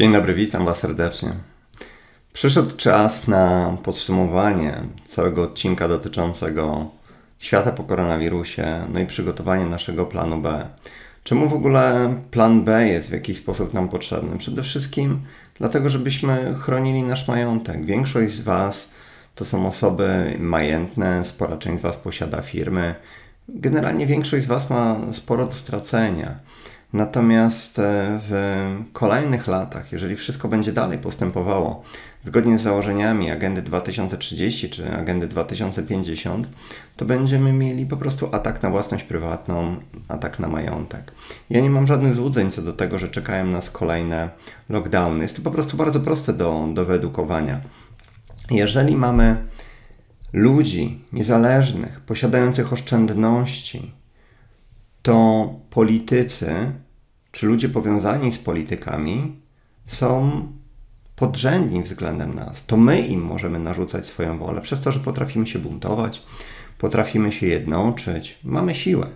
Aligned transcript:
Dzień 0.00 0.12
dobry, 0.12 0.34
witam 0.34 0.64
Was 0.64 0.78
serdecznie. 0.78 1.30
Przyszedł 2.32 2.76
czas 2.76 3.28
na 3.28 3.76
podsumowanie 3.82 4.82
całego 5.04 5.42
odcinka 5.42 5.88
dotyczącego 5.88 6.90
świata 7.38 7.72
po 7.72 7.84
koronawirusie, 7.84 8.86
no 8.92 9.00
i 9.00 9.06
przygotowanie 9.06 9.64
naszego 9.64 10.06
planu 10.06 10.40
B. 10.40 10.66
Czemu 11.24 11.48
w 11.48 11.54
ogóle 11.54 12.14
plan 12.30 12.64
B 12.64 12.88
jest 12.88 13.08
w 13.08 13.12
jakiś 13.12 13.36
sposób 13.36 13.74
nam 13.74 13.88
potrzebny? 13.88 14.38
Przede 14.38 14.62
wszystkim 14.62 15.20
dlatego, 15.54 15.88
żebyśmy 15.88 16.54
chronili 16.60 17.02
nasz 17.02 17.28
majątek. 17.28 17.84
Większość 17.84 18.34
z 18.34 18.40
Was 18.40 18.88
to 19.34 19.44
są 19.44 19.68
osoby 19.68 20.36
majętne, 20.38 21.24
spora 21.24 21.56
część 21.56 21.78
z 21.78 21.82
Was 21.82 21.96
posiada 21.96 22.42
firmy. 22.42 22.94
Generalnie 23.48 24.06
większość 24.06 24.44
z 24.44 24.48
Was 24.48 24.70
ma 24.70 24.96
sporo 25.12 25.46
do 25.46 25.52
stracenia. 25.52 26.34
Natomiast 26.92 27.78
e, 27.78 28.20
w 28.28 28.32
kolejnych 28.92 29.46
latach, 29.46 29.92
jeżeli 29.92 30.16
wszystko 30.16 30.48
będzie 30.48 30.72
dalej 30.72 30.98
postępowało 30.98 31.82
zgodnie 32.22 32.58
z 32.58 32.62
założeniami 32.62 33.30
Agendy 33.30 33.62
2030 33.62 34.70
czy 34.70 34.92
Agendy 34.96 35.26
2050, 35.26 36.48
to 36.96 37.04
będziemy 37.04 37.52
mieli 37.52 37.86
po 37.86 37.96
prostu 37.96 38.28
atak 38.32 38.62
na 38.62 38.70
własność 38.70 39.04
prywatną, 39.04 39.76
atak 40.08 40.38
na 40.38 40.48
majątek. 40.48 41.12
Ja 41.50 41.60
nie 41.60 41.70
mam 41.70 41.86
żadnych 41.86 42.14
złudzeń 42.14 42.50
co 42.50 42.62
do 42.62 42.72
tego, 42.72 42.98
że 42.98 43.08
czekają 43.08 43.46
nas 43.46 43.70
kolejne 43.70 44.30
lockdowny. 44.68 45.22
Jest 45.22 45.36
to 45.36 45.42
po 45.42 45.50
prostu 45.50 45.76
bardzo 45.76 46.00
proste 46.00 46.32
do, 46.32 46.68
do 46.74 46.84
wyedukowania. 46.84 47.60
Jeżeli 48.50 48.96
mamy 48.96 49.36
ludzi 50.32 51.04
niezależnych, 51.12 52.00
posiadających 52.00 52.72
oszczędności, 52.72 53.92
to 55.02 55.48
politycy 55.70 56.72
czy 57.32 57.46
ludzie 57.46 57.68
powiązani 57.68 58.32
z 58.32 58.38
politykami 58.38 59.36
są 59.86 60.42
podrzędni 61.16 61.82
względem 61.82 62.34
nas. 62.34 62.66
To 62.66 62.76
my 62.76 63.00
im 63.00 63.22
możemy 63.22 63.58
narzucać 63.58 64.06
swoją 64.06 64.38
wolę 64.38 64.60
przez 64.60 64.80
to, 64.80 64.92
że 64.92 65.00
potrafimy 65.00 65.46
się 65.46 65.58
buntować, 65.58 66.22
potrafimy 66.78 67.32
się 67.32 67.46
jednoczyć, 67.46 68.38
mamy 68.44 68.74
siłę. 68.74 69.06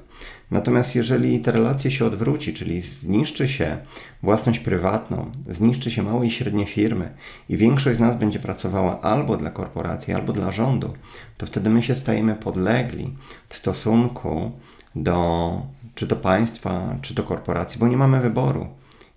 Natomiast 0.51 0.95
jeżeli 0.95 1.41
te 1.41 1.53
relacje 1.53 1.91
się 1.91 2.05
odwróci, 2.05 2.55
czyli 2.55 2.81
zniszczy 2.81 3.48
się 3.48 3.79
własność 4.23 4.59
prywatną, 4.59 5.31
zniszczy 5.51 5.91
się 5.91 6.03
małe 6.03 6.27
i 6.27 6.31
średnie 6.31 6.67
firmy 6.67 7.15
i 7.49 7.56
większość 7.56 7.97
z 7.97 8.01
nas 8.01 8.19
będzie 8.19 8.39
pracowała 8.39 9.01
albo 9.01 9.37
dla 9.37 9.51
korporacji, 9.51 10.15
albo 10.15 10.33
dla 10.33 10.53
rządu, 10.53 10.93
to 11.37 11.47
wtedy 11.47 11.71
my 11.71 11.83
się 11.83 11.95
stajemy 11.95 12.34
podlegli 12.34 13.15
w 13.49 13.56
stosunku 13.56 14.53
do 14.95 15.62
czy 15.95 16.06
do 16.06 16.17
państwa, 16.17 16.97
czy 17.03 17.14
do 17.14 17.23
korporacji, 17.23 17.81
bo 17.81 17.89
nie 17.89 17.97
mamy 17.97 18.20
wyboru. 18.20 18.67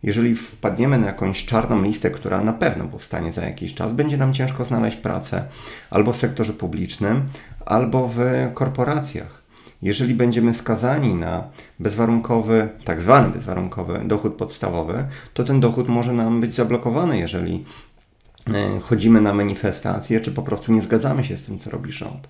Jeżeli 0.04 0.36
wpadniemy 0.36 0.98
na 0.98 1.08
jakąś 1.08 1.46
czarną 1.46 1.82
listę, 1.82 2.10
która 2.10 2.42
na 2.42 2.54
pewno 2.54 2.86
powstanie 2.86 3.34
za 3.34 3.42
jakiś 3.42 3.74
czas, 3.74 3.94
będzie 3.94 4.18
nam 4.18 4.34
ciężko 4.34 4.64
znaleźć 4.64 4.98
pracę 4.98 5.46
albo 5.90 6.14
w 6.14 6.18
sektorze 6.18 6.54
publicznym, 6.54 7.26
albo 7.66 8.08
w 8.08 8.20
korporacjach. 8.54 9.48
Jeżeli 9.82 10.16
będziemy 10.16 10.54
skazani 10.54 11.14
na 11.14 11.44
bezwarunkowy, 11.80 12.70
tak 12.84 13.02
zwany 13.02 13.30
bezwarunkowy 13.30 14.02
dochód 14.06 14.34
podstawowy, 14.34 15.06
to 15.34 15.44
ten 15.44 15.60
dochód 15.60 15.88
może 15.88 16.14
nam 16.14 16.42
być 16.42 16.54
zablokowany, 16.54 17.18
jeżeli 17.18 17.66
e, 18.54 18.80
chodzimy 18.80 19.22
na 19.22 19.34
manifestacje, 19.34 20.22
czy 20.22 20.32
po 20.32 20.42
prostu 20.42 20.72
nie 20.72 20.82
zgadzamy 20.82 21.24
się 21.24 21.38
z 21.38 21.46
tym, 21.46 21.60
co 21.60 21.70
robi 21.70 21.92
rząd. 21.92 22.28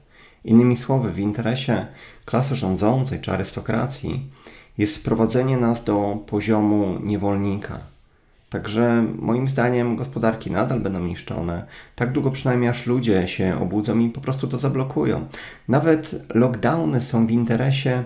Innymi 0.48 0.76
słowy, 0.76 1.12
w 1.12 1.20
interesie 1.20 1.86
klasy 2.26 2.56
rządzącej 2.56 3.22
czy 3.22 3.32
arystokracji 3.32 4.30
jest 4.78 4.96
sprowadzenie 4.96 5.58
nas 5.58 5.84
do 5.84 6.18
poziomu 6.28 7.00
niewolnika. 7.04 7.80
Także 8.50 9.06
moim 9.16 9.48
zdaniem 9.48 9.96
gospodarki 9.96 10.52
nadal 10.52 10.80
będą 10.80 11.00
niszczone, 11.00 11.66
tak 11.96 12.12
długo 12.12 12.32
przynajmniej 12.32 12.70
aż 12.70 12.86
ludzie 12.86 13.28
się 13.28 13.60
obudzą 13.62 14.00
i 14.00 14.10
po 14.10 14.22
prostu 14.22 14.48
to 14.48 14.58
zablokują. 14.58 15.28
Nawet 15.68 16.16
lockdowny 16.34 17.02
są 17.02 17.28
w 17.28 17.32
interesie 17.32 18.04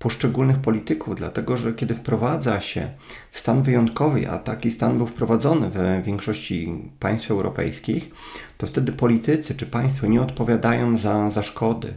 poszczególnych 0.00 0.58
polityków, 0.58 1.16
dlatego 1.16 1.56
że 1.56 1.74
kiedy 1.74 1.94
wprowadza 1.94 2.60
się 2.60 2.90
stan 3.32 3.62
wyjątkowy, 3.62 4.30
a 4.30 4.38
taki 4.38 4.70
stan 4.70 4.96
był 4.96 5.06
wprowadzony 5.06 5.70
w 5.70 6.04
większości 6.04 6.82
państw 7.00 7.30
europejskich, 7.30 8.10
to 8.58 8.66
wtedy 8.66 8.92
politycy 8.92 9.54
czy 9.54 9.66
państwo 9.66 10.06
nie 10.06 10.22
odpowiadają 10.22 10.98
za, 10.98 11.30
za 11.30 11.42
szkody. 11.42 11.94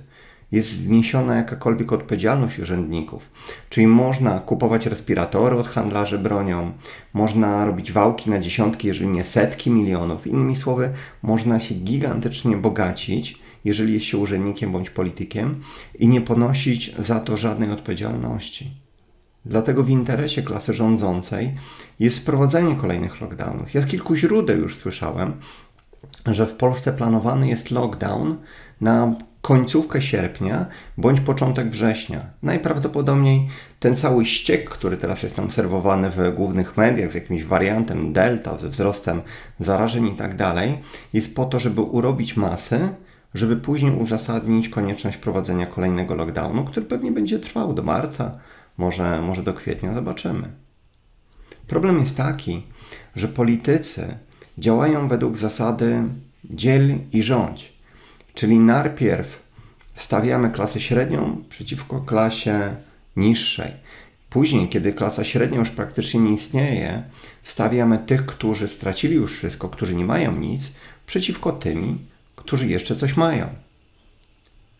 Jest 0.52 0.70
zniesiona 0.70 1.36
jakakolwiek 1.36 1.94
odpowiedzialność 1.94 2.60
urzędników. 2.60 3.30
Czyli 3.70 3.88
można 3.88 4.40
kupować 4.40 4.86
respiratory 4.86 5.56
od 5.56 5.68
handlarzy 5.68 6.20
bronią, 6.20 6.72
można 7.14 7.66
robić 7.66 7.92
wałki 7.92 8.30
na 8.30 8.40
dziesiątki, 8.40 8.88
jeżeli 8.88 9.10
nie 9.10 9.24
setki 9.24 9.72
milionów. 9.72 10.28
Innymi 10.28 10.56
słowy, 10.56 10.92
można 11.22 11.60
się 11.60 11.76
gigantycznie 11.76 12.58
bogacić 12.58 13.43
jeżeli 13.66 13.94
jest 13.94 14.06
się 14.06 14.18
urzędnikiem 14.18 14.72
bądź 14.72 14.90
politykiem 14.90 15.62
i 16.00 16.08
nie 16.08 16.22
ponosić 16.22 16.96
za 16.96 17.20
to 17.20 17.38
żadnej 17.38 17.72
odpowiedzialności. 17.72 18.72
Dlatego 19.46 19.84
w 19.84 19.90
interesie 19.90 20.42
klasy 20.42 20.74
rządzącej 20.74 21.56
jest 22.00 22.20
wprowadzenie 22.20 22.76
kolejnych 22.76 23.22
lockdownów. 23.22 23.74
Ja 23.74 23.82
z 23.82 23.86
kilku 23.86 24.16
źródeł 24.16 24.58
już 24.58 24.76
słyszałem, 24.76 25.34
że 26.26 26.48
w 26.48 26.54
Polsce 26.54 26.94
planowany 26.94 27.48
jest 27.48 27.72
lockdown 27.72 28.36
na 28.82 29.16
końcówkę 29.42 30.02
sierpnia 30.02 30.66
bądź 30.98 31.20
początek 31.20 31.70
września. 31.70 32.26
Najprawdopodobniej 32.44 33.48
ten 33.80 33.96
cały 33.96 34.26
ściek, 34.26 34.70
który 34.70 34.98
teraz 34.98 35.24
jest 35.24 35.38
nam 35.38 35.52
serwowany 35.52 36.10
w 36.10 36.36
głównych 36.36 36.78
mediach 36.78 37.12
z 37.12 37.16
jakimś 37.16 37.44
wariantem 37.44 38.14
delta, 38.14 38.58
ze 38.58 38.70
wzrostem 38.70 39.22
zarażeń 39.60 40.08
i 40.08 40.16
tak 40.16 40.36
dalej, 40.36 40.78
jest 41.14 41.36
po 41.36 41.46
to, 41.46 41.60
żeby 41.60 41.82
urobić 41.82 42.38
masy 42.38 42.90
żeby 43.34 43.58
później 43.58 43.92
uzasadnić 43.92 44.70
konieczność 44.70 45.18
prowadzenia 45.18 45.66
kolejnego 45.66 46.16
lockdownu, 46.16 46.64
który 46.64 46.86
pewnie 46.86 47.12
będzie 47.12 47.40
trwał 47.40 47.74
do 47.74 47.84
marca, 47.84 48.40
może, 48.78 49.22
może 49.22 49.44
do 49.44 49.54
kwietnia, 49.54 49.94
zobaczymy. 49.94 50.48
Problem 51.68 52.00
jest 52.00 52.18
taki, 52.18 52.64
że 53.16 53.28
politycy 53.28 54.18
działają 54.58 55.08
według 55.08 55.38
zasady 55.38 56.04
dziel 56.46 56.98
i 57.12 57.24
rządź, 57.24 57.74
czyli 58.34 58.60
najpierw 58.60 59.44
stawiamy 59.96 60.50
klasę 60.50 60.82
średnią 60.82 61.44
przeciwko 61.50 62.02
klasie 62.02 62.76
niższej. 63.16 63.72
Później, 64.30 64.70
kiedy 64.70 64.94
klasa 64.94 65.24
średnia 65.24 65.60
już 65.60 65.70
praktycznie 65.70 66.20
nie 66.20 66.34
istnieje, 66.34 67.04
stawiamy 67.44 67.98
tych, 67.98 68.26
którzy 68.26 68.68
stracili 68.68 69.16
już 69.16 69.38
wszystko, 69.38 69.70
którzy 69.70 69.96
nie 69.96 70.06
mają 70.06 70.36
nic, 70.36 70.72
przeciwko 71.06 71.52
tymi, 71.52 72.00
którzy 72.46 72.68
jeszcze 72.68 72.96
coś 72.96 73.18
mają. 73.18 73.48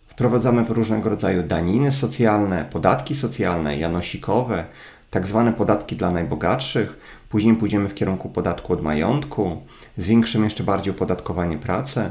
Wprowadzamy 0.08 0.66
różnego 0.70 1.10
rodzaju 1.10 1.44
daniny 1.44 1.92
socjalne, 1.92 2.66
podatki 2.72 3.16
socjalne, 3.16 3.78
janosikowe, 3.78 4.66
tak 5.10 5.28
zwane 5.28 5.54
podatki 5.54 5.96
dla 5.96 6.12
najbogatszych. 6.12 6.98
Później 7.30 7.56
pójdziemy 7.56 7.90
w 7.90 7.94
kierunku 7.94 8.30
podatku 8.30 8.74
od 8.74 8.82
majątku, 8.82 9.62
zwiększymy 9.98 10.46
jeszcze 10.46 10.64
bardziej 10.64 10.94
opodatkowanie 10.94 11.58
pracy, 11.58 12.10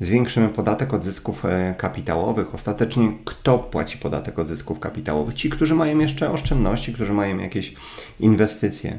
zwiększymy 0.00 0.48
podatek 0.48 0.94
od 0.94 1.04
zysków 1.04 1.44
e, 1.44 1.74
kapitałowych. 1.78 2.54
Ostatecznie 2.54 3.12
kto 3.24 3.58
płaci 3.58 3.98
podatek 3.98 4.38
od 4.38 4.48
zysków 4.48 4.80
kapitałowych? 4.80 5.34
Ci, 5.34 5.50
którzy 5.50 5.74
mają 5.74 5.98
jeszcze 5.98 6.30
oszczędności, 6.30 6.92
którzy 6.92 7.12
mają 7.12 7.38
jakieś 7.38 7.74
inwestycje. 8.20 8.98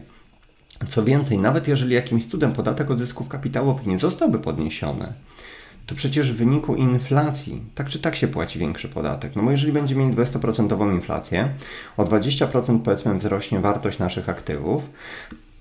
Co 0.88 1.04
więcej, 1.04 1.38
nawet 1.38 1.68
jeżeli 1.68 1.96
jakimś 1.96 2.26
cudem 2.26 2.54
podatek 2.54 2.92
od 2.92 3.00
zysków 3.00 3.30
kapitałowych 3.30 3.86
nie 3.86 4.00
zostałby 4.00 4.40
podniesiony, 4.40 5.14
to 5.86 5.96
przecież 5.96 6.32
w 6.32 6.36
wyniku 6.36 6.76
inflacji 6.76 7.62
tak 7.76 7.90
czy 7.90 8.00
tak 8.00 8.16
się 8.16 8.28
płaci 8.28 8.60
większy 8.60 8.90
podatek. 8.90 9.36
No 9.36 9.44
bo 9.44 9.52
jeżeli 9.52 9.72
będziemy 9.72 10.04
mieli 10.04 10.16
20% 10.18 10.94
inflację, 10.94 11.50
o 11.98 12.04
20% 12.04 12.80
powiedzmy 12.80 13.18
wzrośnie 13.18 13.60
wartość 13.60 14.00
naszych 14.00 14.30
aktywów, 14.30 14.90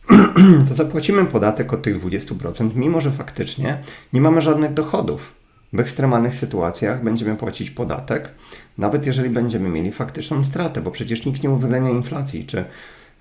to 0.69 0.75
zapłacimy 0.75 1.25
podatek 1.27 1.72
od 1.72 1.83
tych 1.83 2.05
20%, 2.05 2.71
mimo 2.74 3.01
że 3.01 3.10
faktycznie 3.10 3.78
nie 4.13 4.21
mamy 4.21 4.41
żadnych 4.41 4.74
dochodów. 4.74 5.33
W 5.72 5.80
ekstremalnych 5.80 6.34
sytuacjach 6.34 7.04
będziemy 7.04 7.36
płacić 7.36 7.71
podatek, 7.71 8.30
nawet 8.78 9.07
jeżeli 9.07 9.30
będziemy 9.30 9.68
mieli 9.68 9.92
faktyczną 9.92 10.45
stratę, 10.45 10.80
bo 10.80 10.91
przecież 10.91 11.27
nikt 11.27 11.42
nie 11.42 11.51
uwzględnia 11.51 11.91
inflacji 11.91 12.47
czy 12.47 12.65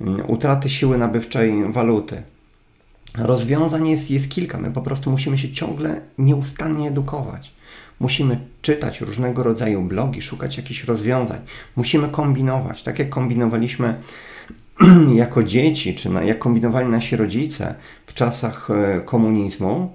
mm, 0.02 0.30
utraty 0.30 0.70
siły 0.70 0.98
nabywczej 0.98 1.72
waluty. 1.72 2.24
Rozwiązań 3.18 3.88
jest, 3.90 4.12
jest 4.12 4.30
kilka. 4.30 4.58
My 4.58 4.72
po 4.72 4.82
prostu 4.82 5.12
musimy 5.12 5.38
się 5.38 5.54
ciągle 5.54 6.02
nieustannie 6.18 6.88
edukować. 6.88 7.54
Musimy 8.00 8.40
czytać 8.62 9.02
różnego 9.02 9.44
rodzaju 9.44 9.82
blogi, 9.82 10.22
szukać 10.22 10.58
jakichś 10.58 10.84
rozwiązań. 10.84 11.40
Musimy 11.76 12.10
kombinować. 12.10 12.84
Tak 12.84 13.00
jak 13.00 13.10
kombinowaliśmy 13.10 13.96
jako 15.14 15.44
dzieci, 15.44 15.96
czy 15.96 16.10
na, 16.10 16.24
jak 16.24 16.40
kombinowali 16.40 16.88
nasi 16.88 17.16
rodzice 17.16 17.76
w 18.06 18.14
czasach 18.14 18.70
e, 18.70 19.02
komunizmu, 19.02 19.94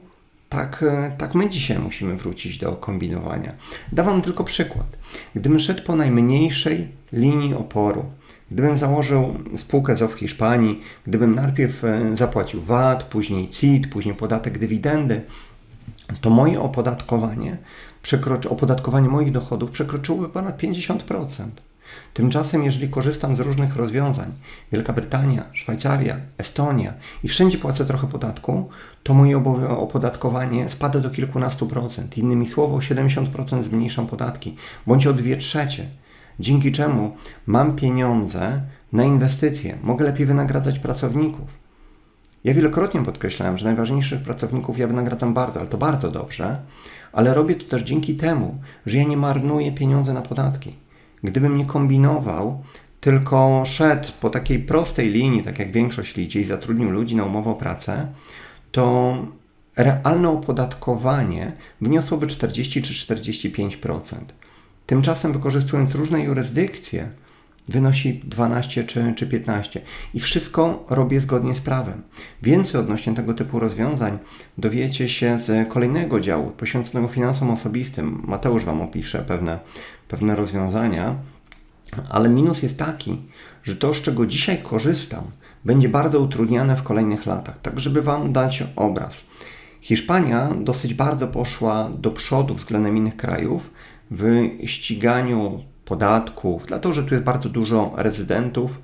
tak, 0.49 0.85
e, 0.89 1.13
tak 1.19 1.35
my 1.35 1.49
dzisiaj 1.49 1.79
musimy 1.79 2.17
wrócić 2.17 2.59
do 2.59 2.73
kombinowania. 2.73 3.53
Dam 3.93 4.07
Wam 4.07 4.23
tylko 4.23 4.45
przykład. 4.45 4.87
Gdybym 5.35 5.61
szedł 5.61 5.83
po 5.83 5.97
najmniejszej 5.97 6.89
linii 7.13 7.55
oporu, 7.55 8.05
Gdybym 8.51 8.79
założył 8.79 9.35
spółkę 9.57 9.97
ZO 9.97 10.09
w 10.09 10.15
Hiszpanii, 10.15 10.81
gdybym 11.07 11.35
najpierw 11.35 11.85
e, 11.85 12.17
zapłacił 12.17 12.63
VAT, 12.63 13.05
później 13.05 13.49
CIT, 13.49 13.89
później 13.89 14.15
podatek 14.15 14.59
dywidendy, 14.59 15.23
to 16.21 16.31
moje 16.31 16.61
opodatkowanie, 16.61 17.57
opodatkowanie 18.49 19.09
moich 19.09 19.33
dochodów 19.33 19.71
przekroczyłoby 19.71 20.29
ponad 20.29 20.63
50%. 20.63 21.45
Tymczasem, 22.15 22.65
jeżeli 22.65 22.89
korzystam 22.89 23.37
z 23.37 23.41
różnych 23.41 23.77
rozwiązań, 23.77 24.33
Wielka 24.73 24.93
Brytania, 24.93 25.45
Szwajcaria, 25.53 26.17
Estonia 26.39 26.95
i 27.23 27.29
wszędzie 27.29 27.59
płacę 27.59 27.85
trochę 27.85 28.07
podatku, 28.07 28.69
to 29.03 29.15
moje 29.15 29.39
opodatkowanie 29.69 30.69
spada 30.69 31.01
do 31.01 31.11
kilkunastu 31.11 31.67
procent. 31.67 32.19
Innymi 32.19 32.47
słowy, 32.47 32.75
o 32.75 32.79
70% 32.79 33.63
zmniejszam 33.63 34.07
podatki, 34.07 34.57
bądź 34.87 35.07
o 35.07 35.13
2 35.13 35.37
trzecie. 35.37 35.87
Dzięki 36.41 36.73
czemu 36.73 37.17
mam 37.47 37.77
pieniądze 37.77 38.61
na 38.93 39.05
inwestycje, 39.05 39.79
mogę 39.83 40.05
lepiej 40.05 40.27
wynagradzać 40.27 40.79
pracowników. 40.79 41.67
Ja 42.45 42.55
wielokrotnie 42.55 43.03
podkreślałem, 43.03 43.59
że 43.59 43.65
najważniejszych 43.65 44.23
pracowników 44.23 44.79
ja 44.79 44.87
wynagradzam 44.87 45.35
bardzo, 45.35 45.61
ale 45.61 45.69
to 45.69 45.79
bardzo 45.79 46.11
dobrze, 46.11 46.61
ale 47.13 47.35
robię 47.35 47.55
to 47.55 47.65
też 47.65 47.83
dzięki 47.83 48.15
temu, 48.15 48.59
że 48.87 48.97
ja 48.97 49.05
nie 49.05 49.17
marnuję 49.17 49.73
pieniądze 49.73 50.13
na 50.13 50.23
podatki. 50.23 50.75
Gdybym 51.23 51.57
nie 51.57 51.65
kombinował, 51.65 52.63
tylko 53.01 53.63
szedł 53.67 54.09
po 54.21 54.31
takiej 54.31 54.59
prostej 54.59 55.11
linii, 55.11 55.43
tak 55.43 55.59
jak 55.59 55.73
większość 55.73 56.17
ludzi, 56.17 56.39
i 56.39 56.45
zatrudnił 56.45 56.91
ludzi 56.91 57.17
na 57.17 57.25
umowę 57.25 57.51
o 57.51 57.55
pracę, 57.55 58.07
to 58.73 59.17
realne 59.77 60.29
opodatkowanie 60.29 61.53
wyniosłoby 61.81 62.27
40 62.27 62.83
czy 62.83 62.95
45%. 62.95 64.17
Tymczasem 64.87 65.33
wykorzystując 65.33 65.95
różne 65.95 66.21
jurysdykcje, 66.21 67.09
wynosi 67.69 68.21
12 68.25 68.85
czy, 68.85 69.15
czy 69.17 69.27
15 69.27 69.81
i 70.15 70.21
wszystko 70.21 70.87
robię 70.89 71.21
zgodnie 71.21 71.55
z 71.55 71.61
prawem. 71.61 72.03
Więcej 72.43 72.81
odnośnie 72.81 73.15
tego 73.15 73.35
typu 73.35 73.61
rozwiązań 73.61 74.19
dowiecie 74.59 75.09
się 75.09 75.39
z 75.39 75.69
kolejnego 75.69 76.21
działu 76.21 76.51
poświęconego 76.51 77.09
finansom 77.09 77.51
osobistym. 77.51 78.23
Mateusz 78.27 78.65
Wam 78.65 78.83
opisze 78.83 79.19
pewne, 79.19 79.59
pewne 80.09 80.37
rozwiązania, 80.37 81.17
ale 82.09 82.29
minus 82.29 82.63
jest 82.63 82.79
taki, 82.79 83.23
że 83.63 83.77
to, 83.77 83.95
z 83.95 84.03
czego 84.03 84.27
dzisiaj 84.27 84.59
korzystam, 84.63 85.25
będzie 85.65 85.89
bardzo 85.89 86.21
utrudniane 86.21 86.77
w 86.77 86.83
kolejnych 86.83 87.27
latach. 87.27 87.61
Tak, 87.61 87.81
żeby 87.81 88.03
Wam 88.03 88.33
dać 88.33 88.65
obraz. 88.77 89.25
Hiszpania 89.81 90.51
dosyć 90.61 90.95
bardzo 90.95 91.29
poszła 91.29 91.91
do 91.99 92.11
przodu 92.11 92.55
względem 92.55 92.97
innych 92.97 93.17
krajów 93.17 93.71
w 94.11 94.49
ściganiu 94.67 95.65
podatków, 95.85 96.67
dlatego 96.67 96.95
że 96.95 97.03
tu 97.03 97.15
jest 97.15 97.25
bardzo 97.25 97.49
dużo 97.49 97.93
rezydentów, 97.97 98.81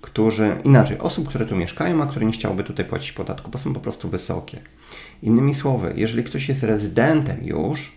którzy, 0.00 0.56
inaczej, 0.64 0.98
osób, 0.98 1.28
które 1.28 1.46
tu 1.46 1.56
mieszkają, 1.56 2.02
a 2.02 2.06
które 2.06 2.26
nie 2.26 2.32
chciałyby 2.32 2.64
tutaj 2.64 2.84
płacić 2.84 3.12
podatku, 3.12 3.50
bo 3.50 3.58
są 3.58 3.74
po 3.74 3.80
prostu 3.80 4.08
wysokie. 4.08 4.58
Innymi 5.22 5.54
słowy, 5.54 5.92
jeżeli 5.96 6.24
ktoś 6.24 6.48
jest 6.48 6.62
rezydentem 6.62 7.44
już 7.44 7.92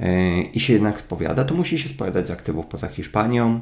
yy, 0.00 0.42
i 0.42 0.60
się 0.60 0.72
jednak 0.72 1.00
spowiada, 1.00 1.44
to 1.44 1.54
musi 1.54 1.78
się 1.78 1.88
spowiadać 1.88 2.26
z 2.26 2.30
aktywów 2.30 2.66
poza 2.66 2.88
Hiszpanią, 2.88 3.60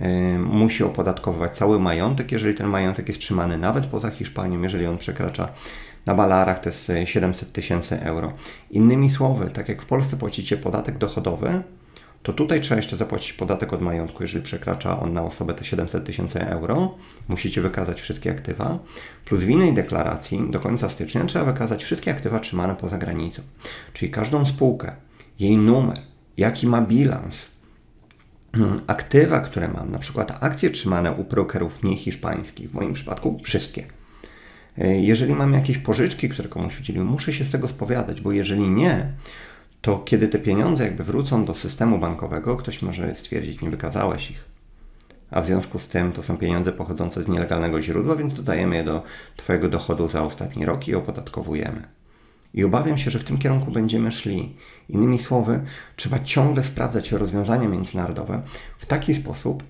yy, 0.00 0.38
musi 0.38 0.84
opodatkowywać 0.84 1.56
cały 1.56 1.80
majątek, 1.80 2.32
jeżeli 2.32 2.54
ten 2.54 2.66
majątek 2.66 3.08
jest 3.08 3.20
trzymany 3.20 3.58
nawet 3.58 3.86
poza 3.86 4.10
Hiszpanią, 4.10 4.62
jeżeli 4.62 4.86
on 4.86 4.98
przekracza 4.98 5.48
na 6.06 6.14
balarach 6.14 6.58
to 6.58 6.68
jest 6.68 6.92
700 7.04 7.52
tysięcy 7.52 8.00
euro. 8.00 8.32
Innymi 8.70 9.10
słowy, 9.10 9.50
tak 9.50 9.68
jak 9.68 9.82
w 9.82 9.86
Polsce 9.86 10.16
płacicie 10.16 10.56
podatek 10.56 10.98
dochodowy, 10.98 11.62
to 12.22 12.32
tutaj 12.32 12.60
trzeba 12.60 12.76
jeszcze 12.76 12.96
zapłacić 12.96 13.32
podatek 13.32 13.72
od 13.72 13.82
majątku, 13.82 14.22
jeżeli 14.22 14.44
przekracza 14.44 15.00
on 15.00 15.12
na 15.12 15.22
osobę 15.22 15.54
te 15.54 15.64
700 15.64 16.04
tysięcy 16.04 16.46
euro. 16.46 16.94
Musicie 17.28 17.60
wykazać 17.60 18.00
wszystkie 18.00 18.30
aktywa. 18.30 18.78
Plus 19.24 19.40
w 19.40 19.48
innej 19.48 19.74
deklaracji 19.74 20.50
do 20.50 20.60
końca 20.60 20.88
stycznia 20.88 21.24
trzeba 21.24 21.44
wykazać 21.44 21.84
wszystkie 21.84 22.10
aktywa 22.10 22.38
trzymane 22.38 22.76
poza 22.76 22.98
granicą. 22.98 23.42
Czyli 23.92 24.10
każdą 24.10 24.44
spółkę, 24.44 24.96
jej 25.38 25.56
numer, 25.56 25.98
jaki 26.36 26.66
ma 26.66 26.80
bilans, 26.80 27.48
hmm, 28.54 28.80
aktywa, 28.86 29.40
które 29.40 29.68
mam, 29.68 29.90
na 29.90 29.98
przykład 29.98 30.44
akcje 30.44 30.70
trzymane 30.70 31.12
u 31.12 31.24
brokerów 31.24 31.82
niehiszpańskich, 31.82 32.70
w 32.70 32.74
moim 32.74 32.92
przypadku 32.92 33.40
wszystkie. 33.44 33.84
E, 34.78 35.00
jeżeli 35.00 35.34
mam 35.34 35.52
jakieś 35.52 35.78
pożyczki, 35.78 36.28
które 36.28 36.48
komuś 36.48 36.80
udzieliłem, 36.80 37.08
muszę 37.08 37.32
się 37.32 37.44
z 37.44 37.50
tego 37.50 37.68
spowiadać, 37.68 38.20
bo 38.20 38.32
jeżeli 38.32 38.68
nie, 38.68 39.12
to 39.80 39.98
kiedy 39.98 40.28
te 40.28 40.38
pieniądze 40.38 40.84
jakby 40.84 41.04
wrócą 41.04 41.44
do 41.44 41.54
systemu 41.54 41.98
bankowego, 41.98 42.56
ktoś 42.56 42.82
może 42.82 43.14
stwierdzić, 43.14 43.60
nie 43.60 43.70
wykazałeś 43.70 44.30
ich. 44.30 44.44
A 45.30 45.40
w 45.40 45.46
związku 45.46 45.78
z 45.78 45.88
tym 45.88 46.12
to 46.12 46.22
są 46.22 46.36
pieniądze 46.36 46.72
pochodzące 46.72 47.22
z 47.22 47.28
nielegalnego 47.28 47.82
źródła, 47.82 48.16
więc 48.16 48.34
dodajemy 48.34 48.76
je 48.76 48.84
do 48.84 49.02
Twojego 49.36 49.68
dochodu 49.68 50.08
za 50.08 50.22
ostatni 50.22 50.66
rok 50.66 50.88
i 50.88 50.94
opodatkowujemy. 50.94 51.82
I 52.54 52.64
obawiam 52.64 52.98
się, 52.98 53.10
że 53.10 53.18
w 53.18 53.24
tym 53.24 53.38
kierunku 53.38 53.70
będziemy 53.70 54.12
szli. 54.12 54.56
Innymi 54.88 55.18
słowy, 55.18 55.60
trzeba 55.96 56.18
ciągle 56.18 56.62
sprawdzać 56.62 57.12
rozwiązania 57.12 57.68
międzynarodowe 57.68 58.42
w 58.78 58.86
taki 58.86 59.14
sposób, 59.14 59.62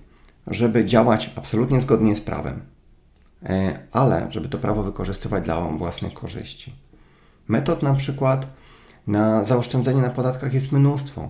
żeby 0.47 0.85
działać 0.85 1.31
absolutnie 1.35 1.81
zgodnie 1.81 2.15
z 2.15 2.21
prawem, 2.21 2.61
ale 3.91 4.27
żeby 4.29 4.49
to 4.49 4.57
prawo 4.57 4.83
wykorzystywać 4.83 5.43
dla 5.43 5.61
własnych 5.61 6.13
korzyści. 6.13 6.73
Metod 7.47 7.83
na 7.83 7.93
przykład 7.93 8.47
na 9.07 9.45
zaoszczędzenie 9.45 10.01
na 10.01 10.09
podatkach 10.09 10.53
jest 10.53 10.71
mnóstwo. 10.71 11.29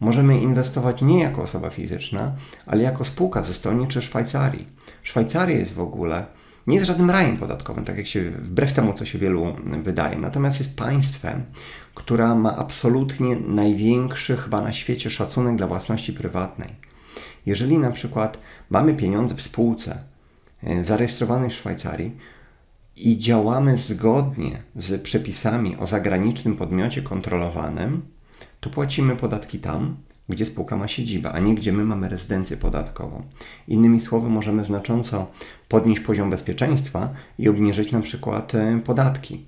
Możemy 0.00 0.40
inwestować 0.40 1.02
nie 1.02 1.20
jako 1.20 1.42
osoba 1.42 1.70
fizyczna, 1.70 2.32
ale 2.66 2.82
jako 2.82 3.04
spółka 3.04 3.42
ze 3.42 3.50
Estonii 3.50 3.88
czy 3.88 4.02
Szwajcarii. 4.02 4.68
Szwajcaria 5.02 5.58
jest 5.58 5.74
w 5.74 5.80
ogóle 5.80 6.26
nie 6.66 6.74
jest 6.74 6.86
żadnym 6.86 7.10
rajem 7.10 7.36
podatkowym, 7.36 7.84
tak 7.84 7.96
jak 7.96 8.06
się 8.06 8.30
wbrew 8.30 8.72
temu, 8.72 8.92
co 8.92 9.06
się 9.06 9.18
wielu 9.18 9.56
wydaje. 9.82 10.18
Natomiast 10.18 10.58
jest 10.58 10.76
państwem, 10.76 11.42
która 11.94 12.34
ma 12.34 12.56
absolutnie 12.56 13.36
największy 13.36 14.36
chyba 14.36 14.60
na 14.60 14.72
świecie 14.72 15.10
szacunek 15.10 15.56
dla 15.56 15.66
własności 15.66 16.12
prywatnej. 16.12 16.68
Jeżeli 17.46 17.78
na 17.78 17.90
przykład 17.90 18.38
mamy 18.70 18.94
pieniądze 18.94 19.34
w 19.34 19.42
spółce 19.42 19.90
e, 19.92 20.09
zarejestrowanej 20.84 21.50
w 21.50 21.54
Szwajcarii, 21.54 22.16
i 22.96 23.18
działamy 23.18 23.78
zgodnie 23.78 24.62
z 24.74 25.02
przepisami 25.02 25.76
o 25.76 25.86
zagranicznym 25.86 26.56
podmiocie 26.56 27.02
kontrolowanym, 27.02 28.02
to 28.60 28.70
płacimy 28.70 29.16
podatki 29.16 29.58
tam, 29.58 29.96
gdzie 30.28 30.46
spółka 30.46 30.76
ma 30.76 30.88
siedzibę, 30.88 31.32
a 31.32 31.38
nie 31.38 31.54
gdzie 31.54 31.72
my 31.72 31.84
mamy 31.84 32.08
rezydencję 32.08 32.56
podatkową. 32.56 33.22
Innymi 33.68 34.00
słowy, 34.00 34.28
możemy 34.28 34.64
znacząco 34.64 35.26
podnieść 35.68 36.00
poziom 36.00 36.30
bezpieczeństwa 36.30 37.08
i 37.38 37.48
obniżyć 37.48 37.92
na 37.92 38.00
przykład 38.00 38.54
e, 38.54 38.80
podatki. 38.84 39.44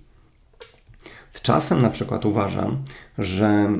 Z 1.32 1.40
czasem 1.42 1.82
na 1.82 1.90
przykład 1.90 2.24
uważam, 2.24 2.82
że 3.18 3.72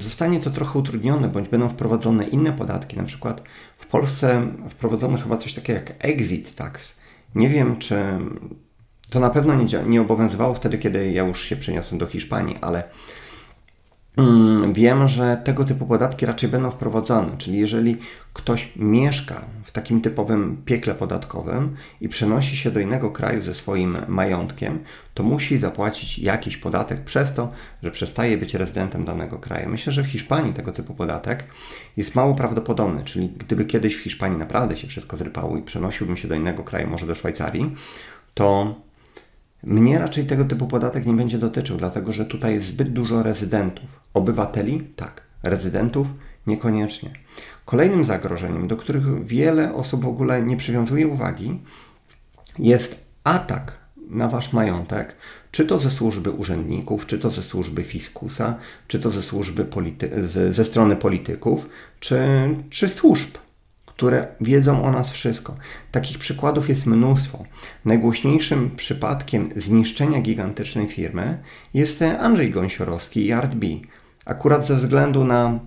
zostanie 0.00 0.40
to 0.40 0.50
trochę 0.50 0.78
utrudnione, 0.78 1.28
bądź 1.28 1.48
będą 1.48 1.68
wprowadzone 1.68 2.28
inne 2.28 2.52
podatki. 2.52 2.96
Na 2.96 3.04
przykład 3.04 3.42
w 3.78 3.86
Polsce 3.86 4.46
wprowadzono 4.68 5.18
chyba 5.18 5.36
coś 5.36 5.54
takiego 5.54 5.80
jak 5.80 5.94
exit 5.98 6.54
tax. 6.54 6.94
Nie 7.34 7.48
wiem, 7.48 7.78
czy 7.78 7.96
to 9.10 9.20
na 9.20 9.30
pewno 9.30 9.54
nie, 9.54 9.66
nie 9.86 10.00
obowiązywało 10.00 10.54
wtedy, 10.54 10.78
kiedy 10.78 11.12
ja 11.12 11.26
już 11.26 11.44
się 11.44 11.56
przeniosłem 11.56 11.98
do 11.98 12.06
Hiszpanii, 12.06 12.58
ale 12.60 12.84
wiem, 14.72 15.08
że 15.08 15.40
tego 15.44 15.64
typu 15.64 15.86
podatki 15.86 16.26
raczej 16.26 16.50
będą 16.50 16.70
wprowadzane. 16.70 17.28
Czyli 17.38 17.58
jeżeli 17.58 17.98
ktoś 18.32 18.72
mieszka 18.76 19.44
w 19.64 19.72
takim 19.72 20.00
typowym 20.00 20.62
piekle 20.64 20.94
podatkowym 20.94 21.76
i 22.00 22.08
przenosi 22.08 22.56
się 22.56 22.70
do 22.70 22.80
innego 22.80 23.10
kraju 23.10 23.42
ze 23.42 23.54
swoim 23.54 23.96
majątkiem, 24.08 24.78
to 25.14 25.22
musi 25.22 25.58
zapłacić 25.58 26.18
jakiś 26.18 26.56
podatek 26.56 27.04
przez 27.04 27.34
to, 27.34 27.52
że 27.82 27.90
przestaje 27.90 28.38
być 28.38 28.54
rezydentem 28.54 29.04
danego 29.04 29.38
kraju. 29.38 29.68
Myślę, 29.68 29.92
że 29.92 30.02
w 30.02 30.06
Hiszpanii 30.06 30.52
tego 30.52 30.72
typu 30.72 30.94
podatek 30.94 31.44
jest 31.96 32.14
mało 32.14 32.34
prawdopodobny, 32.34 33.04
czyli 33.04 33.28
gdyby 33.28 33.64
kiedyś 33.64 33.96
w 33.96 34.02
Hiszpanii 34.02 34.38
naprawdę 34.38 34.76
się 34.76 34.88
wszystko 34.88 35.16
zrypało 35.16 35.56
i 35.56 35.62
przenosiłbym 35.62 36.16
się 36.16 36.28
do 36.28 36.34
innego 36.34 36.64
kraju, 36.64 36.88
może 36.88 37.06
do 37.06 37.14
Szwajcarii, 37.14 37.74
to 38.34 38.74
mnie 39.62 39.98
raczej 39.98 40.26
tego 40.26 40.44
typu 40.44 40.66
podatek 40.66 41.06
nie 41.06 41.12
będzie 41.12 41.38
dotyczył, 41.38 41.76
dlatego 41.76 42.12
że 42.12 42.26
tutaj 42.26 42.54
jest 42.54 42.66
zbyt 42.66 42.92
dużo 42.92 43.22
rezydentów. 43.22 43.99
Obywateli? 44.14 44.80
Tak. 44.96 45.22
Rezydentów? 45.42 46.06
Niekoniecznie. 46.46 47.10
Kolejnym 47.64 48.04
zagrożeniem, 48.04 48.68
do 48.68 48.76
których 48.76 49.24
wiele 49.24 49.74
osób 49.74 50.04
w 50.04 50.08
ogóle 50.08 50.42
nie 50.42 50.56
przywiązuje 50.56 51.08
uwagi, 51.08 51.60
jest 52.58 53.04
atak 53.24 53.78
na 54.10 54.28
wasz 54.28 54.52
majątek, 54.52 55.16
czy 55.50 55.66
to 55.66 55.78
ze 55.78 55.90
służby 55.90 56.30
urzędników, 56.30 57.06
czy 57.06 57.18
to 57.18 57.30
ze 57.30 57.42
służby 57.42 57.84
fiskusa, 57.84 58.58
czy 58.88 59.00
to 59.00 59.10
ze 59.10 59.22
służby 59.22 59.64
polity- 59.64 60.26
ze, 60.52 60.64
strony 60.64 60.96
polityków, 60.96 61.66
czy, 62.00 62.18
czy 62.70 62.88
służb 62.88 63.30
które 64.00 64.26
wiedzą 64.40 64.84
o 64.84 64.92
nas 64.92 65.10
wszystko. 65.10 65.56
Takich 65.92 66.18
przykładów 66.18 66.68
jest 66.68 66.86
mnóstwo. 66.86 67.44
Najgłośniejszym 67.84 68.70
przypadkiem 68.76 69.50
zniszczenia 69.56 70.20
gigantycznej 70.20 70.88
firmy 70.88 71.38
jest 71.74 72.02
Andrzej 72.02 72.50
Gąsiorowski 72.50 73.26
i 73.26 73.32
ArtB. 73.32 73.64
Akurat 74.24 74.66
ze 74.66 74.76
względu 74.76 75.24
na 75.24 75.58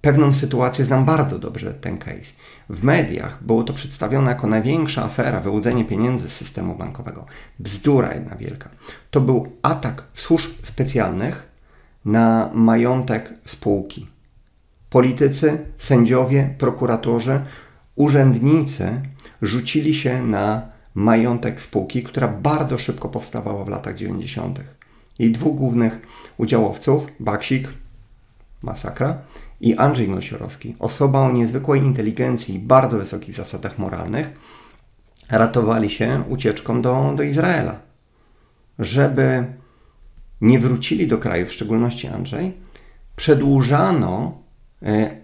pewną 0.00 0.32
sytuację 0.32 0.84
znam 0.84 1.04
bardzo 1.04 1.38
dobrze 1.38 1.74
ten 1.74 1.98
case. 1.98 2.32
W 2.68 2.82
mediach 2.82 3.44
było 3.44 3.62
to 3.62 3.72
przedstawione 3.72 4.30
jako 4.30 4.46
największa 4.46 5.04
afera, 5.04 5.40
wyłudzenie 5.40 5.84
pieniędzy 5.84 6.28
z 6.28 6.32
systemu 6.32 6.74
bankowego. 6.74 7.26
Bzdura 7.58 8.14
jedna 8.14 8.36
wielka. 8.36 8.70
To 9.10 9.20
był 9.20 9.52
atak 9.62 10.04
służb 10.14 10.50
specjalnych 10.62 11.48
na 12.04 12.50
majątek 12.54 13.34
spółki. 13.44 14.06
Politycy, 14.90 15.66
sędziowie, 15.78 16.54
prokuratorzy, 16.58 17.40
urzędnicy 17.96 19.02
rzucili 19.42 19.94
się 19.94 20.22
na 20.22 20.62
majątek 20.94 21.62
spółki, 21.62 22.02
która 22.02 22.28
bardzo 22.28 22.78
szybko 22.78 23.08
powstawała 23.08 23.64
w 23.64 23.68
latach 23.68 23.96
90. 23.96 24.60
Jej 25.18 25.32
dwóch 25.32 25.56
głównych 25.56 26.00
udziałowców, 26.38 27.06
Baksik, 27.20 27.68
masakra, 28.62 29.18
i 29.60 29.76
Andrzej 29.76 30.08
Mosiorowski, 30.08 30.76
osoba 30.78 31.20
o 31.20 31.32
niezwykłej 31.32 31.80
inteligencji 31.80 32.54
i 32.54 32.58
bardzo 32.58 32.98
wysokich 32.98 33.34
zasadach 33.34 33.78
moralnych, 33.78 34.30
ratowali 35.30 35.90
się 35.90 36.24
ucieczką 36.28 36.82
do, 36.82 37.12
do 37.16 37.22
Izraela. 37.22 37.80
Żeby 38.78 39.44
nie 40.40 40.58
wrócili 40.58 41.06
do 41.06 41.18
kraju, 41.18 41.46
w 41.46 41.52
szczególności 41.52 42.06
Andrzej, 42.06 42.52
przedłużano 43.16 44.38
e, 44.82 45.16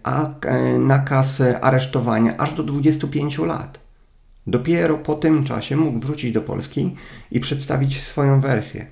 e, 0.43 0.79
nakaz 0.79 1.43
aresztowania 1.61 2.37
aż 2.37 2.53
do 2.53 2.63
25 2.63 3.39
lat. 3.39 3.79
Dopiero 4.47 4.99
po 4.99 5.15
tym 5.15 5.45
czasie 5.45 5.77
mógł 5.77 5.99
wrócić 5.99 6.33
do 6.33 6.43
Polski 6.43 6.97
i 7.31 7.41
przedstawić 7.41 8.03
swoją 8.03 8.41
wersję. 8.41 8.87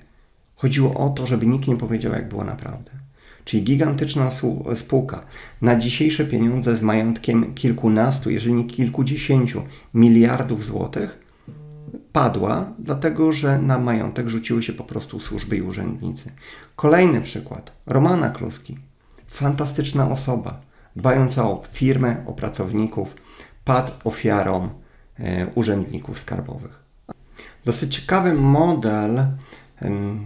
Chodziło 0.55 0.93
o 0.93 1.09
to, 1.09 1.27
żeby 1.27 1.45
nikt 1.45 1.67
nie 1.67 1.77
powiedział, 1.77 2.13
jak 2.13 2.29
było 2.29 2.43
naprawdę. 2.43 2.91
Czyli 3.47 3.63
gigantyczna 3.63 4.29
spółka 4.75 5.21
na 5.61 5.75
dzisiejsze 5.75 6.25
pieniądze 6.25 6.75
z 6.75 6.81
majątkiem 6.81 7.53
kilkunastu, 7.53 8.29
jeżeli 8.29 8.53
nie 8.53 8.63
kilkudziesięciu 8.63 9.61
miliardów 9.93 10.65
złotych 10.65 11.19
padła, 12.13 12.65
dlatego 12.79 13.33
że 13.33 13.59
na 13.59 13.79
majątek 13.79 14.29
rzuciły 14.29 14.63
się 14.63 14.73
po 14.73 14.83
prostu 14.83 15.19
służby 15.19 15.57
i 15.57 15.61
urzędnicy. 15.61 16.31
Kolejny 16.75 17.21
przykład. 17.21 17.71
Romana 17.85 18.29
Kluski. 18.29 18.77
Fantastyczna 19.27 20.11
osoba, 20.11 20.61
dbająca 20.95 21.43
o 21.43 21.63
firmę, 21.71 22.23
o 22.25 22.33
pracowników, 22.33 23.15
padł 23.65 23.91
ofiarą 24.03 24.69
e, 25.19 25.47
urzędników 25.55 26.19
skarbowych. 26.19 26.79
Dosyć 27.65 27.95
ciekawy 27.95 28.33
model 28.33 29.25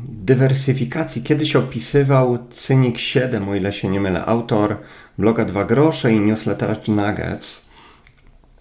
dywersyfikacji. 0.08 1.24
Kiedyś 1.24 1.55
opisywał 1.55 2.38
Cynik 2.50 2.98
7, 2.98 3.50
o 3.50 3.55
ile 3.55 3.74
się 3.74 3.89
nie 3.89 4.00
mylę, 4.00 4.25
autor 4.25 4.77
bloga 5.17 5.46
2 5.46 5.65
grosze 5.65 6.13
i 6.13 6.20
newslettera 6.20 6.75
Nuggets. 6.88 7.65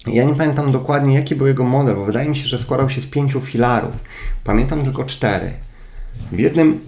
Ja 0.07 0.25
nie 0.25 0.35
pamiętam 0.35 0.73
dokładnie, 0.73 1.15
jaki 1.15 1.37
był 1.37 1.47
jego 1.47 1.65
model, 1.65 1.97
bo 1.97 2.05
wydaje 2.05 2.29
mi 2.29 2.37
się, 2.37 2.47
że 2.47 2.59
składał 2.59 2.91
się 2.91 3.01
z 3.01 3.07
pięciu 3.07 3.41
filarów. 3.41 3.93
Pamiętam 4.45 4.83
tylko 4.83 5.05
cztery. 5.05 5.53
W, 6.33 6.39
jednym, 6.39 6.81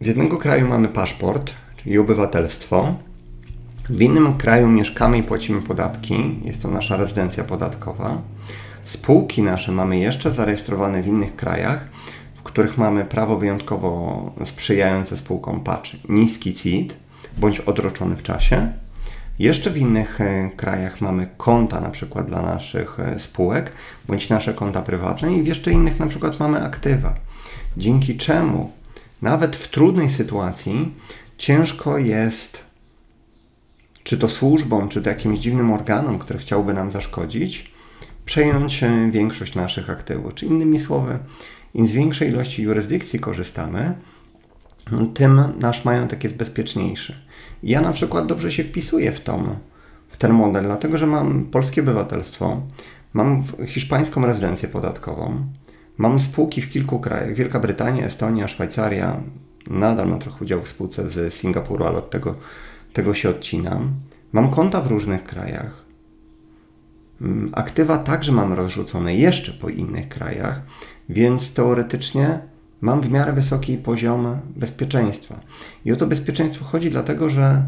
z 0.00 0.06
jednego 0.06 0.38
kraju 0.38 0.68
mamy 0.68 0.88
paszport, 0.88 1.50
czyli 1.76 1.98
obywatelstwo. 1.98 2.94
W 3.90 4.02
innym 4.02 4.38
kraju 4.38 4.68
mieszkamy 4.68 5.18
i 5.18 5.22
płacimy 5.22 5.62
podatki. 5.62 6.40
Jest 6.44 6.62
to 6.62 6.68
nasza 6.68 6.96
rezydencja 6.96 7.44
podatkowa. 7.44 8.22
Spółki 8.82 9.42
nasze 9.42 9.72
mamy 9.72 9.98
jeszcze 9.98 10.30
zarejestrowane 10.30 11.02
w 11.02 11.06
innych 11.06 11.36
krajach 11.36 11.88
których 12.46 12.78
mamy 12.78 13.04
prawo 13.04 13.36
wyjątkowo 13.36 14.32
sprzyjające 14.44 15.16
spółkom 15.16 15.60
patch 15.60 15.90
niski 16.08 16.54
CIT 16.54 16.96
bądź 17.38 17.60
odroczony 17.60 18.16
w 18.16 18.22
czasie. 18.22 18.72
Jeszcze 19.38 19.70
w 19.70 19.76
innych 19.76 20.20
e, 20.20 20.50
krajach 20.56 21.00
mamy 21.00 21.28
konta 21.36 21.80
na 21.80 21.90
przykład 21.90 22.26
dla 22.26 22.42
naszych 22.42 23.00
e, 23.00 23.18
spółek 23.18 23.72
bądź 24.08 24.28
nasze 24.28 24.54
konta 24.54 24.82
prywatne 24.82 25.34
i 25.34 25.42
w 25.42 25.46
jeszcze 25.46 25.72
innych 25.72 25.98
na 25.98 26.06
przykład 26.06 26.40
mamy 26.40 26.62
aktywa. 26.62 27.14
Dzięki 27.76 28.16
czemu 28.16 28.72
nawet 29.22 29.56
w 29.56 29.68
trudnej 29.68 30.10
sytuacji 30.10 30.94
ciężko 31.38 31.98
jest 31.98 32.64
czy 34.02 34.18
to 34.18 34.28
służbom, 34.28 34.88
czy 34.88 35.02
to 35.02 35.08
jakimś 35.08 35.38
dziwnym 35.38 35.72
organom, 35.72 36.18
które 36.18 36.38
chciałby 36.38 36.74
nam 36.74 36.90
zaszkodzić, 36.90 37.70
przejąć 38.24 38.82
e, 38.82 39.10
większość 39.10 39.54
naszych 39.54 39.90
aktywów. 39.90 40.34
Czy 40.34 40.46
innymi 40.46 40.78
słowy, 40.78 41.18
im 41.76 41.86
z 41.86 41.92
większej 41.92 42.28
ilości 42.28 42.62
jurysdykcji 42.62 43.20
korzystamy, 43.20 43.94
tym 45.14 45.42
nasz 45.60 45.84
majątek 45.84 46.24
jest 46.24 46.36
bezpieczniejszy. 46.36 47.14
Ja 47.62 47.80
na 47.80 47.92
przykład 47.92 48.26
dobrze 48.26 48.52
się 48.52 48.64
wpisuję 48.64 49.12
w, 49.12 49.20
tą, 49.20 49.56
w 50.08 50.16
ten 50.16 50.32
model, 50.32 50.64
dlatego 50.64 50.98
że 50.98 51.06
mam 51.06 51.44
polskie 51.44 51.80
obywatelstwo, 51.80 52.62
mam 53.12 53.44
hiszpańską 53.66 54.26
rezydencję 54.26 54.68
podatkową, 54.68 55.46
mam 55.98 56.20
spółki 56.20 56.62
w 56.62 56.70
kilku 56.70 57.00
krajach, 57.00 57.34
Wielka 57.34 57.60
Brytania, 57.60 58.06
Estonia, 58.06 58.48
Szwajcaria, 58.48 59.20
nadal 59.70 60.08
mam 60.08 60.18
trochę 60.18 60.44
udział 60.44 60.62
w 60.62 60.68
spółce 60.68 61.10
z 61.10 61.34
Singapuru, 61.34 61.84
ale 61.84 61.98
od 61.98 62.10
tego, 62.10 62.34
tego 62.92 63.14
się 63.14 63.30
odcinam. 63.30 63.94
Mam 64.32 64.50
konta 64.50 64.80
w 64.80 64.86
różnych 64.86 65.24
krajach. 65.24 65.86
Mm, 67.20 67.50
aktywa 67.52 67.98
także 67.98 68.32
mam 68.32 68.52
rozrzucone 68.52 69.14
jeszcze 69.14 69.52
po 69.52 69.68
innych 69.68 70.08
krajach, 70.08 70.62
więc 71.08 71.54
teoretycznie 71.54 72.38
mam 72.80 73.00
w 73.00 73.10
miarę 73.10 73.32
wysoki 73.32 73.76
poziom 73.76 74.38
bezpieczeństwa. 74.56 75.40
I 75.84 75.92
o 75.92 75.96
to 75.96 76.06
bezpieczeństwo 76.06 76.64
chodzi 76.64 76.90
dlatego, 76.90 77.30
że 77.30 77.62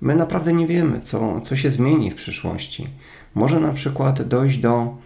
my 0.00 0.14
naprawdę 0.14 0.52
nie 0.52 0.66
wiemy, 0.66 1.00
co, 1.00 1.40
co 1.40 1.56
się 1.56 1.70
zmieni 1.70 2.10
w 2.10 2.14
przyszłości. 2.14 2.88
Może 3.34 3.60
na 3.60 3.72
przykład 3.72 4.22
dojść 4.22 4.58
do 4.58 4.96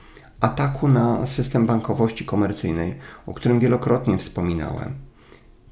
ataku 0.41 0.89
na 0.89 1.27
system 1.27 1.67
bankowości 1.67 2.25
komercyjnej, 2.25 2.95
o 3.27 3.35
którym 3.35 3.61
wielokrotnie 3.61 4.19
wspominałem. 4.19 4.95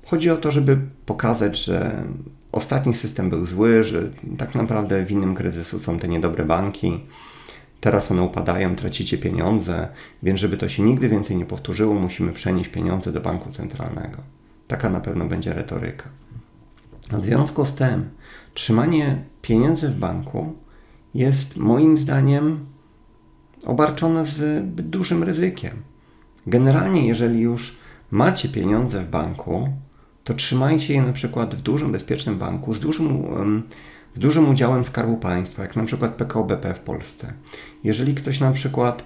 Chodzi 0.06 0.30
o 0.30 0.36
to, 0.36 0.52
żeby 0.52 0.78
pokazać, 1.06 1.64
że 1.64 2.04
ostatni 2.52 2.94
system 2.94 3.30
był 3.30 3.46
zły, 3.46 3.84
że 3.84 4.02
tak 4.38 4.54
naprawdę 4.54 5.04
winnym 5.04 5.34
kryzysu 5.34 5.78
są 5.78 5.98
te 5.98 6.08
niedobre 6.08 6.44
banki, 6.44 7.00
Teraz 7.80 8.10
one 8.10 8.22
upadają, 8.22 8.76
tracicie 8.76 9.18
pieniądze, 9.18 9.88
więc 10.22 10.40
żeby 10.40 10.56
to 10.56 10.68
się 10.68 10.82
nigdy 10.82 11.08
więcej 11.08 11.36
nie 11.36 11.46
powtórzyło, 11.46 11.94
musimy 11.94 12.32
przenieść 12.32 12.70
pieniądze 12.70 13.12
do 13.12 13.20
banku 13.20 13.50
centralnego. 13.50 14.18
Taka 14.68 14.90
na 14.90 15.00
pewno 15.00 15.24
będzie 15.24 15.52
retoryka. 15.52 16.08
W 17.12 17.24
związku 17.24 17.64
z 17.64 17.74
tym, 17.74 18.10
trzymanie 18.54 19.24
pieniędzy 19.42 19.88
w 19.88 19.98
banku 19.98 20.52
jest 21.14 21.56
moim 21.56 21.98
zdaniem 21.98 22.66
obarczone 23.66 24.24
zbyt 24.24 24.88
dużym 24.88 25.22
ryzykiem. 25.22 25.82
Generalnie, 26.46 27.06
jeżeli 27.06 27.40
już 27.40 27.76
macie 28.10 28.48
pieniądze 28.48 29.00
w 29.00 29.08
banku, 29.08 29.68
to 30.24 30.34
trzymajcie 30.34 30.94
je 30.94 31.02
na 31.02 31.12
przykład 31.12 31.54
w 31.54 31.60
dużym, 31.60 31.92
bezpiecznym 31.92 32.38
banku 32.38 32.74
z 32.74 32.80
dużym 32.80 33.24
um, 33.24 33.62
z 34.18 34.20
dużym 34.20 34.48
udziałem 34.48 34.84
Skarbu 34.84 35.16
Państwa, 35.16 35.62
jak 35.62 35.76
na 35.76 35.84
przykład 35.84 36.14
PKO 36.14 36.44
BP 36.44 36.74
w 36.74 36.80
Polsce. 36.80 37.32
Jeżeli 37.84 38.14
ktoś 38.14 38.40
na 38.40 38.52
przykład 38.52 39.02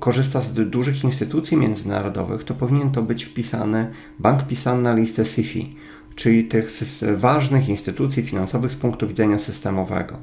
korzysta 0.00 0.40
z 0.40 0.52
dużych 0.52 1.04
instytucji 1.04 1.56
międzynarodowych, 1.56 2.44
to 2.44 2.54
powinien 2.54 2.90
to 2.90 3.02
być 3.02 3.24
wpisany, 3.24 3.90
bank 4.18 4.42
wpisany 4.42 4.82
na 4.82 4.94
listę 4.94 5.24
SIFI, 5.24 5.76
czyli 6.14 6.44
tych 6.44 6.70
ważnych 7.16 7.68
instytucji 7.68 8.22
finansowych 8.22 8.72
z 8.72 8.76
punktu 8.76 9.08
widzenia 9.08 9.38
systemowego. 9.38 10.18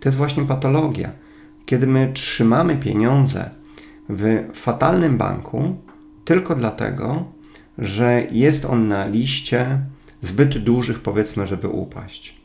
To 0.00 0.08
jest 0.08 0.18
właśnie 0.18 0.44
patologia. 0.44 1.10
Kiedy 1.66 1.86
my 1.86 2.10
trzymamy 2.14 2.76
pieniądze 2.76 3.50
w 4.08 4.46
fatalnym 4.52 5.18
banku 5.18 5.76
tylko 6.24 6.54
dlatego, 6.54 7.24
że 7.78 8.26
jest 8.30 8.64
on 8.64 8.88
na 8.88 9.06
liście 9.06 9.78
zbyt 10.22 10.58
dużych, 10.58 11.00
powiedzmy, 11.00 11.46
żeby 11.46 11.68
upaść. 11.68 12.41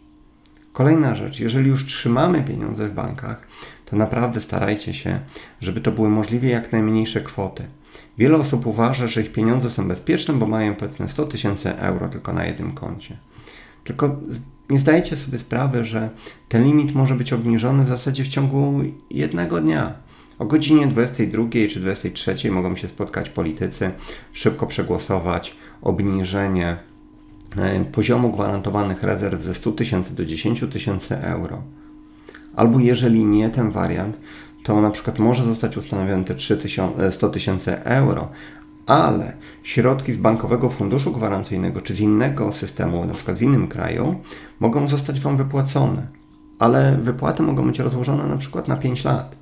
Kolejna 0.77 1.15
rzecz, 1.15 1.39
jeżeli 1.39 1.69
już 1.69 1.85
trzymamy 1.85 2.43
pieniądze 2.43 2.87
w 2.87 2.93
bankach, 2.93 3.47
to 3.85 3.95
naprawdę 3.95 4.41
starajcie 4.41 4.93
się, 4.93 5.19
żeby 5.61 5.81
to 5.81 5.91
były 5.91 6.09
możliwie 6.09 6.49
jak 6.49 6.71
najmniejsze 6.71 7.21
kwoty. 7.21 7.63
Wiele 8.17 8.37
osób 8.37 8.65
uważa, 8.65 9.07
że 9.07 9.21
ich 9.21 9.31
pieniądze 9.31 9.69
są 9.69 9.87
bezpieczne, 9.87 10.33
bo 10.33 10.47
mają 10.47 10.75
powiedzmy 10.75 11.09
100 11.09 11.25
tysięcy 11.25 11.77
euro 11.77 12.09
tylko 12.09 12.33
na 12.33 12.45
jednym 12.45 12.71
koncie. 12.71 13.17
Tylko 13.83 14.15
nie 14.69 14.79
zdajecie 14.79 15.15
sobie 15.15 15.39
sprawy, 15.39 15.85
że 15.85 16.09
ten 16.49 16.63
limit 16.63 16.95
może 16.95 17.15
być 17.15 17.33
obniżony 17.33 17.83
w 17.83 17.87
zasadzie 17.87 18.23
w 18.23 18.27
ciągu 18.27 18.81
jednego 19.11 19.61
dnia. 19.61 19.93
O 20.39 20.45
godzinie 20.45 20.87
22 20.87 21.43
czy 21.69 21.79
23 21.79 22.51
mogą 22.51 22.75
się 22.75 22.87
spotkać 22.87 23.29
politycy, 23.29 23.91
szybko 24.33 24.67
przegłosować 24.67 25.55
obniżenie 25.81 26.77
poziomu 27.91 28.31
gwarantowanych 28.31 29.03
rezerw 29.03 29.41
ze 29.41 29.53
100 29.53 29.71
tysięcy 29.71 30.15
do 30.15 30.25
10 30.25 30.63
tysięcy 30.71 31.17
euro. 31.17 31.61
Albo 32.55 32.79
jeżeli 32.79 33.25
nie 33.25 33.49
ten 33.49 33.71
wariant, 33.71 34.17
to 34.63 34.81
na 34.81 34.91
przykład 34.91 35.19
może 35.19 35.43
zostać 35.43 35.77
ustanowione 35.77 36.23
te 36.23 36.35
100 37.11 37.27
e, 37.27 37.29
tysięcy 37.29 37.83
euro, 37.83 38.27
ale 38.85 39.33
środki 39.63 40.13
z 40.13 40.17
bankowego 40.17 40.69
funduszu 40.69 41.11
gwarancyjnego 41.11 41.81
czy 41.81 41.95
z 41.95 41.99
innego 41.99 42.51
systemu, 42.51 43.05
na 43.05 43.13
przykład 43.13 43.37
w 43.37 43.41
innym 43.41 43.67
kraju, 43.67 44.15
mogą 44.59 44.87
zostać 44.87 45.19
Wam 45.19 45.37
wypłacone. 45.37 46.07
ale 46.59 46.97
wypłaty 47.01 47.43
mogą 47.43 47.67
być 47.67 47.79
rozłożone 47.79 48.27
na 48.27 48.37
przykład 48.37 48.67
na 48.67 48.77
5 48.77 49.03
lat. 49.03 49.36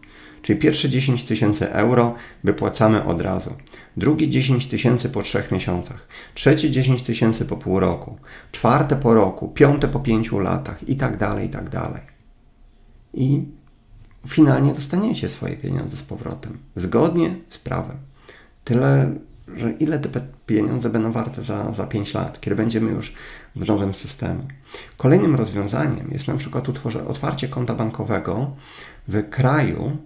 Czyli 0.45 0.59
pierwsze 0.59 0.89
10 0.89 1.23
tysięcy 1.23 1.71
euro 1.71 2.13
wypłacamy 2.43 3.05
od 3.05 3.21
razu, 3.21 3.53
drugie 3.97 4.29
10 4.29 4.67
tysięcy 4.67 5.09
po 5.09 5.21
3 5.21 5.43
miesiącach, 5.51 6.07
trzecie 6.33 6.71
10 6.71 7.01
tysięcy 7.01 7.45
po 7.45 7.57
pół 7.57 7.79
roku, 7.79 8.17
czwarte 8.51 8.95
po 8.95 9.13
roku, 9.13 9.47
piąte 9.47 9.87
po 9.87 9.99
5 9.99 10.31
latach 10.31 10.89
i 10.89 10.95
tak 10.95 11.17
dalej, 11.17 11.47
i 11.47 11.49
tak 11.49 11.69
dalej. 11.69 12.01
I 13.13 13.43
finalnie 14.27 14.73
dostaniecie 14.73 15.29
swoje 15.29 15.57
pieniądze 15.57 15.97
z 15.97 16.03
powrotem, 16.03 16.57
zgodnie 16.75 17.35
z 17.47 17.57
prawem. 17.57 17.97
Tyle, 18.63 19.15
że 19.55 19.71
ile 19.71 19.99
te 19.99 20.21
pieniądze 20.45 20.89
będą 20.89 21.11
warte 21.11 21.43
za, 21.43 21.73
za 21.73 21.87
5 21.87 22.13
lat, 22.13 22.41
kiedy 22.41 22.55
będziemy 22.55 22.91
już 22.91 23.13
w 23.55 23.67
nowym 23.67 23.93
systemie. 23.93 24.43
Kolejnym 24.97 25.35
rozwiązaniem 25.35 26.11
jest 26.11 26.27
na 26.27 26.35
przykład 26.35 26.69
utworze, 26.69 27.07
otwarcie 27.07 27.47
konta 27.47 27.73
bankowego 27.73 28.51
w 29.07 29.29
kraju, 29.29 29.97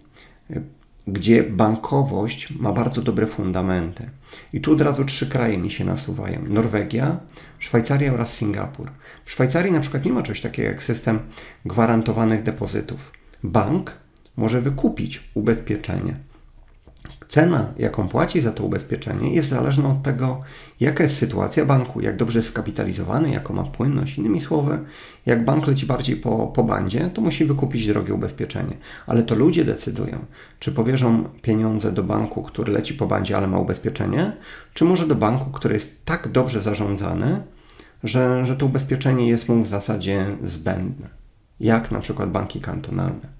gdzie 1.07 1.43
bankowość 1.43 2.53
ma 2.59 2.73
bardzo 2.73 3.01
dobre 3.01 3.27
fundamenty. 3.27 4.09
I 4.53 4.61
tu 4.61 4.73
od 4.73 4.81
razu 4.81 5.05
trzy 5.05 5.29
kraje 5.29 5.57
mi 5.57 5.71
się 5.71 5.85
nasuwają: 5.85 6.41
Norwegia, 6.47 7.19
Szwajcaria 7.59 8.13
oraz 8.13 8.33
Singapur. 8.33 8.91
W 9.25 9.31
Szwajcarii 9.31 9.71
na 9.71 9.79
przykład 9.79 10.05
nie 10.05 10.11
ma 10.11 10.23
czegoś 10.23 10.41
takiego 10.41 10.69
jak 10.69 10.83
system 10.83 11.19
gwarantowanych 11.65 12.43
depozytów. 12.43 13.11
Bank 13.43 13.91
może 14.37 14.61
wykupić 14.61 15.29
ubezpieczenie 15.33 16.28
Cena, 17.29 17.73
jaką 17.77 18.07
płaci 18.07 18.41
za 18.41 18.51
to 18.51 18.63
ubezpieczenie, 18.63 19.33
jest 19.33 19.49
zależna 19.49 19.89
od 19.89 20.03
tego, 20.03 20.41
jaka 20.79 21.03
jest 21.03 21.17
sytuacja 21.17 21.65
banku, 21.65 22.01
jak 22.01 22.17
dobrze 22.17 22.39
jest 22.39 22.49
skapitalizowany, 22.49 23.31
jaką 23.31 23.53
ma 23.53 23.63
płynność. 23.63 24.17
Innymi 24.17 24.39
słowy, 24.39 24.79
jak 25.25 25.45
bank 25.45 25.67
leci 25.67 25.85
bardziej 25.85 26.15
po, 26.15 26.47
po 26.47 26.63
bandzie, 26.63 27.09
to 27.13 27.21
musi 27.21 27.45
wykupić 27.45 27.87
drogie 27.87 28.13
ubezpieczenie. 28.13 28.77
Ale 29.07 29.23
to 29.23 29.35
ludzie 29.35 29.65
decydują, 29.65 30.25
czy 30.59 30.71
powierzą 30.71 31.23
pieniądze 31.41 31.91
do 31.91 32.03
banku, 32.03 32.43
który 32.43 32.73
leci 32.73 32.93
po 32.93 33.07
bandzie, 33.07 33.37
ale 33.37 33.47
ma 33.47 33.59
ubezpieczenie, 33.59 34.31
czy 34.73 34.85
może 34.85 35.07
do 35.07 35.15
banku, 35.15 35.51
który 35.51 35.73
jest 35.73 36.05
tak 36.05 36.27
dobrze 36.31 36.61
zarządzany, 36.61 37.41
że, 38.03 38.45
że 38.45 38.55
to 38.55 38.65
ubezpieczenie 38.65 39.27
jest 39.27 39.49
mu 39.49 39.63
w 39.63 39.67
zasadzie 39.67 40.25
zbędne. 40.43 41.09
Jak 41.59 41.91
na 41.91 41.99
przykład 41.99 42.31
banki 42.31 42.61
kantonalne. 42.61 43.38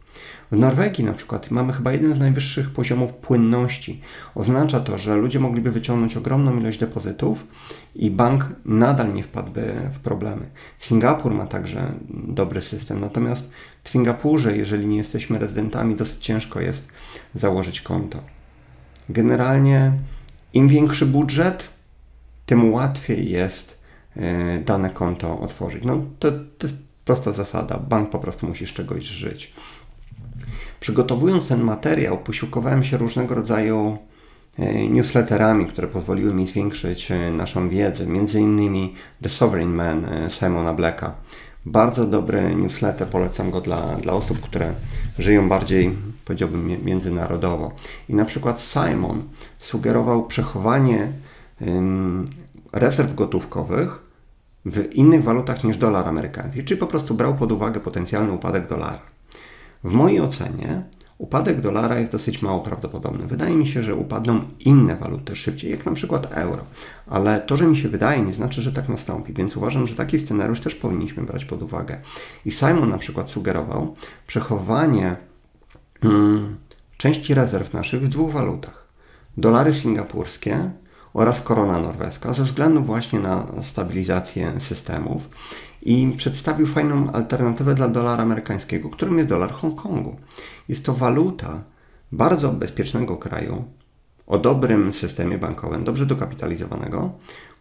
W 0.52 0.56
Norwegii 0.56 1.04
na 1.04 1.14
przykład 1.14 1.52
mamy 1.52 1.74
chyba 1.74 1.92
jeden 1.92 2.14
z 2.14 2.20
najwyższych 2.20 2.70
poziomów 2.70 3.14
płynności. 3.14 4.02
Oznacza 4.36 4.80
to, 4.80 4.98
że 4.98 5.16
ludzie 5.16 5.40
mogliby 5.40 5.72
wyciągnąć 5.72 6.18
ogromną 6.18 6.60
ilość 6.60 6.80
depozytów 6.80 7.48
i 7.96 8.12
bank 8.12 8.46
nadal 8.66 9.14
nie 9.14 9.24
wpadłby 9.24 9.74
w 9.92 10.00
problemy. 10.00 10.50
Singapur 10.80 11.34
ma 11.34 11.46
także 11.46 11.94
dobry 12.10 12.62
system, 12.62 13.00
natomiast 13.00 13.50
w 13.84 13.90
Singapurze, 13.90 14.58
jeżeli 14.58 14.88
nie 14.88 14.98
jesteśmy 14.98 15.40
rezydentami, 15.40 15.96
dosyć 15.96 16.26
ciężko 16.26 16.62
jest 16.62 16.88
założyć 17.36 17.82
konto. 17.82 18.20
Generalnie 19.10 19.92
im 20.54 20.68
większy 20.68 21.06
budżet, 21.06 21.70
tym 22.46 22.74
łatwiej 22.74 23.32
jest 23.32 23.80
e, 24.16 24.60
dane 24.60 24.90
konto 24.90 25.40
otworzyć. 25.40 25.84
No 25.84 26.02
to, 26.20 26.32
to 26.32 26.68
jest 26.68 26.90
prosta 27.06 27.34
zasada. 27.34 27.78
Bank 27.78 28.10
po 28.10 28.20
prostu 28.20 28.48
musi 28.48 28.68
z 28.68 28.74
czegoś 28.74 29.04
żyć. 29.04 29.54
Przygotowując 30.80 31.48
ten 31.48 31.62
materiał, 31.62 32.18
posiłkowałem 32.18 32.84
się 32.84 32.98
różnego 32.98 33.36
rodzaju 33.36 33.98
e, 34.60 34.88
newsletterami, 34.88 35.66
które 35.66 35.88
pozwoliły 35.88 36.34
mi 36.34 36.48
zwiększyć 36.48 37.12
e, 37.12 37.32
naszą 37.32 37.70
wiedzę, 37.70 38.06
między 38.06 38.42
innymi 38.42 38.94
The 39.22 39.30
Sovereign 39.30 39.72
Man 39.72 40.06
e, 40.06 40.30
Simona 40.30 40.74
Blacka. 40.74 41.14
Bardzo 41.66 42.06
dobry 42.06 42.56
newsletter, 42.56 43.08
polecam 43.08 43.52
go 43.52 43.62
dla, 43.62 43.82
dla 43.82 44.14
osób, 44.14 44.40
które 44.40 44.74
żyją 45.20 45.50
bardziej, 45.50 45.92
powiedziałbym, 46.26 46.86
międzynarodowo. 46.86 47.72
I 48.10 48.16
na 48.16 48.26
przykład 48.26 48.62
Simon 48.62 49.24
sugerował 49.58 50.28
przechowanie 50.28 51.12
rezerw 52.74 53.16
gotówkowych 53.16 54.00
w 54.66 54.94
innych 54.94 55.24
walutach 55.24 55.64
niż 55.64 55.78
dolar 55.78 56.08
amerykański, 56.08 56.64
czyli 56.64 56.80
po 56.80 56.88
prostu 56.88 57.14
brał 57.14 57.36
pod 57.36 57.52
uwagę 57.52 57.80
potencjalny 57.80 58.32
upadek 58.32 58.68
dolara. 58.68 59.00
W 59.84 59.92
mojej 59.92 60.22
ocenie 60.22 60.84
upadek 61.18 61.62
dolara 61.62 62.00
jest 62.00 62.12
dosyć 62.12 62.42
mało 62.42 62.60
prawdopodobny. 62.60 63.28
Wydaje 63.28 63.56
mi 63.56 63.68
się, 63.68 63.84
że 63.84 63.96
upadną 63.96 64.42
inne 64.60 64.96
waluty 64.96 65.36
szybciej, 65.36 65.72
jak 65.72 65.86
na 65.86 65.92
przykład 65.92 66.28
euro. 66.32 66.64
Ale 67.08 67.40
to, 67.40 67.58
że 67.58 67.68
mi 67.68 67.78
się 67.78 67.90
wydaje, 67.90 68.22
nie 68.22 68.34
znaczy, 68.34 68.62
że 68.62 68.74
tak 68.74 68.90
nastąpi, 68.90 69.34
więc 69.34 69.58
uważam, 69.58 69.88
że 69.88 69.96
taki 69.96 70.20
scenariusz 70.20 70.60
też 70.60 70.76
powinniśmy 70.76 71.24
brać 71.24 71.46
pod 71.46 71.64
uwagę. 71.64 71.98
I 72.46 72.52
Simon 72.52 72.90
na 72.90 72.98
przykład 72.98 73.30
sugerował 73.30 73.96
przechowanie 74.28 75.16
hmm, 76.02 76.58
części 76.98 77.34
rezerw 77.34 77.74
naszych 77.74 78.02
w 78.02 78.10
dwóch 78.10 78.32
walutach. 78.32 78.88
Dolary 79.38 79.74
singapurskie 79.74 80.72
oraz 81.14 81.42
korona 81.42 81.80
norweska, 81.80 82.34
ze 82.34 82.44
względu 82.44 82.84
właśnie 82.84 83.20
na 83.20 83.48
stabilizację 83.62 84.52
systemów 84.60 85.30
i 85.82 86.14
przedstawił 86.18 86.68
fajną 86.68 87.12
alternatywę 87.12 87.76
dla 87.76 87.88
dolara 87.88 88.24
amerykańskiego, 88.24 88.90
którym 88.90 89.18
jest 89.18 89.30
dolar 89.30 89.52
Hongkongu. 89.52 90.16
Jest 90.70 90.86
to 90.86 90.94
waluta 90.94 91.64
bardzo 92.12 92.54
bezpiecznego 92.54 93.18
kraju, 93.18 93.64
o 94.30 94.38
dobrym 94.38 94.94
systemie 94.94 95.38
bankowym, 95.38 95.84
dobrze 95.84 96.06
dokapitalizowanego, 96.06 97.12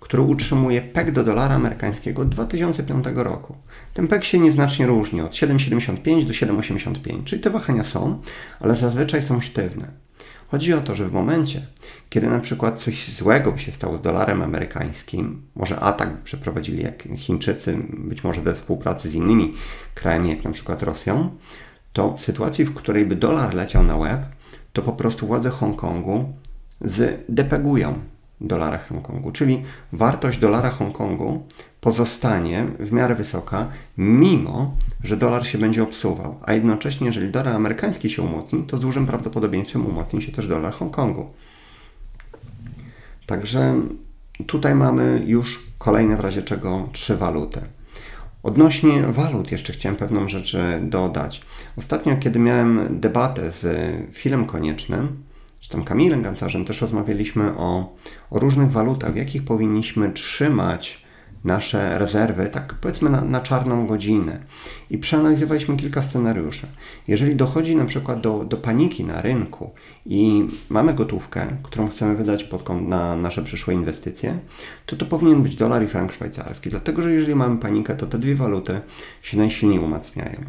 który 0.00 0.22
utrzymuje 0.22 0.82
PEG 0.82 1.10
do 1.10 1.24
dolara 1.24 1.54
amerykańskiego 1.54 2.22
od 2.22 2.28
2005 2.28 3.04
roku. 3.14 3.56
Ten 3.94 4.08
PEG 4.08 4.24
się 4.24 4.38
nieznacznie 4.38 4.86
różni 4.86 5.20
od 5.20 5.32
7,75 5.32 6.24
do 6.24 6.32
7,85, 6.32 7.24
czyli 7.24 7.42
te 7.42 7.50
wahania 7.50 7.84
są, 7.84 8.22
ale 8.60 8.76
zazwyczaj 8.76 9.22
są 9.22 9.40
sztywne. 9.40 10.07
Chodzi 10.50 10.74
o 10.74 10.80
to, 10.80 10.94
że 10.94 11.08
w 11.08 11.12
momencie, 11.12 11.62
kiedy 12.08 12.26
na 12.26 12.40
przykład 12.40 12.80
coś 12.80 13.14
złego 13.14 13.52
by 13.52 13.58
się 13.58 13.72
stało 13.72 13.96
z 13.96 14.00
dolarem 14.00 14.42
amerykańskim, 14.42 15.42
może 15.54 15.80
atak 15.80 16.22
przeprowadzili 16.22 16.82
jak 16.82 17.02
Chińczycy, 17.16 17.76
być 17.88 18.24
może 18.24 18.40
we 18.40 18.54
współpracy 18.54 19.10
z 19.10 19.14
innymi 19.14 19.54
krajami, 19.94 20.30
jak 20.30 20.44
na 20.44 20.50
przykład 20.50 20.82
Rosją, 20.82 21.30
to 21.92 22.16
w 22.16 22.20
sytuacji, 22.20 22.64
w 22.64 22.74
której 22.74 23.06
by 23.06 23.16
dolar 23.16 23.54
leciał 23.54 23.84
na 23.84 23.96
łeb, 23.96 24.26
to 24.72 24.82
po 24.82 24.92
prostu 24.92 25.26
władze 25.26 25.50
Hongkongu 25.50 26.32
zdepegują 26.80 27.98
dolara 28.40 28.78
Hongkongu, 28.78 29.30
czyli 29.30 29.62
wartość 29.92 30.38
dolara 30.38 30.70
Hongkongu 30.70 31.42
pozostanie 31.80 32.66
w 32.78 32.92
miarę 32.92 33.14
wysoka, 33.14 33.68
mimo 33.96 34.76
że 35.04 35.16
dolar 35.16 35.46
się 35.46 35.58
będzie 35.58 35.82
obsuwał, 35.82 36.38
a 36.42 36.52
jednocześnie, 36.52 37.06
jeżeli 37.06 37.30
dolar 37.30 37.48
amerykański 37.54 38.10
się 38.10 38.22
umocni, 38.22 38.62
to 38.62 38.76
z 38.76 38.80
dużym 38.80 39.06
prawdopodobieństwem 39.06 39.86
umocni 39.86 40.22
się 40.22 40.32
też 40.32 40.48
dolar 40.48 40.72
Hongkongu. 40.72 41.26
Także 43.26 43.80
tutaj 44.46 44.74
mamy 44.74 45.22
już 45.26 45.66
kolejne 45.78 46.16
w 46.16 46.20
razie 46.20 46.42
czego 46.42 46.88
trzy 46.92 47.16
waluty. 47.16 47.60
Odnośnie 48.42 49.02
walut 49.02 49.52
jeszcze 49.52 49.72
chciałem 49.72 49.96
pewną 49.96 50.28
rzecz 50.28 50.56
dodać. 50.82 51.42
Ostatnio, 51.76 52.16
kiedy 52.16 52.38
miałem 52.38 53.00
debatę 53.00 53.52
z 53.52 53.66
Filem 54.14 54.46
Koniecznym, 54.46 55.22
czy 55.60 55.68
tam 55.68 55.84
Kamilem 55.84 56.22
Gancarzem, 56.22 56.64
też 56.64 56.80
rozmawialiśmy 56.80 57.56
o, 57.56 57.96
o 58.30 58.38
różnych 58.38 58.70
walutach, 58.70 59.12
w 59.12 59.16
jakich 59.16 59.44
powinniśmy 59.44 60.12
trzymać 60.12 61.08
nasze 61.44 61.98
rezerwy, 61.98 62.48
tak 62.48 62.74
powiedzmy 62.74 63.10
na, 63.10 63.20
na, 63.20 63.40
czarną 63.40 63.86
godzinę. 63.86 64.38
I 64.90 64.98
przeanalizowaliśmy 64.98 65.76
kilka 65.76 66.02
scenariuszy. 66.02 66.66
Jeżeli 67.08 67.36
dochodzi 67.36 67.76
na 67.76 67.84
przykład 67.84 68.20
do, 68.20 68.44
do 68.44 68.56
paniki 68.56 69.04
na 69.04 69.22
rynku 69.22 69.70
i 70.06 70.48
mamy 70.68 70.94
gotówkę, 70.94 71.46
którą 71.62 71.88
chcemy 71.88 72.16
wydać 72.16 72.44
pod 72.44 72.62
kąt 72.62 72.88
na 72.88 73.16
nasze 73.16 73.42
przyszłe 73.42 73.74
inwestycje, 73.74 74.38
to 74.86 74.96
to 74.96 75.06
powinien 75.06 75.42
być 75.42 75.56
dolar 75.56 75.84
i 75.84 75.86
frank 75.86 76.12
szwajcarski. 76.12 76.70
Dlatego, 76.70 77.02
że 77.02 77.12
jeżeli 77.12 77.34
mamy 77.34 77.58
panikę, 77.58 77.96
to 77.96 78.06
te 78.06 78.18
dwie 78.18 78.34
waluty 78.34 78.80
się 79.22 79.38
najsilniej 79.38 79.78
umacniają. 79.78 80.44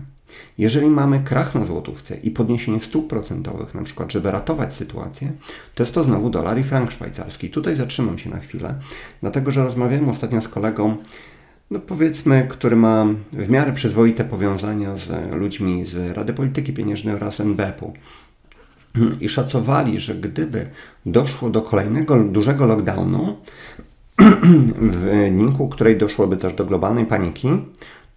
Jeżeli 0.59 0.89
mamy 0.89 1.19
krach 1.19 1.55
na 1.55 1.65
złotówce 1.65 2.17
i 2.17 2.31
podniesienie 2.31 2.81
stóp 2.81 3.09
procentowych, 3.09 3.75
na 3.75 3.83
przykład, 3.83 4.11
żeby 4.11 4.31
ratować 4.31 4.73
sytuację, 4.73 5.31
to 5.75 5.83
jest 5.83 5.93
to 5.93 6.03
znowu 6.03 6.29
dolar 6.29 6.59
i 6.59 6.63
frank 6.63 6.91
szwajcarski. 6.91 7.49
Tutaj 7.49 7.75
zatrzymam 7.75 8.17
się 8.17 8.29
na 8.29 8.39
chwilę, 8.39 8.75
dlatego 9.21 9.51
że 9.51 9.63
rozmawiałem 9.63 10.09
ostatnio 10.09 10.41
z 10.41 10.47
kolegą, 10.47 10.97
no 11.71 11.79
powiedzmy, 11.79 12.47
który 12.49 12.75
ma 12.75 13.05
w 13.31 13.49
miarę 13.49 13.73
przyzwoite 13.73 14.25
powiązania 14.25 14.97
z 14.97 15.31
ludźmi 15.31 15.85
z 15.85 16.17
Rady 16.17 16.33
Polityki 16.33 16.73
Pieniężnej 16.73 17.15
oraz 17.15 17.39
NBP-u. 17.39 17.93
I 19.19 19.29
szacowali, 19.29 19.99
że 19.99 20.15
gdyby 20.15 20.69
doszło 21.05 21.49
do 21.49 21.61
kolejnego 21.61 22.23
dużego 22.23 22.65
lockdownu, 22.65 23.37
w 24.91 24.95
wyniku 24.95 25.69
której 25.69 25.97
doszłoby 25.97 26.37
też 26.37 26.53
do 26.53 26.65
globalnej 26.65 27.05
paniki, 27.05 27.49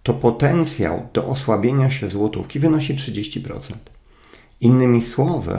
to 0.03 0.13
potencjał 0.13 1.07
do 1.13 1.27
osłabienia 1.27 1.91
się 1.91 2.09
złotówki 2.09 2.59
wynosi 2.59 2.95
30%. 2.95 3.73
Innymi 4.61 5.01
słowy, 5.01 5.57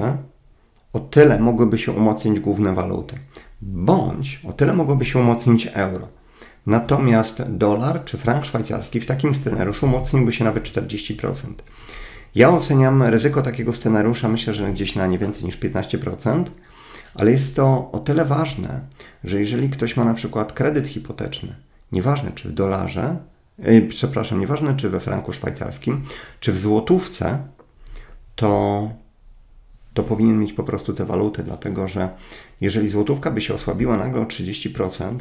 o 0.92 1.00
tyle 1.00 1.38
mogłyby 1.38 1.78
się 1.78 1.92
umocnić 1.92 2.40
główne 2.40 2.74
waluty, 2.74 3.18
bądź 3.62 4.40
o 4.48 4.52
tyle 4.52 4.72
mogłoby 4.72 5.04
się 5.04 5.18
umocnić 5.18 5.68
euro. 5.72 6.08
Natomiast 6.66 7.42
dolar 7.42 8.04
czy 8.04 8.18
frank 8.18 8.44
szwajcarski 8.44 9.00
w 9.00 9.06
takim 9.06 9.34
scenariuszu 9.34 9.86
mocniłby 9.86 10.32
się 10.32 10.44
nawet 10.44 10.64
40%. 10.64 11.34
Ja 12.34 12.50
oceniam 12.50 13.02
ryzyko 13.02 13.42
takiego 13.42 13.72
scenariusza, 13.72 14.28
myślę, 14.28 14.54
że 14.54 14.72
gdzieś 14.72 14.94
na 14.94 15.06
nie 15.06 15.18
więcej 15.18 15.44
niż 15.44 15.58
15%, 15.58 16.44
ale 17.14 17.30
jest 17.30 17.56
to 17.56 17.90
o 17.92 17.98
tyle 17.98 18.24
ważne, 18.24 18.80
że 19.24 19.40
jeżeli 19.40 19.68
ktoś 19.68 19.96
ma 19.96 20.04
na 20.04 20.14
przykład 20.14 20.52
kredyt 20.52 20.88
hipoteczny, 20.88 21.56
nieważne 21.92 22.32
czy 22.34 22.48
w 22.48 22.52
dolarze, 22.52 23.16
przepraszam, 23.88 24.40
nieważne 24.40 24.76
czy 24.76 24.90
we 24.90 25.00
franku 25.00 25.32
szwajcarskim, 25.32 26.04
czy 26.40 26.52
w 26.52 26.58
złotówce, 26.58 27.38
to, 28.34 28.90
to 29.94 30.02
powinien 30.02 30.38
mieć 30.38 30.52
po 30.52 30.64
prostu 30.64 30.92
te 30.92 31.04
waluty, 31.04 31.42
dlatego 31.42 31.88
że 31.88 32.08
jeżeli 32.60 32.88
złotówka 32.88 33.30
by 33.30 33.40
się 33.40 33.54
osłabiła 33.54 33.96
nagle 33.96 34.20
o 34.20 34.24
30%, 34.24 35.18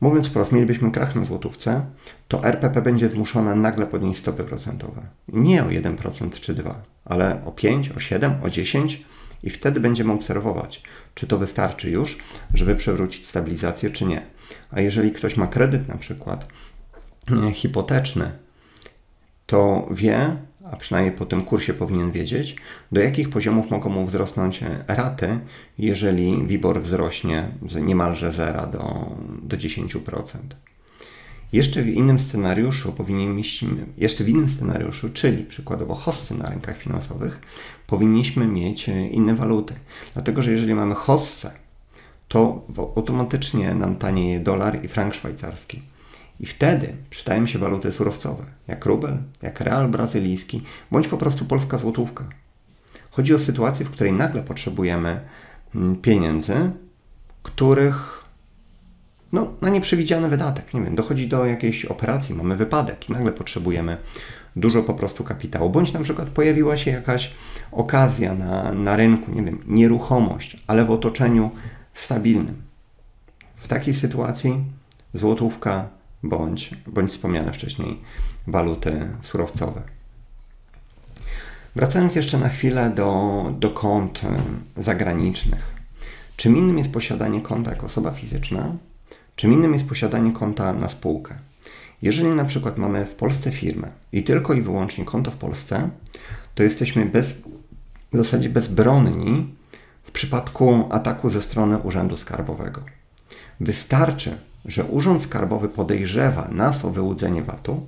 Mówiąc 0.00 0.28
wprost, 0.28 0.52
mielibyśmy 0.52 0.90
krach 0.90 1.14
na 1.14 1.24
złotówce, 1.24 1.86
to 2.28 2.44
RPP 2.44 2.82
będzie 2.82 3.08
zmuszona 3.08 3.54
nagle 3.54 3.86
podnieść 3.86 4.20
stopy 4.20 4.44
procentowe. 4.44 5.02
Nie 5.28 5.64
o 5.64 5.66
1% 5.66 6.40
czy 6.40 6.54
2%, 6.54 6.74
ale 7.04 7.44
o 7.44 7.52
5, 7.52 7.90
o 7.90 8.00
7, 8.00 8.32
o 8.42 8.50
10 8.50 9.04
i 9.42 9.50
wtedy 9.50 9.80
będziemy 9.80 10.12
obserwować, 10.12 10.82
czy 11.14 11.26
to 11.26 11.38
wystarczy 11.38 11.90
już, 11.90 12.18
żeby 12.54 12.76
przewrócić 12.76 13.26
stabilizację, 13.26 13.90
czy 13.90 14.04
nie. 14.04 14.22
A 14.70 14.80
jeżeli 14.80 15.12
ktoś 15.12 15.36
ma 15.36 15.46
kredyt 15.46 15.88
na 15.88 15.96
przykład 15.96 16.44
e, 16.44 16.48
hipoteczny, 17.52 18.32
to 19.46 19.88
wie, 19.90 20.36
a 20.72 20.76
przynajmniej 20.76 21.16
po 21.16 21.26
tym 21.26 21.40
kursie 21.40 21.74
powinien 21.74 22.10
wiedzieć, 22.10 22.56
do 22.92 23.00
jakich 23.00 23.30
poziomów 23.30 23.70
mogą 23.70 23.90
mu 23.90 24.06
wzrosnąć 24.06 24.60
raty, 24.88 25.38
jeżeli 25.78 26.46
WIBOR 26.46 26.82
wzrośnie 26.82 27.48
z 27.68 27.74
niemalże 27.74 28.32
0 28.32 28.66
do, 28.66 29.10
do 29.42 29.56
10%. 29.56 30.38
Jeszcze 31.52 31.82
w 31.82 31.88
innym 31.88 32.18
scenariuszu 32.18 32.92
powinniśmy, 32.92 33.86
jeszcze 33.98 34.24
w 34.24 34.28
innym 34.28 34.48
scenariuszu, 34.48 35.08
czyli 35.08 35.44
przykładowo 35.44 35.94
hosty 35.94 36.34
na 36.34 36.50
rynkach 36.50 36.76
finansowych, 36.76 37.40
powinniśmy 37.86 38.46
mieć 38.46 38.88
inne 38.88 39.34
waluty. 39.34 39.74
Dlatego, 40.14 40.42
że 40.42 40.52
jeżeli 40.52 40.74
mamy 40.74 40.94
hostce, 40.94 41.50
to 42.28 42.66
automatycznie 42.96 43.74
nam 43.74 43.96
tanieje 43.96 44.40
dolar 44.40 44.84
i 44.84 44.88
frank 44.88 45.14
szwajcarski. 45.14 45.82
I 46.40 46.46
wtedy 46.46 46.92
przydają 47.10 47.46
się 47.46 47.58
waluty 47.58 47.92
surowcowe, 47.92 48.44
jak 48.68 48.86
rubel, 48.86 49.18
jak 49.42 49.60
real 49.60 49.88
brazylijski, 49.88 50.62
bądź 50.90 51.08
po 51.08 51.16
prostu 51.16 51.44
polska 51.44 51.78
złotówka. 51.78 52.24
Chodzi 53.10 53.34
o 53.34 53.38
sytuację, 53.38 53.86
w 53.86 53.90
której 53.90 54.12
nagle 54.12 54.42
potrzebujemy 54.42 55.20
mm, 55.74 55.96
pieniędzy, 55.96 56.70
których 57.42 58.24
no, 59.32 59.52
na 59.60 59.68
nieprzewidziany 59.68 60.28
wydatek, 60.28 60.74
nie 60.74 60.82
wiem, 60.82 60.94
dochodzi 60.94 61.28
do 61.28 61.46
jakiejś 61.46 61.84
operacji, 61.84 62.34
mamy 62.34 62.56
wypadek 62.56 63.08
i 63.08 63.12
nagle 63.12 63.32
potrzebujemy 63.32 63.96
dużo 64.56 64.82
po 64.82 64.94
prostu 64.94 65.24
kapitału, 65.24 65.70
bądź 65.70 65.92
na 65.92 66.00
przykład 66.00 66.28
pojawiła 66.28 66.76
się 66.76 66.90
jakaś 66.90 67.34
okazja 67.72 68.34
na, 68.34 68.72
na 68.72 68.96
rynku, 68.96 69.32
nie 69.32 69.42
wiem, 69.42 69.58
nieruchomość, 69.66 70.62
ale 70.66 70.84
w 70.84 70.90
otoczeniu 70.90 71.50
stabilnym. 71.94 72.62
W 73.56 73.68
takiej 73.68 73.94
sytuacji 73.94 74.64
złotówka 75.14 75.88
bądź, 76.22 76.70
bądź 76.86 77.10
wspomniane 77.10 77.52
wcześniej 77.52 78.00
waluty 78.46 79.08
surowcowe. 79.22 79.82
Wracając 81.76 82.14
jeszcze 82.14 82.38
na 82.38 82.48
chwilę 82.48 82.90
do, 82.90 83.44
do 83.58 83.70
kont 83.70 84.20
e, 84.24 84.82
zagranicznych. 84.82 85.74
Czym 86.36 86.56
innym 86.56 86.78
jest 86.78 86.92
posiadanie 86.92 87.40
konta 87.40 87.70
jako 87.70 87.86
osoba 87.86 88.10
fizyczna, 88.10 88.72
czym 89.36 89.52
innym 89.52 89.72
jest 89.72 89.88
posiadanie 89.88 90.32
konta 90.32 90.72
na 90.72 90.88
spółkę. 90.88 91.34
Jeżeli 92.02 92.28
na 92.28 92.44
przykład 92.44 92.78
mamy 92.78 93.04
w 93.04 93.14
Polsce 93.14 93.50
firmę 93.50 93.88
i 94.12 94.22
tylko 94.22 94.54
i 94.54 94.62
wyłącznie 94.62 95.04
konto 95.04 95.30
w 95.30 95.36
Polsce, 95.36 95.90
to 96.54 96.62
jesteśmy 96.62 97.06
bez, 97.06 97.34
w 98.12 98.16
zasadzie 98.16 98.48
bezbronni 98.48 99.54
w 100.02 100.10
przypadku 100.10 100.88
ataku 100.90 101.30
ze 101.30 101.42
strony 101.42 101.78
Urzędu 101.78 102.16
Skarbowego. 102.16 102.82
Wystarczy, 103.60 104.38
że 104.66 104.84
Urząd 104.84 105.22
Skarbowy 105.22 105.68
podejrzewa 105.68 106.48
nas 106.52 106.84
o 106.84 106.90
wyłudzenie 106.90 107.42
VAT-u, 107.42 107.86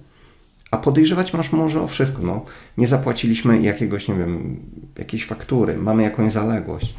a 0.70 0.76
podejrzewać 0.76 1.32
masz 1.32 1.52
może 1.52 1.82
o 1.82 1.86
wszystko. 1.86 2.22
No, 2.22 2.44
nie 2.76 2.86
zapłaciliśmy 2.86 3.62
jakiegoś, 3.62 4.08
nie 4.08 4.14
wiem, 4.14 4.60
jakiejś 4.98 5.26
faktury, 5.26 5.76
mamy 5.76 6.02
jakąś 6.02 6.32
zaległość. 6.32 6.94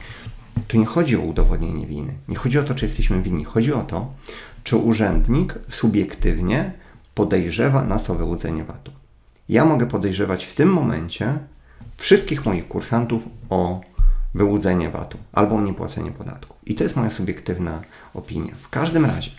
Tu 0.67 0.77
nie 0.77 0.85
chodzi 0.85 1.17
o 1.17 1.21
udowodnienie 1.21 1.87
winy. 1.87 2.13
Nie 2.27 2.35
chodzi 2.35 2.59
o 2.59 2.63
to, 2.63 2.75
czy 2.75 2.85
jesteśmy 2.85 3.21
winni. 3.21 3.43
Chodzi 3.43 3.73
o 3.73 3.81
to, 3.81 4.13
czy 4.63 4.77
urzędnik 4.77 5.55
subiektywnie 5.69 6.71
podejrzewa 7.15 7.83
nas 7.83 8.09
o 8.09 8.15
wyłudzenie 8.15 8.63
VAT-u. 8.63 8.91
Ja 9.49 9.65
mogę 9.65 9.85
podejrzewać 9.85 10.45
w 10.45 10.53
tym 10.53 10.69
momencie 10.69 11.39
wszystkich 11.97 12.45
moich 12.45 12.67
kursantów 12.67 13.29
o 13.49 13.81
wyłudzenie 14.33 14.89
VAT-u 14.89 15.17
albo 15.33 15.55
o 15.55 15.61
niepłacenie 15.61 16.11
podatków. 16.11 16.57
I 16.65 16.75
to 16.75 16.83
jest 16.83 16.95
moja 16.95 17.11
subiektywna 17.11 17.81
opinia. 18.13 18.53
W 18.55 18.69
każdym 18.69 19.05
razie, 19.05 19.31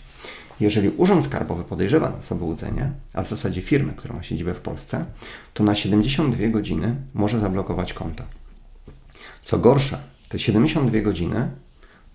jeżeli 0.61 0.89
Urząd 0.89 1.25
Skarbowy 1.25 1.63
podejrzewa 1.63 2.09
nas 2.09 2.31
o 2.31 2.35
wyłudzenie, 2.35 2.91
a 3.13 3.23
w 3.23 3.29
zasadzie 3.29 3.61
firmę, 3.61 3.93
która 3.95 4.15
ma 4.15 4.23
siedzibę 4.23 4.53
w 4.53 4.59
Polsce, 4.59 5.05
to 5.53 5.63
na 5.63 5.75
72 5.75 6.47
godziny 6.47 6.95
może 7.13 7.39
zablokować 7.39 7.93
konto. 7.93 8.23
Co 9.43 9.57
gorsza, 9.57 9.99
te 10.29 10.39
72 10.39 11.01
godziny 11.01 11.49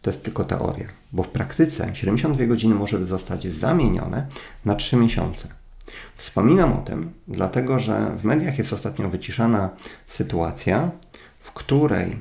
to 0.03 0.11
jest 0.11 0.25
tylko 0.25 0.45
teoria, 0.45 0.87
bo 1.13 1.23
w 1.23 1.29
praktyce 1.29 1.91
72 1.95 2.47
godziny 2.47 2.75
może 2.75 3.07
zostać 3.07 3.49
zamienione 3.49 4.27
na 4.65 4.75
3 4.75 4.97
miesiące. 4.97 5.49
Wspominam 6.17 6.73
o 6.73 6.83
tym, 6.83 7.13
dlatego 7.29 7.79
że 7.79 8.17
w 8.17 8.25
mediach 8.25 8.59
jest 8.59 8.73
ostatnio 8.73 9.09
wyciszana 9.09 9.71
sytuacja, 10.07 10.91
w 11.41 11.53
której 11.53 12.17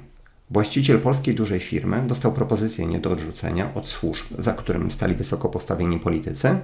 Właściciel 0.55 0.99
polskiej 0.99 1.35
dużej 1.35 1.59
firmy 1.59 2.03
dostał 2.07 2.33
propozycję 2.33 2.85
nie 2.85 2.99
do 2.99 3.11
odrzucenia 3.11 3.73
od 3.73 3.87
służb, 3.87 4.25
za 4.39 4.53
którym 4.53 4.91
stali 4.91 5.15
wysoko 5.15 5.49
postawieni 5.49 5.99
politycy. 5.99 6.59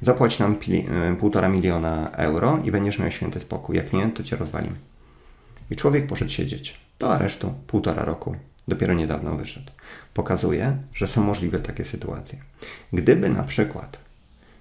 Zapłać 0.00 0.38
nam 0.38 0.56
e, 0.68 1.16
półtora 1.16 1.48
miliona 1.48 2.10
euro 2.10 2.58
i 2.64 2.70
będziesz 2.70 2.98
miał 2.98 3.10
święty 3.10 3.40
spokój. 3.40 3.76
Jak 3.76 3.92
nie, 3.92 4.08
to 4.08 4.22
cię 4.22 4.36
rozwalimy. 4.36 4.76
I 5.70 5.76
człowiek 5.76 6.06
poszedł 6.06 6.30
siedzieć 6.30 6.80
do 6.98 7.14
aresztu 7.14 7.54
półtora 7.66 8.04
roku. 8.04 8.36
Dopiero 8.68 8.94
niedawno 8.94 9.36
wyszedł. 9.36 9.70
Pokazuje, 10.14 10.76
że 10.94 11.06
są 11.06 11.22
możliwe 11.22 11.58
takie 11.58 11.84
sytuacje. 11.84 12.38
Gdyby 12.92 13.28
na 13.28 13.42
przykład 13.42 13.98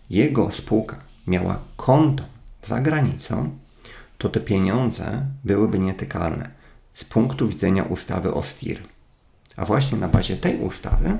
jego 0.10 0.52
spółka 0.52 0.98
miała 1.28 1.60
konto 1.78 2.24
za 2.63 2.82
granicą, 2.82 3.50
to 4.17 4.30
te 4.30 4.39
pieniądze 4.39 5.26
byłyby 5.43 5.80
nietykalne 5.80 6.62
z 6.93 7.03
punktu 7.03 7.47
widzenia 7.47 7.84
ustawy 7.84 8.34
o 8.34 8.43
STIR. 8.43 8.82
A 9.58 9.65
właśnie 9.65 9.97
na 9.97 10.08
bazie 10.08 10.38
tej 10.38 10.60
ustawy 10.60 11.17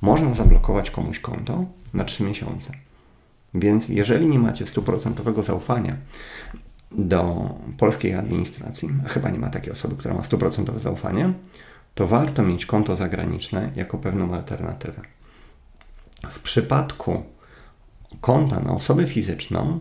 można 0.00 0.34
zablokować 0.34 0.90
komuś 0.90 1.18
konto 1.18 1.64
na 1.94 2.04
3 2.04 2.24
miesiące. 2.24 2.72
Więc 3.54 3.88
jeżeli 3.88 4.26
nie 4.26 4.38
macie 4.38 4.66
stuprocentowego 4.66 5.42
zaufania 5.42 5.96
do 6.90 7.50
polskiej 7.78 8.14
administracji, 8.14 8.88
a 9.06 9.08
chyba 9.08 9.30
nie 9.30 9.38
ma 9.38 9.50
takiej 9.50 9.72
osoby, 9.72 9.96
która 9.96 10.14
ma 10.14 10.22
stuprocentowe 10.22 10.78
zaufanie, 10.78 11.32
to 11.94 12.06
warto 12.06 12.42
mieć 12.42 12.66
konto 12.66 12.96
zagraniczne 12.96 13.70
jako 13.76 13.98
pewną 13.98 14.34
alternatywę. 14.34 15.02
W 16.30 16.40
przypadku 16.40 17.22
konta 18.20 18.60
na 18.60 18.72
osobę 18.72 19.06
fizyczną, 19.06 19.80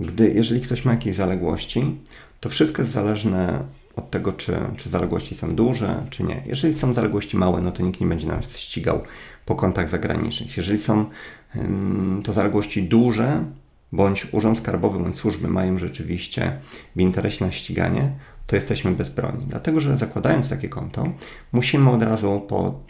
gdy 0.00 0.32
jeżeli 0.32 0.60
ktoś 0.60 0.84
ma 0.84 0.90
jakieś 0.90 1.16
zaległości, 1.16 2.00
to 2.40 2.48
wszystko 2.48 2.82
jest 2.82 2.94
zależne 2.94 3.64
od 3.98 4.10
tego, 4.10 4.32
czy, 4.32 4.56
czy 4.76 4.88
zaległości 4.88 5.34
są 5.34 5.54
duże, 5.54 6.06
czy 6.10 6.22
nie. 6.22 6.42
Jeżeli 6.46 6.74
są 6.74 6.94
zaległości 6.94 7.36
małe, 7.36 7.60
no 7.60 7.72
to 7.72 7.82
nikt 7.82 8.00
nie 8.00 8.06
będzie 8.06 8.26
nas 8.26 8.58
ścigał 8.58 9.02
po 9.44 9.54
kontach 9.54 9.88
zagranicznych. 9.88 10.56
Jeżeli 10.56 10.78
są 10.78 11.04
to 12.24 12.32
zaległości 12.32 12.82
duże, 12.82 13.44
bądź 13.92 14.28
Urząd 14.32 14.58
Skarbowy, 14.58 14.98
bądź 14.98 15.16
służby 15.16 15.48
mają 15.48 15.78
rzeczywiście 15.78 16.58
w 16.96 17.00
interesie 17.00 17.44
na 17.44 17.52
ściganie, 17.52 18.12
to 18.46 18.56
jesteśmy 18.56 18.92
bezbronni. 18.92 19.46
Dlatego, 19.46 19.80
że 19.80 19.98
zakładając 19.98 20.48
takie 20.48 20.68
konto, 20.68 21.08
musimy 21.52 21.90
od 21.90 22.02
razu 22.02 22.40
po, 22.48 22.80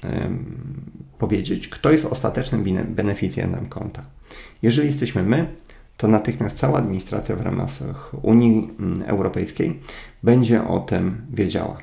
powiedzieć, 1.19 1.69
kto 1.69 1.91
jest 1.93 2.05
ostatecznym 2.05 2.65
beneficjentem 2.85 3.67
konta. 3.67 4.03
Jeżeli 4.63 4.87
jesteśmy 4.87 5.23
my, 5.23 5.47
to 5.99 6.09
natychmiast 6.09 6.59
cała 6.59 6.79
administracja 6.79 7.37
w 7.37 7.41
ramach 7.41 7.69
Unii 8.23 8.71
mm, 8.79 9.03
Europejskiej 9.03 9.81
będzie 10.23 10.65
o 10.65 10.81
tym 10.81 11.27
wiedziała. 11.31 11.79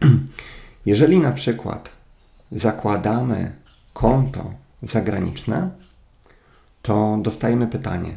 Jeżeli 0.86 1.20
na 1.20 1.32
przykład 1.32 1.90
zakładamy 2.52 3.52
konto 3.92 4.54
zagraniczne, 4.82 5.70
to 6.82 7.18
dostajemy 7.22 7.66
pytanie, 7.66 8.16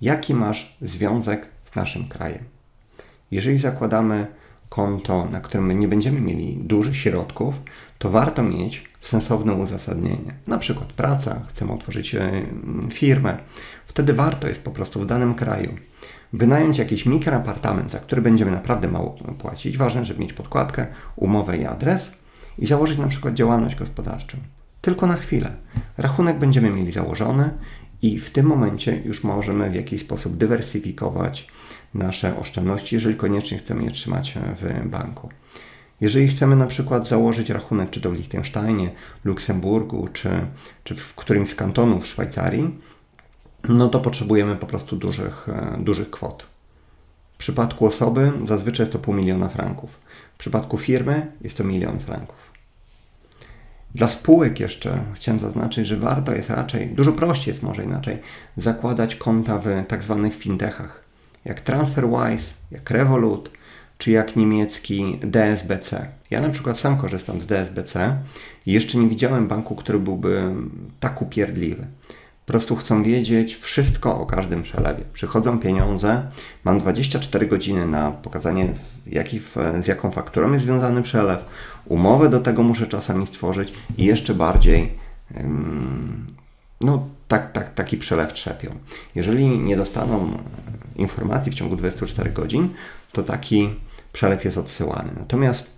jaki 0.00 0.34
masz 0.34 0.76
związek 0.80 1.48
z 1.64 1.74
naszym 1.74 2.08
krajem? 2.08 2.44
Jeżeli 3.30 3.58
zakładamy 3.58 4.26
konto, 4.68 5.24
na 5.24 5.40
którym 5.40 5.80
nie 5.80 5.88
będziemy 5.88 6.20
mieli 6.20 6.56
dużych 6.56 6.96
środków, 6.96 7.54
to 7.98 8.10
warto 8.10 8.42
mieć 8.42 8.90
sensowne 9.00 9.54
uzasadnienie. 9.54 10.34
Na 10.46 10.58
przykład 10.58 10.92
praca, 10.92 11.40
chcemy 11.48 11.72
otworzyć 11.72 12.14
e, 12.14 12.30
firmę. 12.90 13.38
Wtedy 13.92 14.12
warto 14.12 14.48
jest 14.48 14.64
po 14.64 14.70
prostu 14.70 15.00
w 15.00 15.06
danym 15.06 15.34
kraju 15.34 15.74
wynająć 16.32 16.78
jakiś 16.78 17.06
mikroapartament, 17.06 17.90
za 17.90 17.98
który 17.98 18.22
będziemy 18.22 18.50
naprawdę 18.50 18.88
mało 18.88 19.10
płacić. 19.38 19.78
Ważne, 19.78 20.04
żeby 20.04 20.20
mieć 20.20 20.32
podkładkę, 20.32 20.86
umowę 21.16 21.58
i 21.58 21.64
adres 21.64 22.10
i 22.58 22.66
założyć 22.66 22.98
na 22.98 23.08
przykład 23.08 23.34
działalność 23.34 23.76
gospodarczą. 23.76 24.38
Tylko 24.80 25.06
na 25.06 25.14
chwilę. 25.14 25.50
Rachunek 25.98 26.38
będziemy 26.38 26.70
mieli 26.70 26.92
założony 26.92 27.50
i 28.02 28.18
w 28.18 28.30
tym 28.30 28.46
momencie 28.46 29.02
już 29.04 29.24
możemy 29.24 29.70
w 29.70 29.74
jakiś 29.74 30.00
sposób 30.00 30.36
dywersyfikować 30.36 31.48
nasze 31.94 32.38
oszczędności, 32.38 32.94
jeżeli 32.94 33.14
koniecznie 33.14 33.58
chcemy 33.58 33.84
je 33.84 33.90
trzymać 33.90 34.38
w 34.60 34.88
banku. 34.88 35.28
Jeżeli 36.00 36.28
chcemy 36.28 36.56
na 36.56 36.66
przykład 36.66 37.08
założyć 37.08 37.50
rachunek 37.50 37.90
czy 37.90 38.00
to 38.00 38.10
w 38.10 38.14
Liechtensteinie, 38.14 38.90
Luksemburgu, 39.24 40.08
czy, 40.12 40.30
czy 40.84 40.94
w 40.94 41.14
którymś 41.14 41.50
z 41.50 41.54
kantonów 41.54 42.06
Szwajcarii, 42.06 42.78
no 43.68 43.88
to 43.88 44.00
potrzebujemy 44.00 44.56
po 44.56 44.66
prostu 44.66 44.96
dużych, 44.96 45.48
e, 45.48 45.78
dużych 45.80 46.10
kwot. 46.10 46.46
W 47.34 47.36
przypadku 47.36 47.86
osoby 47.86 48.32
zazwyczaj 48.46 48.84
jest 48.84 48.92
to 48.92 48.98
pół 48.98 49.14
miliona 49.14 49.48
franków. 49.48 50.00
W 50.34 50.38
przypadku 50.38 50.78
firmy 50.78 51.32
jest 51.40 51.56
to 51.56 51.64
milion 51.64 51.98
franków. 52.00 52.52
Dla 53.94 54.08
spółek 54.08 54.60
jeszcze 54.60 55.04
chciałem 55.14 55.40
zaznaczyć, 55.40 55.86
że 55.86 55.96
warto 55.96 56.32
jest 56.32 56.50
raczej, 56.50 56.88
dużo 56.88 57.12
prościej 57.12 57.52
jest 57.52 57.62
może 57.62 57.84
inaczej, 57.84 58.18
zakładać 58.56 59.16
konta 59.16 59.58
w 59.58 59.66
tak 59.88 60.02
zwanych 60.02 60.34
fintechach, 60.34 61.04
jak 61.44 61.60
TransferWise, 61.60 62.52
jak 62.70 62.90
Revolut, 62.90 63.50
czy 63.98 64.10
jak 64.10 64.36
niemiecki 64.36 65.18
DSBC. 65.22 66.08
Ja 66.30 66.40
na 66.40 66.50
przykład 66.50 66.78
sam 66.78 66.96
korzystam 66.96 67.40
z 67.40 67.46
DSBC 67.46 68.16
i 68.66 68.72
jeszcze 68.72 68.98
nie 68.98 69.08
widziałem 69.08 69.48
banku, 69.48 69.74
który 69.74 69.98
byłby 69.98 70.54
tak 71.00 71.22
upierdliwy. 71.22 71.86
Po 72.46 72.52
prostu 72.52 72.76
chcą 72.76 73.02
wiedzieć 73.02 73.56
wszystko 73.56 74.20
o 74.20 74.26
każdym 74.26 74.62
przelewie. 74.62 75.04
Przychodzą 75.12 75.58
pieniądze, 75.58 76.22
mam 76.64 76.78
24 76.78 77.46
godziny 77.46 77.86
na 77.86 78.10
pokazanie, 78.10 78.68
z, 78.74 79.06
jaki, 79.06 79.40
z 79.82 79.86
jaką 79.86 80.10
fakturą 80.10 80.52
jest 80.52 80.64
związany 80.64 81.02
przelew. 81.02 81.44
Umowę 81.84 82.28
do 82.28 82.40
tego 82.40 82.62
muszę 82.62 82.86
czasami 82.86 83.26
stworzyć 83.26 83.72
i 83.98 84.04
jeszcze 84.04 84.34
bardziej 84.34 84.98
no, 86.80 87.08
tak, 87.28 87.52
tak, 87.52 87.74
taki 87.74 87.96
przelew 87.96 88.32
trzepią. 88.32 88.70
Jeżeli 89.14 89.58
nie 89.58 89.76
dostaną 89.76 90.38
informacji 90.96 91.52
w 91.52 91.54
ciągu 91.54 91.76
24 91.76 92.30
godzin, 92.30 92.68
to 93.12 93.22
taki 93.22 93.70
przelew 94.12 94.44
jest 94.44 94.58
odsyłany. 94.58 95.10
Natomiast 95.18 95.70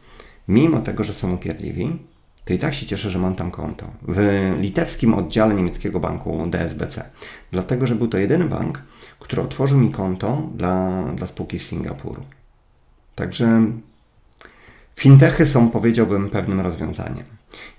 mimo 0.49 0.81
tego, 0.81 1.05
że 1.05 1.15
są 1.15 1.35
upierdliwi, 1.35 1.99
to 2.45 2.53
i 2.53 2.59
tak 2.59 2.75
się 2.75 2.87
cieszę, 2.87 3.11
że 3.11 3.19
mam 3.19 3.35
tam 3.35 3.51
konto. 3.51 3.87
W 4.03 4.19
litewskim 4.61 5.15
oddziale 5.15 5.55
niemieckiego 5.55 6.01
banku 6.01 6.47
DSBC. 6.51 7.11
Dlatego, 7.53 7.87
że 7.87 7.95
był 7.95 8.09
to 8.09 8.19
jedyny 8.19 8.45
bank, 8.45 8.83
który 9.19 9.43
otworzył 9.43 9.79
mi 9.79 9.91
konto 9.91 10.49
dla, 10.55 11.05
dla 11.17 11.27
spółki 11.27 11.59
z 11.59 11.67
Singapuru. 11.67 12.23
Także 13.15 13.67
fintechy 14.97 15.47
są, 15.47 15.71
powiedziałbym, 15.71 16.31
pewnym 16.31 16.61
rozwiązaniem. 16.61 17.25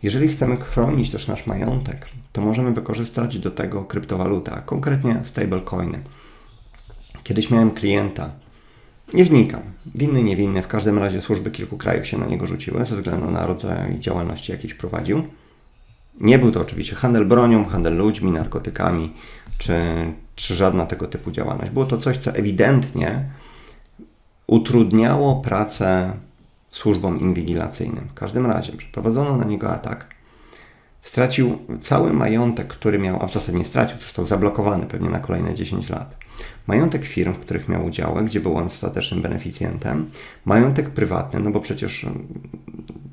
Jeżeli 0.04 0.28
chcemy 0.28 0.58
chronić 0.58 1.12
też 1.12 1.28
nasz 1.28 1.47
majątek, 1.47 2.08
to 2.32 2.41
możemy 2.41 2.73
wykorzystać 2.73 3.39
do 3.39 3.51
tego 3.51 3.84
kryptowaluta, 3.84 4.62
konkretnie 4.62 5.19
stablecoiny. 5.23 5.99
Kiedyś 7.23 7.49
miałem 7.49 7.71
klienta, 7.71 8.30
nie 9.13 9.26
wnikam. 9.26 9.62
Winny, 9.96 10.24
niewinny. 10.24 10.62
W 10.62 10.68
każdym 10.68 11.00
razie 11.00 11.22
służby 11.22 11.52
kilku 11.52 11.78
krajów 11.78 12.08
się 12.08 12.18
na 12.18 12.26
niego 12.26 12.48
rzuciły 12.48 12.86
ze 12.86 12.96
względu 12.96 13.32
na 13.32 13.46
rodzaj 13.46 14.00
działalności, 14.00 14.52
jakiś 14.52 14.74
prowadził. 14.74 15.24
Nie 16.20 16.39
był 16.39 16.52
to 16.52 16.62
oczywiście 16.62 16.96
handel 16.96 17.26
bronią, 17.26 17.65
handel 17.65 17.98
ludźmi, 17.98 18.32
narkotykami, 18.32 19.13
czy, 19.58 19.76
czy 20.36 20.56
żadna 20.56 20.86
tego 20.86 21.08
typu 21.08 21.32
działalność. 21.32 21.72
Było 21.72 21.86
to 21.86 21.98
coś, 21.98 22.18
co 22.18 22.32
ewidentnie 22.32 23.30
utrudniało 24.48 25.36
pracę 25.36 26.13
służbom 26.72 27.20
inwigilacyjnym. 27.20 28.08
W 28.08 28.13
każdym 28.13 28.46
razie 28.46 28.74
przeprowadzono 28.74 29.38
na 29.38 29.46
niego 29.46 29.72
atak 29.72 30.15
stracił 31.02 31.58
cały 31.82 32.13
majątek, 32.13 32.68
który 32.68 33.00
miał, 33.00 33.24
a 33.24 33.28
w 33.28 33.34
zasadzie 33.34 33.58
nie 33.58 33.63
stracił, 33.65 33.98
został 33.98 34.26
zablokowany 34.26 34.86
pewnie 34.86 35.10
na 35.10 35.20
kolejne 35.20 35.54
10 35.54 35.89
lat. 35.89 36.18
Majątek 36.67 37.06
firm, 37.06 37.34
w 37.34 37.39
których 37.39 37.69
miał 37.69 37.86
udziały, 37.86 38.23
gdzie 38.23 38.39
był 38.39 38.58
on 38.58 38.65
ostatecznym 38.65 39.21
beneficjentem, 39.21 40.12
majątek 40.45 40.89
prywatny, 40.89 41.39
no 41.39 41.51
bo 41.51 41.60
przecież 41.60 42.04
mm, 42.04 42.28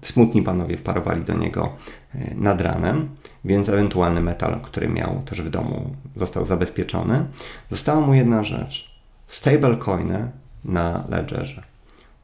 smutni 0.02 0.42
panowie 0.42 0.76
wparowali 0.76 1.24
do 1.24 1.34
niego 1.34 1.72
e, 2.14 2.34
nad 2.34 2.60
ranem, 2.60 3.08
więc 3.44 3.68
ewentualny 3.68 4.20
metal, 4.20 4.60
który 4.60 4.88
miał 4.88 5.22
też 5.24 5.42
w 5.42 5.50
domu, 5.50 5.96
został 6.16 6.44
zabezpieczony. 6.44 7.24
Została 7.70 8.06
mu 8.06 8.14
jedna 8.14 8.44
rzecz: 8.44 9.00
stablecoiny 9.28 10.30
na 10.64 11.04
ledgerze. 11.08 11.62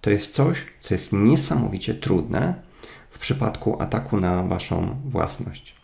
To 0.00 0.10
jest 0.10 0.34
coś, 0.34 0.64
co 0.80 0.94
jest 0.94 1.12
niesamowicie 1.12 1.94
trudne 1.94 2.54
w 3.10 3.18
przypadku 3.18 3.82
ataku 3.82 4.20
na 4.20 4.42
Waszą 4.42 4.96
własność. 5.04 5.77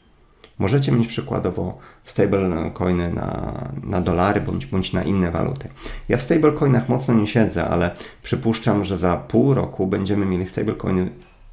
Możecie 0.59 0.93
mieć 0.93 1.09
przykładowo 1.09 1.79
stablecoiny 2.05 3.13
na, 3.13 3.55
na 3.83 4.01
dolary 4.01 4.41
bądź, 4.41 4.67
bądź 4.67 4.93
na 4.93 5.03
inne 5.03 5.31
waluty. 5.31 5.69
Ja 6.09 6.17
w 6.17 6.23
stablecoinach 6.23 6.89
mocno 6.89 7.15
nie 7.15 7.27
siedzę, 7.27 7.65
ale 7.65 7.91
przypuszczam, 8.23 8.85
że 8.85 8.99
za 8.99 9.17
pół 9.17 9.55
roku 9.55 9.87
będziemy 9.87 10.27
mieli 10.27 10.47
stablecoiny 10.47 11.11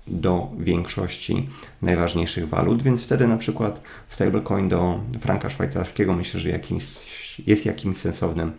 do 0.08 0.48
większości 0.58 1.50
najważniejszych 1.82 2.50
walut, 2.50 2.84
więc 2.84 3.04
wtedy 3.04 3.28
na 3.28 3.38
przykład 3.38 3.82
stablecoin 4.10 4.70
do 4.70 5.00
franka 5.20 5.50
szwajcarskiego 5.50 6.14
myślę, 6.14 6.40
że 6.40 6.60
jest 7.48 7.66
jakimś 7.66 7.98
sensownym 7.98 8.52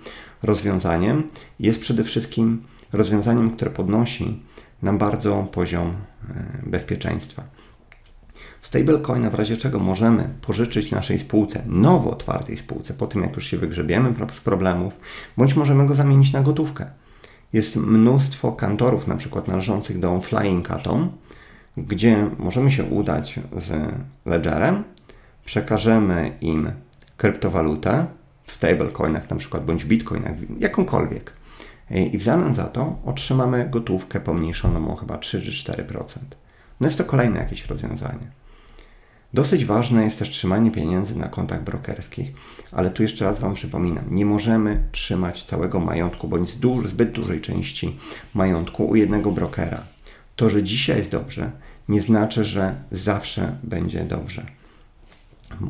rozwiązaniem. 0.42 1.30
Jest 1.60 1.80
przede 1.80 2.04
wszystkim 2.04 2.62
rozwiązaniem, 2.92 3.50
które 3.50 3.70
podnosi 3.70 4.42
nam 4.82 4.98
bardzo 4.98 5.48
poziom 5.52 5.86
e, 5.88 6.34
bezpieczeństwa. 6.66 7.44
Stablecoina 8.72 9.30
w 9.30 9.34
razie 9.34 9.56
czego 9.56 9.78
możemy 9.78 10.28
pożyczyć 10.40 10.90
naszej 10.90 11.18
spółce, 11.18 11.62
nowo 11.66 12.10
otwartej 12.10 12.56
spółce, 12.56 12.94
po 12.94 13.06
tym 13.06 13.22
jak 13.22 13.36
już 13.36 13.46
się 13.46 13.56
wygrzebiemy 13.56 14.14
z 14.32 14.40
problemów, 14.40 15.00
bądź 15.36 15.56
możemy 15.56 15.86
go 15.86 15.94
zamienić 15.94 16.32
na 16.32 16.42
gotówkę. 16.42 16.86
Jest 17.52 17.76
mnóstwo 17.76 18.52
kantorów, 18.52 19.06
na 19.06 19.16
przykład 19.16 19.48
należących 19.48 19.98
do 19.98 20.20
Flying 20.20 20.70
Atom, 20.70 21.10
gdzie 21.76 22.30
możemy 22.38 22.70
się 22.70 22.84
udać 22.84 23.40
z 23.56 23.94
ledgerem, 24.26 24.84
przekażemy 25.44 26.32
im 26.40 26.70
kryptowalutę 27.16 28.06
w 28.44 28.52
stablecoinach 28.52 29.30
na 29.30 29.36
przykład, 29.36 29.64
bądź 29.64 29.84
bitcoinach, 29.84 30.34
jakąkolwiek 30.58 31.32
i 32.12 32.18
w 32.18 32.22
zamian 32.22 32.54
za 32.54 32.64
to 32.64 32.98
otrzymamy 33.04 33.68
gotówkę 33.70 34.20
pomniejszoną 34.20 34.92
o 34.92 34.96
chyba 34.96 35.18
3 35.18 35.40
4%. 35.40 36.04
No 36.80 36.86
jest 36.86 36.98
to 36.98 37.04
kolejne 37.04 37.40
jakieś 37.40 37.66
rozwiązanie. 37.66 38.41
Dosyć 39.34 39.64
ważne 39.64 40.04
jest 40.04 40.18
też 40.18 40.30
trzymanie 40.30 40.70
pieniędzy 40.70 41.18
na 41.18 41.28
kontach 41.28 41.64
brokerskich, 41.64 42.32
ale 42.72 42.90
tu 42.90 43.02
jeszcze 43.02 43.24
raz 43.24 43.40
Wam 43.40 43.54
przypominam, 43.54 44.04
nie 44.10 44.26
możemy 44.26 44.82
trzymać 44.92 45.44
całego 45.44 45.80
majątku 45.80 46.28
bądź 46.28 46.48
zbyt 46.84 47.12
dużej 47.12 47.40
części 47.40 47.98
majątku 48.34 48.84
u 48.84 48.96
jednego 48.96 49.32
brokera. 49.32 49.84
To, 50.36 50.50
że 50.50 50.62
dzisiaj 50.62 50.98
jest 50.98 51.10
dobrze, 51.10 51.50
nie 51.88 52.00
znaczy, 52.00 52.44
że 52.44 52.74
zawsze 52.90 53.56
będzie 53.62 54.04
dobrze. 54.04 54.46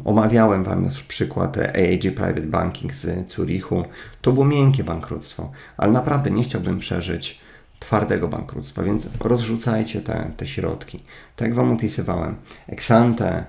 Omawiałem 0.05 0.65
Wam 0.65 0.85
już 0.85 1.03
przykład 1.03 1.59
AAG 1.59 2.01
Private 2.03 2.41
Banking 2.41 2.95
z 2.95 3.33
Zurichu. 3.33 3.85
To 4.23 4.33
było 4.33 4.47
miękkie 4.47 4.85
bankructwo, 4.85 5.51
ale 5.77 5.93
naprawdę 5.93 6.31
nie 6.31 6.43
chciałbym 6.43 6.79
przeżyć 6.79 7.41
twardego 7.81 8.29
bankructwa, 8.29 8.83
więc 8.83 9.09
rozrzucajcie 9.21 10.01
te, 10.01 10.31
te 10.37 10.47
środki. 10.47 11.03
Tak 11.37 11.49
jak 11.49 11.55
Wam 11.57 11.73
opisywałem, 11.73 12.37
Exante, 12.67 13.45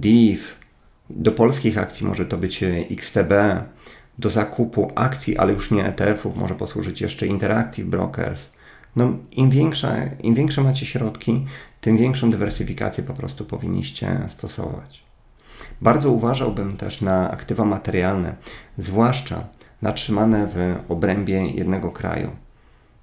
DIV, 0.00 0.56
do 1.10 1.32
polskich 1.32 1.78
akcji 1.78 2.06
może 2.06 2.26
to 2.26 2.36
być 2.36 2.64
XTB, 2.90 3.32
do 4.18 4.28
zakupu 4.28 4.92
akcji, 4.94 5.38
ale 5.38 5.52
już 5.52 5.70
nie 5.70 5.84
ETF-ów, 5.84 6.36
może 6.36 6.54
posłużyć 6.54 7.00
jeszcze 7.00 7.26
Interactive 7.26 7.86
Brokers. 7.86 8.46
No, 8.96 9.12
im, 9.32 9.50
większe, 9.50 10.10
Im 10.22 10.34
większe 10.34 10.62
macie 10.62 10.86
środki, 10.86 11.46
tym 11.80 11.96
większą 11.96 12.30
dywersyfikację 12.30 13.04
po 13.04 13.14
prostu 13.14 13.44
powinniście 13.44 14.20
stosować. 14.28 15.04
Bardzo 15.80 16.10
uważałbym 16.10 16.76
też 16.76 17.00
na 17.00 17.30
aktywa 17.30 17.64
materialne, 17.64 18.34
zwłaszcza 18.78 19.44
na 19.82 19.92
trzymane 19.92 20.46
w 20.46 20.76
obrębie 20.88 21.46
jednego 21.46 21.90
kraju, 21.90 22.30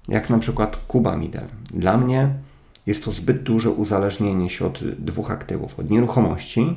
jak 0.08 0.30
na 0.30 0.38
przykład 0.38 0.76
Kuba 0.76 1.16
Midel. 1.16 1.46
Dla 1.74 1.98
mnie 1.98 2.28
jest 2.86 3.04
to 3.04 3.10
zbyt 3.10 3.42
duże 3.42 3.70
uzależnienie 3.70 4.50
się 4.50 4.66
od 4.66 4.84
dwóch 4.84 5.30
aktywów: 5.30 5.78
od 5.78 5.90
nieruchomości, 5.90 6.76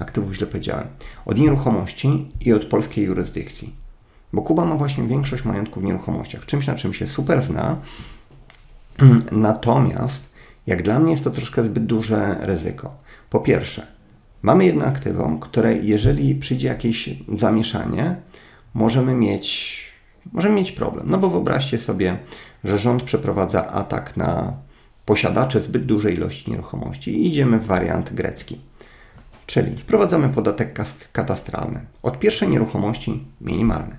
aktywów 0.00 0.34
źle 0.34 0.46
powiedziałem, 0.46 0.86
od 1.26 1.38
nieruchomości 1.38 2.32
i 2.40 2.52
od 2.52 2.64
polskiej 2.64 3.04
jurysdykcji. 3.04 3.74
Bo 4.32 4.42
Kuba 4.42 4.64
ma 4.64 4.74
właśnie 4.76 5.04
większość 5.04 5.44
majątku 5.44 5.80
w 5.80 5.84
nieruchomościach, 5.84 6.46
czymś 6.46 6.66
na 6.66 6.74
czym 6.74 6.94
się 6.94 7.06
super 7.06 7.42
zna 7.42 7.76
Natomiast, 9.32 10.32
jak 10.66 10.82
dla 10.82 10.98
mnie 10.98 11.10
jest 11.10 11.24
to 11.24 11.30
troszkę 11.30 11.64
zbyt 11.64 11.86
duże 11.86 12.36
ryzyko. 12.40 12.94
Po 13.30 13.40
pierwsze, 13.40 13.86
mamy 14.42 14.64
jedno 14.64 14.84
aktywum, 14.84 15.40
które 15.40 15.76
jeżeli 15.76 16.34
przyjdzie 16.34 16.68
jakieś 16.68 17.10
zamieszanie, 17.38 18.16
możemy 18.74 19.14
mieć, 19.14 19.78
możemy 20.32 20.54
mieć 20.54 20.72
problem. 20.72 21.10
No 21.10 21.18
bo 21.18 21.30
wyobraźcie 21.30 21.78
sobie, 21.78 22.18
że 22.64 22.78
rząd 22.78 23.02
przeprowadza 23.02 23.72
atak 23.72 24.16
na 24.16 24.52
posiadacze 25.08 25.62
zbyt 25.62 25.86
dużej 25.86 26.14
ilości 26.14 26.50
nieruchomości 26.50 27.10
i 27.10 27.28
idziemy 27.28 27.58
w 27.58 27.66
wariant 27.66 28.12
grecki. 28.12 28.58
Czyli 29.46 29.78
wprowadzamy 29.78 30.28
podatek 30.28 30.78
katastralny. 31.12 31.80
Od 32.02 32.18
pierwszej 32.18 32.48
nieruchomości 32.48 33.24
minimalny, 33.40 33.96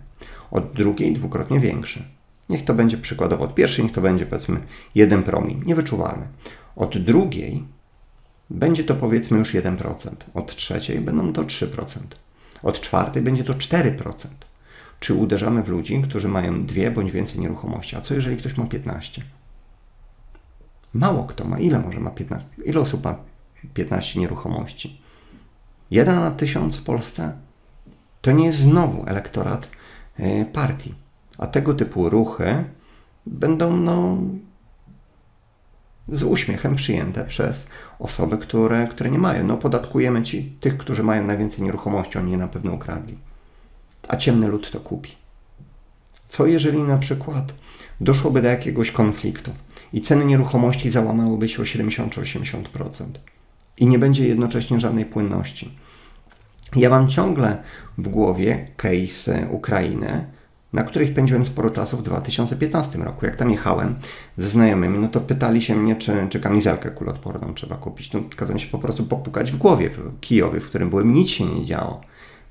od 0.52 0.74
drugiej 0.74 1.14
dwukrotnie 1.14 1.60
większy. 1.60 2.04
Niech 2.50 2.66
to 2.66 2.74
będzie 2.74 2.98
przykładowo 2.98 3.44
od 3.44 3.56
pierwszej, 3.56 3.86
niech 3.86 3.94
to 3.94 4.02
będzie 4.02 4.26
powiedzmy 4.26 4.60
1 4.96 5.24
promil, 5.24 5.58
niewyczuwalny. 5.66 6.28
Od 6.76 6.98
drugiej 6.98 7.64
będzie 8.50 8.84
to 8.84 8.96
powiedzmy 8.96 9.38
już 9.38 9.54
1%, 9.54 10.10
od 10.34 10.56
trzeciej 10.56 11.00
będą 11.00 11.34
to 11.34 11.44
3%, 11.44 12.00
od 12.64 12.82
czwartej 12.82 13.22
będzie 13.22 13.44
to 13.44 13.54
4%. 13.54 14.14
Czy 15.00 15.14
uderzamy 15.14 15.64
w 15.64 15.70
ludzi, 15.70 16.02
którzy 16.02 16.28
mają 16.28 16.66
dwie 16.66 16.92
bądź 16.92 17.12
więcej 17.12 17.40
nieruchomości? 17.40 17.96
A 17.96 18.02
co 18.02 18.14
jeżeli 18.14 18.38
ktoś 18.38 18.58
ma 18.58 18.66
15? 18.66 19.22
Mało 20.94 21.24
kto 21.24 21.46
ma. 21.46 21.60
Ile 21.60 21.80
może 21.80 22.00
ma 22.00 22.12
15? 22.12 22.48
Ile 22.66 22.80
osób 22.80 23.04
ma 23.04 23.16
15 23.74 24.20
nieruchomości? 24.20 25.02
Jeden 25.92 26.16
na 26.20 26.32
tysiąc 26.32 26.78
w 26.78 26.84
Polsce? 26.84 27.32
To 28.22 28.32
nie 28.32 28.46
jest 28.46 28.58
znowu 28.58 29.04
elektorat 29.08 29.68
e, 30.18 30.46
partii. 30.46 30.96
A 31.38 31.48
tego 31.48 31.74
typu 31.74 32.10
ruchy 32.10 32.64
będą 33.26 33.78
no, 33.78 34.18
z 36.08 36.24
uśmiechem 36.24 36.76
przyjęte 36.76 37.26
przez 37.26 37.68
osoby, 38.00 38.38
które, 38.38 38.88
które 38.88 39.10
nie 39.10 39.20
mają. 39.20 39.46
No, 39.46 39.58
podatkujemy 39.58 40.24
ci, 40.24 40.44
tych, 40.60 40.78
którzy 40.78 41.04
mają 41.04 41.26
najwięcej 41.26 41.64
nieruchomości, 41.64 42.18
oni 42.18 42.32
je 42.32 42.38
na 42.38 42.48
pewno 42.48 42.74
ukradli. 42.74 43.18
A 44.08 44.18
ciemny 44.18 44.48
lud 44.48 44.72
to 44.72 44.80
kupi. 44.80 45.16
Co 46.30 46.46
jeżeli 46.46 46.84
na 46.84 46.98
przykład 46.98 47.54
doszłoby 48.02 48.42
do 48.42 48.50
jakiegoś 48.50 48.92
konfliktu 48.92 49.52
i 49.94 50.02
ceny 50.02 50.26
nieruchomości 50.26 50.90
załamałyby 50.90 51.50
się 51.50 51.62
o 51.62 51.66
70 51.66 52.14
czy 52.14 52.22
80% 52.22 52.64
i 53.78 53.88
nie 53.88 54.00
będzie 54.00 54.28
jednocześnie 54.28 54.80
żadnej 54.80 55.06
płynności? 55.06 55.72
Ja 56.76 56.90
mam 56.90 57.10
ciągle 57.10 57.64
w 57.98 58.08
głowie 58.08 58.66
case 58.78 59.48
Ukrainy, 59.52 60.26
na 60.74 60.84
której 60.84 61.08
spędziłem 61.08 61.46
sporo 61.46 61.70
czasu 61.70 61.98
w 61.98 62.04
2015 62.04 62.98
roku. 62.98 63.26
Jak 63.26 63.36
tam 63.36 63.52
jechałem 63.52 63.96
ze 64.38 64.50
znajomymi, 64.50 65.00
no 65.00 65.08
to 65.08 65.22
pytali 65.22 65.62
się 65.62 65.76
mnie, 65.76 65.96
czy, 65.96 66.28
czy 66.30 66.40
kamizelkę 66.40 66.92
kulotporną 66.92 67.54
trzeba 67.54 67.76
kupić. 67.76 68.14
No, 68.14 68.22
kazałem 68.36 68.60
się 68.60 68.68
po 68.68 68.80
prostu 68.80 69.06
popukać 69.06 69.52
w 69.52 69.58
głowie 69.58 69.90
w 69.90 70.20
Kijowie, 70.20 70.60
w 70.60 70.66
którym 70.66 70.90
byłem, 70.90 71.14
nic 71.14 71.30
się 71.30 71.46
nie 71.46 71.66
działo. 71.66 72.02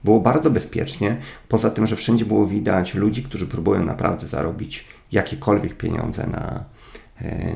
Było 0.05 0.20
bardzo 0.20 0.51
bezpiecznie, 0.51 1.16
poza 1.48 1.70
tym, 1.70 1.87
że 1.87 1.96
wszędzie 1.96 2.24
było 2.24 2.46
widać 2.46 2.94
ludzi, 2.94 3.22
którzy 3.22 3.46
próbują 3.46 3.85
naprawdę 3.85 4.27
zarobić 4.27 4.85
jakiekolwiek 5.12 5.77
pieniądze 5.77 6.27
na, 6.27 6.64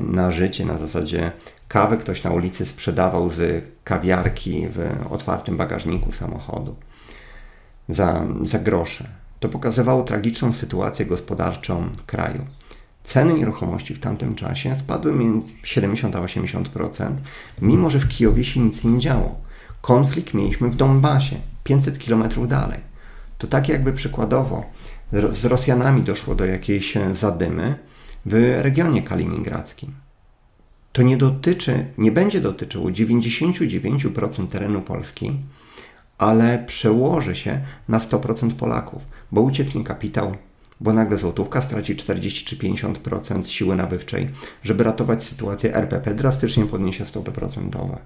na 0.01 0.31
życie, 0.31 0.65
na 0.65 0.77
zasadzie 0.77 1.31
kawy 1.67 1.97
ktoś 1.97 2.23
na 2.23 2.31
ulicy 2.31 2.65
sprzedawał 2.65 3.29
z 3.29 3.69
kawiarki 3.83 4.67
w 4.67 5.07
otwartym 5.11 5.57
bagażniku 5.57 6.11
samochodu 6.11 6.75
za, 7.89 8.25
za 8.43 8.59
grosze. 8.59 9.07
To 9.39 9.49
pokazywało 9.49 10.03
tragiczną 10.03 10.53
sytuację 10.53 11.05
gospodarczą 11.05 11.89
kraju. 12.05 12.45
Ceny 13.03 13.33
nieruchomości 13.33 13.95
w 13.95 13.99
tamtym 13.99 14.35
czasie 14.35 14.75
spadły 14.75 15.13
między 15.13 15.51
70 15.63 16.15
a 16.15 16.19
80%, 16.19 17.13
mimo 17.61 17.89
że 17.89 17.99
w 17.99 18.07
Kijowie 18.07 18.45
się 18.45 18.59
nic 18.59 18.83
nie 18.83 18.99
działo. 18.99 19.35
Konflikt 19.81 20.33
mieliśmy 20.33 20.69
w 20.69 20.75
Donbasie, 20.75 21.35
500 21.63 22.05
km 22.05 22.47
dalej. 22.47 22.79
To 23.37 23.47
tak 23.47 23.69
jakby 23.69 23.93
przykładowo 23.93 24.65
z 25.31 25.45
Rosjanami 25.45 26.01
doszło 26.01 26.35
do 26.35 26.45
jakiejś 26.45 26.97
zadymy 27.13 27.75
w 28.25 28.59
regionie 28.61 29.01
kaliningradzkim. 29.01 29.93
To 30.91 31.01
nie 31.01 31.17
dotyczy, 31.17 31.85
nie 31.97 32.11
będzie 32.11 32.41
dotyczyło 32.41 32.89
99% 32.89 34.47
terenu 34.47 34.81
Polski, 34.81 35.39
ale 36.17 36.63
przełoży 36.67 37.35
się 37.35 37.61
na 37.87 37.99
100% 37.99 38.51
Polaków, 38.51 39.01
bo 39.31 39.41
ucieknie 39.41 39.83
kapitał, 39.83 40.35
bo 40.79 40.93
nagle 40.93 41.17
złotówka 41.17 41.61
straci 41.61 41.95
40 41.95 42.45
czy 42.45 42.55
50% 42.55 43.43
siły 43.43 43.75
nabywczej. 43.75 44.29
Żeby 44.63 44.83
ratować 44.83 45.23
sytuację, 45.23 45.75
RPP 45.75 46.13
drastycznie 46.13 46.65
podniesie 46.65 47.05
stopy 47.05 47.31
procentowe. 47.31 47.99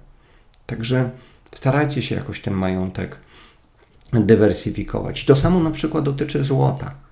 Także 0.65 1.09
starajcie 1.55 2.01
się 2.01 2.15
jakoś 2.15 2.41
ten 2.41 2.53
majątek 2.53 3.17
dywersyfikować. 4.13 5.25
To 5.25 5.35
samo 5.35 5.59
na 5.59 5.71
przykład 5.71 6.03
dotyczy 6.03 6.43
złota. 6.43 7.06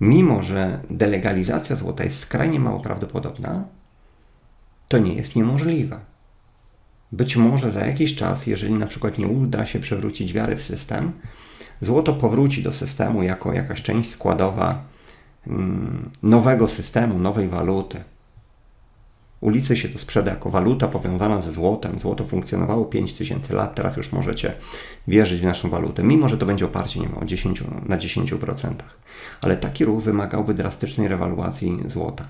Mimo, 0.00 0.42
że 0.42 0.80
delegalizacja 0.90 1.76
złota 1.76 2.04
jest 2.04 2.18
skrajnie 2.18 2.60
mało 2.60 2.80
prawdopodobna, 2.80 3.64
to 4.88 4.98
nie 4.98 5.14
jest 5.14 5.36
niemożliwe. 5.36 6.00
Być 7.12 7.36
może 7.36 7.70
za 7.70 7.86
jakiś 7.86 8.14
czas, 8.14 8.46
jeżeli 8.46 8.74
na 8.74 8.86
przykład 8.86 9.18
nie 9.18 9.28
uda 9.28 9.66
się 9.66 9.80
przewrócić 9.80 10.32
wiary 10.32 10.56
w 10.56 10.62
system, 10.62 11.12
złoto 11.80 12.12
powróci 12.12 12.62
do 12.62 12.72
systemu 12.72 13.22
jako 13.22 13.52
jakaś 13.52 13.82
część 13.82 14.10
składowa 14.10 14.84
mm, 15.46 16.10
nowego 16.22 16.68
systemu, 16.68 17.18
nowej 17.18 17.48
waluty. 17.48 18.04
Ulicy 19.44 19.76
się 19.76 19.88
to 19.88 19.98
sprzeda 19.98 20.30
jako 20.30 20.50
waluta 20.50 20.88
powiązana 20.88 21.42
ze 21.42 21.52
złotem. 21.52 21.98
Złoto 22.00 22.26
funkcjonowało 22.26 22.84
5000 22.84 23.54
lat, 23.54 23.74
teraz 23.74 23.96
już 23.96 24.12
możecie 24.12 24.52
wierzyć 25.08 25.40
w 25.40 25.44
naszą 25.44 25.70
walutę, 25.70 26.02
mimo 26.02 26.28
że 26.28 26.38
to 26.38 26.46
będzie 26.46 26.64
oparcie 26.64 27.00
nie 27.00 27.06
wiem, 27.08 27.18
o 27.18 27.24
10, 27.24 27.64
na 27.86 27.98
10%. 27.98 28.74
Ale 29.40 29.56
taki 29.56 29.84
ruch 29.84 30.02
wymagałby 30.02 30.54
drastycznej 30.54 31.08
rewaluacji 31.08 31.78
złota. 31.86 32.24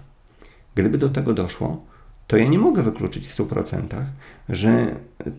Gdyby 0.75 0.99
do 0.99 1.09
tego 1.09 1.35
doszło, 1.35 1.85
to 2.27 2.37
ja 2.37 2.47
nie 2.47 2.59
mogę 2.59 2.83
wykluczyć 2.83 3.29
w 3.29 3.37
100%, 3.37 4.05
że 4.49 4.87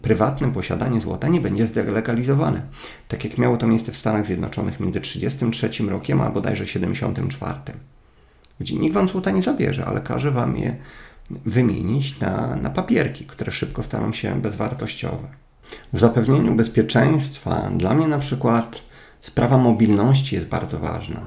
prywatne 0.02 0.52
posiadanie 0.52 1.00
złota 1.00 1.28
nie 1.28 1.42
będzie 1.42 1.66
zdelegalizowane. 1.66 2.62
Tak 3.08 3.24
jak 3.24 3.38
miało 3.38 3.58
to 3.58 3.68
miejsce 3.68 3.92
w 3.92 3.98
Stanach 3.98 4.26
Zjednoczonych 4.26 4.80
między 4.80 5.02
1933 5.02 5.90
rokiem 5.90 6.22
a 6.22 6.30
bodajże 6.30 6.66
1974, 6.66 7.80
gdzie 8.60 8.76
nikt 8.76 8.96
wam 8.96 9.08
złota 9.08 9.32
nie 9.32 9.42
zabierze, 9.42 9.86
ale 9.86 10.02
każe 10.02 10.32
wam 10.32 10.58
je 10.58 10.76
wymienić 11.30 12.20
na, 12.20 12.56
na 12.56 12.70
papierki, 12.70 13.26
które 13.26 13.52
szybko 13.52 13.84
staną 13.84 14.14
się 14.14 14.42
bezwartościowe. 14.42 15.28
W 15.94 16.00
zapewnieniu 16.00 16.56
bezpieczeństwa 16.56 17.70
dla 17.78 17.94
mnie 17.94 18.08
na 18.08 18.18
przykład 18.18 18.82
sprawa 19.22 19.58
mobilności 19.58 20.36
jest 20.36 20.48
bardzo 20.48 20.80
ważna. 20.80 21.22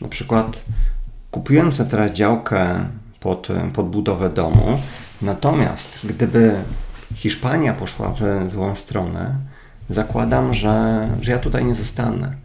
Na 0.00 0.08
przykład 0.08 0.62
kupując 1.30 1.76
teraz 1.90 2.12
działkę 2.12 2.86
pod, 3.20 3.48
pod 3.74 3.90
budowę 3.90 4.30
domu. 4.30 4.78
Natomiast 5.22 5.98
gdyby 6.04 6.54
Hiszpania 7.14 7.72
poszła 7.72 8.14
w 8.20 8.50
złą 8.50 8.76
stronę, 8.76 9.34
zakładam, 9.90 10.54
że, 10.54 11.08
że 11.20 11.32
ja 11.32 11.38
tutaj 11.38 11.64
nie 11.64 11.74
zostanę. 11.74 12.36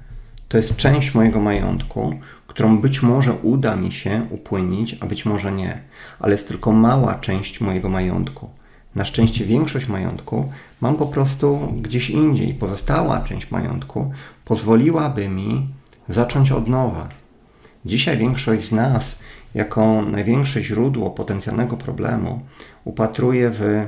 To 0.48 0.58
jest 0.58 0.76
część 0.76 1.14
mojego 1.14 1.40
majątku, 1.40 2.20
którą 2.58 2.78
być 2.78 3.02
może 3.02 3.34
uda 3.34 3.76
mi 3.76 3.92
się 3.92 4.28
upłynić, 4.30 4.98
a 5.00 5.06
być 5.06 5.26
może 5.26 5.52
nie, 5.52 5.82
ale 6.20 6.32
jest 6.32 6.48
tylko 6.48 6.72
mała 6.72 7.16
część 7.16 7.62
mojego 7.62 7.90
majątku. 7.90 8.50
Na 8.96 9.06
szczęście 9.06 9.46
większość 9.46 9.88
majątku 9.88 10.52
mam 10.82 10.96
po 10.96 11.06
prostu 11.06 11.74
gdzieś 11.82 12.10
indziej. 12.10 12.54
Pozostała 12.54 13.22
część 13.22 13.52
majątku 13.52 14.12
pozwoliłaby 14.46 15.30
mi 15.30 15.68
zacząć 16.10 16.52
od 16.52 16.68
nowa. 16.68 17.10
Dzisiaj 17.86 18.18
większość 18.18 18.64
z 18.64 18.72
nas 18.72 19.20
jako 19.56 20.02
największe 20.02 20.64
źródło 20.64 21.10
potencjalnego 21.10 21.78
problemu 21.78 22.42
upatruje 22.84 23.50
w 23.50 23.88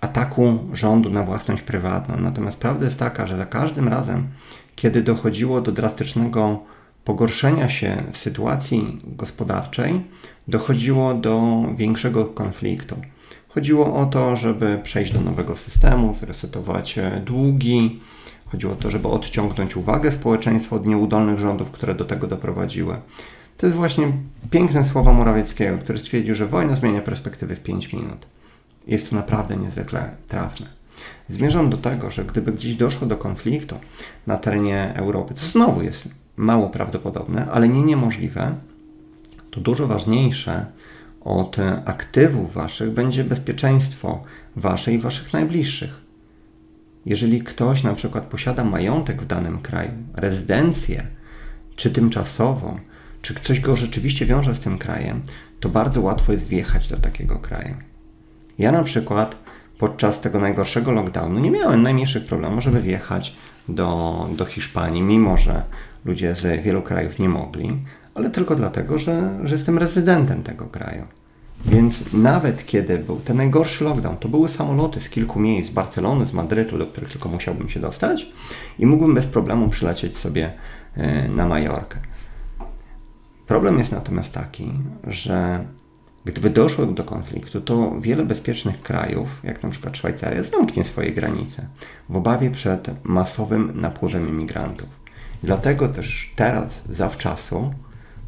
ataku 0.00 0.58
rządu 0.72 1.10
na 1.10 1.22
własność 1.22 1.62
prywatną. 1.62 2.16
Natomiast 2.16 2.60
prawda 2.60 2.84
jest 2.84 2.98
taka, 2.98 3.26
że 3.26 3.36
za 3.36 3.46
każdym 3.46 3.88
razem, 3.88 4.28
kiedy 4.76 5.02
dochodziło 5.02 5.60
do 5.60 5.72
drastycznego 5.72 6.60
pogorszenia 7.04 7.68
się 7.68 8.02
sytuacji 8.12 8.98
gospodarczej, 9.04 10.00
dochodziło 10.48 11.14
do 11.14 11.64
większego 11.76 12.24
konfliktu. 12.24 12.96
Chodziło 13.48 13.94
o 13.94 14.06
to, 14.06 14.36
żeby 14.36 14.80
przejść 14.82 15.12
do 15.12 15.20
nowego 15.20 15.56
systemu, 15.56 16.14
zresetować 16.14 16.98
długi. 17.24 18.00
Chodziło 18.46 18.72
o 18.72 18.76
to, 18.76 18.90
żeby 18.90 19.08
odciągnąć 19.08 19.76
uwagę 19.76 20.10
społeczeństwa 20.10 20.76
od 20.76 20.86
nieudolnych 20.86 21.40
rządów, 21.40 21.70
które 21.70 21.94
do 21.94 22.04
tego 22.04 22.26
doprowadziły. 22.26 22.96
To 23.56 23.66
jest 23.66 23.76
właśnie 23.76 24.12
piękne 24.50 24.84
słowa 24.84 25.12
Morawieckiego, 25.12 25.78
który 25.78 25.98
stwierdził, 25.98 26.34
że 26.34 26.46
wojna 26.46 26.74
zmienia 26.74 27.00
perspektywy 27.00 27.56
w 27.56 27.60
5 27.60 27.92
minut. 27.92 28.26
Jest 28.86 29.10
to 29.10 29.16
naprawdę 29.16 29.56
niezwykle 29.56 30.10
trafne. 30.28 30.66
Zmierzam 31.28 31.70
do 31.70 31.76
tego, 31.76 32.10
że 32.10 32.24
gdyby 32.24 32.52
gdzieś 32.52 32.74
doszło 32.74 33.06
do 33.06 33.16
konfliktu 33.16 33.76
na 34.26 34.36
terenie 34.36 34.92
Europy, 34.94 35.34
co 35.34 35.46
znowu 35.46 35.82
jest 35.82 36.08
mało 36.40 36.68
prawdopodobne, 36.68 37.46
ale 37.50 37.68
nie 37.68 37.82
niemożliwe, 37.82 38.54
to 39.50 39.60
dużo 39.60 39.86
ważniejsze 39.86 40.66
od 41.20 41.56
aktywów 41.84 42.54
waszych 42.54 42.90
będzie 42.90 43.24
bezpieczeństwo 43.24 44.22
wasze 44.56 44.92
i 44.92 44.98
waszych 44.98 45.32
najbliższych. 45.32 46.00
Jeżeli 47.06 47.42
ktoś 47.42 47.82
na 47.82 47.94
przykład 47.94 48.24
posiada 48.24 48.64
majątek 48.64 49.22
w 49.22 49.26
danym 49.26 49.58
kraju, 49.58 49.90
rezydencję, 50.14 51.06
czy 51.76 51.90
tymczasową, 51.90 52.78
czy 53.22 53.34
coś 53.42 53.60
go 53.60 53.76
rzeczywiście 53.76 54.26
wiąże 54.26 54.54
z 54.54 54.60
tym 54.60 54.78
krajem, 54.78 55.22
to 55.60 55.68
bardzo 55.68 56.00
łatwo 56.00 56.32
jest 56.32 56.46
wjechać 56.46 56.88
do 56.88 56.96
takiego 56.96 57.38
kraju. 57.38 57.74
Ja 58.58 58.72
na 58.72 58.82
przykład 58.82 59.36
podczas 59.78 60.20
tego 60.20 60.40
najgorszego 60.40 60.92
lockdownu 60.92 61.38
nie 61.40 61.50
miałem 61.50 61.82
najmniejszych 61.82 62.26
problemów, 62.26 62.64
żeby 62.64 62.80
wjechać 62.80 63.36
do, 63.68 64.28
do 64.36 64.44
Hiszpanii, 64.44 65.02
mimo 65.02 65.36
że 65.36 65.62
ludzie 66.04 66.34
z 66.34 66.62
wielu 66.64 66.82
krajów 66.82 67.18
nie 67.18 67.28
mogli, 67.28 67.78
ale 68.14 68.30
tylko 68.30 68.54
dlatego, 68.54 68.98
że, 68.98 69.38
że 69.44 69.54
jestem 69.54 69.78
rezydentem 69.78 70.42
tego 70.42 70.66
kraju. 70.66 71.04
Więc 71.64 72.12
nawet 72.12 72.66
kiedy 72.66 72.98
był 72.98 73.16
ten 73.16 73.36
najgorszy 73.36 73.84
lockdown, 73.84 74.16
to 74.16 74.28
były 74.28 74.48
samoloty 74.48 75.00
z 75.00 75.08
kilku 75.08 75.40
miejsc, 75.40 75.70
z 75.70 75.72
Barcelony, 75.72 76.26
z 76.26 76.32
Madrytu, 76.32 76.78
do 76.78 76.86
których 76.86 77.10
tylko 77.10 77.28
musiałbym 77.28 77.68
się 77.68 77.80
dostać 77.80 78.26
i 78.78 78.86
mógłbym 78.86 79.14
bez 79.14 79.26
problemu 79.26 79.68
przylecieć 79.68 80.16
sobie 80.16 80.52
e, 80.96 81.28
na 81.28 81.46
Majorkę. 81.46 81.98
Problem 83.46 83.78
jest 83.78 83.92
natomiast 83.92 84.32
taki, 84.32 84.72
że 85.06 85.64
gdyby 86.24 86.50
doszło 86.50 86.86
do 86.86 87.04
konfliktu, 87.04 87.60
to 87.60 88.00
wiele 88.00 88.24
bezpiecznych 88.24 88.82
krajów, 88.82 89.40
jak 89.44 89.62
na 89.62 89.68
przykład 89.68 89.96
Szwajcaria, 89.96 90.42
zamknie 90.42 90.84
swoje 90.84 91.12
granice 91.12 91.66
w 92.08 92.16
obawie 92.16 92.50
przed 92.50 93.04
masowym 93.04 93.72
napływem 93.80 94.28
imigrantów. 94.28 94.99
Dlatego 95.42 95.88
też 95.88 96.32
teraz, 96.36 96.82
zawczasu, 96.90 97.74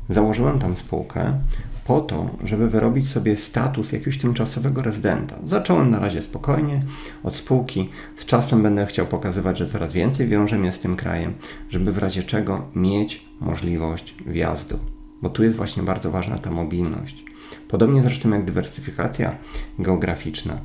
założyłem 0.08 0.58
tam 0.58 0.76
spółkę 0.76 1.40
po 1.84 2.00
to, 2.00 2.30
żeby 2.44 2.70
wyrobić 2.70 3.08
sobie 3.08 3.36
status 3.36 3.92
jakiegoś 3.92 4.18
tymczasowego 4.18 4.82
rezydenta. 4.82 5.36
Zacząłem 5.46 5.90
na 5.90 5.98
razie 5.98 6.22
spokojnie 6.22 6.80
od 7.22 7.36
spółki. 7.36 7.90
Z 8.16 8.24
czasem 8.24 8.62
będę 8.62 8.86
chciał 8.86 9.06
pokazywać, 9.06 9.58
że 9.58 9.68
coraz 9.68 9.92
więcej 9.92 10.28
wiąże 10.28 10.58
mnie 10.58 10.72
z 10.72 10.78
tym 10.78 10.96
krajem, 10.96 11.34
żeby 11.70 11.92
w 11.92 11.98
razie 11.98 12.22
czego 12.22 12.66
mieć 12.74 13.24
możliwość 13.40 14.14
wjazdu. 14.26 14.78
Bo 15.22 15.30
tu 15.30 15.42
jest 15.42 15.56
właśnie 15.56 15.82
bardzo 15.82 16.10
ważna 16.10 16.38
ta 16.38 16.50
mobilność. 16.50 17.24
Podobnie 17.68 18.02
zresztą 18.02 18.30
jak 18.30 18.44
dywersyfikacja 18.44 19.36
geograficzna. 19.78 20.58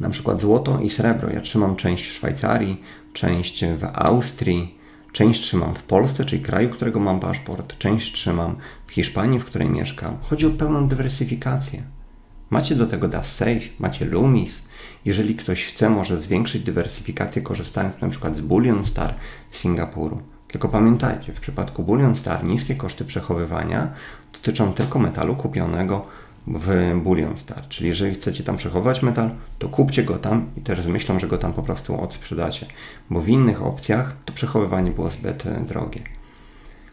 Na 0.00 0.10
przykład 0.10 0.40
złoto 0.40 0.80
i 0.80 0.90
srebro. 0.90 1.30
Ja 1.30 1.40
trzymam 1.40 1.76
część 1.76 2.08
w 2.08 2.12
Szwajcarii, 2.12 2.82
część 3.12 3.64
w 3.64 3.84
Austrii, 3.94 4.77
Część 5.18 5.40
trzymam 5.40 5.74
w 5.74 5.82
Polsce, 5.82 6.24
czyli 6.24 6.42
kraju, 6.42 6.70
którego 6.70 7.00
mam 7.00 7.20
paszport, 7.20 7.78
część 7.78 8.12
trzymam 8.12 8.56
w 8.86 8.92
Hiszpanii, 8.92 9.38
w 9.38 9.44
której 9.44 9.68
mieszkam. 9.68 10.18
Chodzi 10.22 10.46
o 10.46 10.50
pełną 10.50 10.88
dywersyfikację. 10.88 11.82
Macie 12.50 12.74
do 12.74 12.86
tego 12.86 13.08
Das 13.08 13.36
Safe, 13.36 13.60
macie 13.78 14.04
Lumis. 14.04 14.62
Jeżeli 15.04 15.34
ktoś 15.34 15.64
chce, 15.64 15.90
może 15.90 16.20
zwiększyć 16.20 16.62
dywersyfikację 16.62 17.42
korzystając 17.42 18.00
na 18.00 18.08
przykład 18.08 18.36
z 18.36 18.40
Bullion 18.40 18.84
Star 18.84 19.14
z 19.50 19.56
Singapuru. 19.56 20.22
Tylko 20.48 20.68
pamiętajcie, 20.68 21.32
w 21.32 21.40
przypadku 21.40 21.82
Bullion 21.82 22.16
Star 22.16 22.44
niskie 22.44 22.74
koszty 22.74 23.04
przechowywania 23.04 23.92
dotyczą 24.32 24.72
tylko 24.72 24.98
metalu 24.98 25.36
kupionego 25.36 26.06
w 26.54 27.00
Bullion 27.04 27.38
Star. 27.38 27.68
Czyli 27.68 27.88
jeżeli 27.88 28.14
chcecie 28.14 28.44
tam 28.44 28.56
przechowywać 28.56 29.02
metal, 29.02 29.30
to 29.58 29.68
kupcie 29.68 30.02
go 30.02 30.18
tam 30.18 30.50
i 30.56 30.60
też 30.60 30.80
z 30.80 30.86
myślą, 30.86 31.18
że 31.18 31.28
go 31.28 31.38
tam 31.38 31.52
po 31.52 31.62
prostu 31.62 32.00
odsprzedacie, 32.00 32.66
bo 33.10 33.20
w 33.20 33.28
innych 33.28 33.62
opcjach 33.62 34.16
to 34.24 34.32
przechowywanie 34.32 34.90
było 34.90 35.10
zbyt 35.10 35.46
e, 35.46 35.60
drogie. 35.60 36.00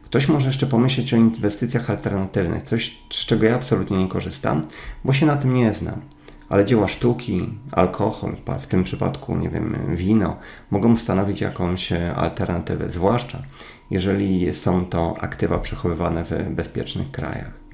Ktoś 0.03 0.27
może 0.27 0.47
jeszcze 0.47 0.67
pomyśleć 0.67 1.13
o 1.13 1.17
inwestycjach 1.17 1.89
alternatywnych, 1.89 2.63
coś 2.63 2.97
z 3.09 3.25
czego 3.25 3.45
ja 3.45 3.55
absolutnie 3.55 3.97
nie 3.97 4.07
korzystam, 4.07 4.61
bo 5.05 5.13
się 5.13 5.25
na 5.25 5.35
tym 5.35 5.53
nie 5.53 5.73
znam. 5.73 6.01
Ale 6.49 6.65
dzieła 6.65 6.87
sztuki, 6.87 7.49
alkohol, 7.71 8.35
w 8.59 8.67
tym 8.67 8.83
przypadku, 8.83 9.35
nie 9.37 9.49
wiem, 9.49 9.77
wino, 9.95 10.37
mogą 10.71 10.97
stanowić 10.97 11.41
jakąś 11.41 11.91
e, 11.91 12.15
alternatywę, 12.15 12.91
zwłaszcza 12.91 13.41
jeżeli 13.91 14.53
są 14.53 14.85
to 14.85 15.15
aktywa 15.19 15.59
przechowywane 15.59 16.23
w 16.25 16.49
bezpiecznych 16.49 17.11
krajach. 17.11 17.64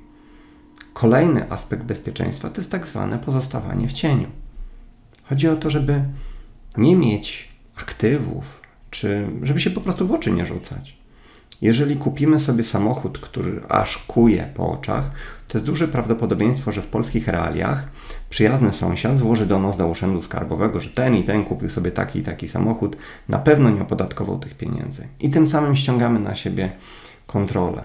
Kolejny 0.94 1.52
aspekt 1.52 1.84
bezpieczeństwa 1.84 2.50
to 2.50 2.62
jest 2.62 2.72
tak 2.72 2.88
zwane 2.88 3.20
pozostawanie 3.20 3.88
w 3.88 3.94
cieniu. 3.94 4.28
Chodzi 5.30 5.48
o 5.48 5.56
to, 5.56 5.70
żeby 5.70 6.04
nie 6.78 6.96
mieć 6.96 7.50
aktywów, 7.76 8.62
czy 8.90 9.28
żeby 9.44 9.60
się 9.60 9.70
po 9.70 9.82
prostu 9.82 10.08
w 10.08 10.12
oczy 10.12 10.32
nie 10.32 10.46
rzucać. 10.46 11.02
Jeżeli 11.62 11.96
kupimy 11.96 12.40
sobie 12.40 12.64
samochód, 12.64 13.20
który 13.20 13.62
aż 13.70 13.98
kuje 13.98 14.50
po 14.54 14.72
oczach, 14.72 15.12
to 15.48 15.58
jest 15.58 15.66
duże 15.66 15.88
prawdopodobieństwo, 15.88 16.72
że 16.72 16.82
w 16.82 16.88
polskich 16.88 17.28
realiach 17.28 17.88
przyjazny 18.30 18.74
sąsiad 18.74 19.18
złoży 19.18 19.46
donos 19.46 19.78
do 19.78 19.88
urzędu 19.88 20.22
skarbowego, 20.22 20.82
że 20.82 20.90
ten 20.90 21.16
i 21.16 21.24
ten 21.24 21.44
kupił 21.44 21.70
sobie 21.70 21.92
taki 21.92 22.20
i 22.20 22.24
taki 22.24 22.48
samochód, 22.48 22.98
na 23.30 23.40
pewno 23.40 23.70
nie 23.70 23.82
opodatkował 23.82 24.40
tych 24.40 24.58
pieniędzy. 24.58 25.08
I 25.20 25.30
tym 25.30 25.48
samym 25.48 25.76
ściągamy 25.76 26.20
na 26.20 26.36
siebie 26.36 26.72
kontrolę. 27.28 27.84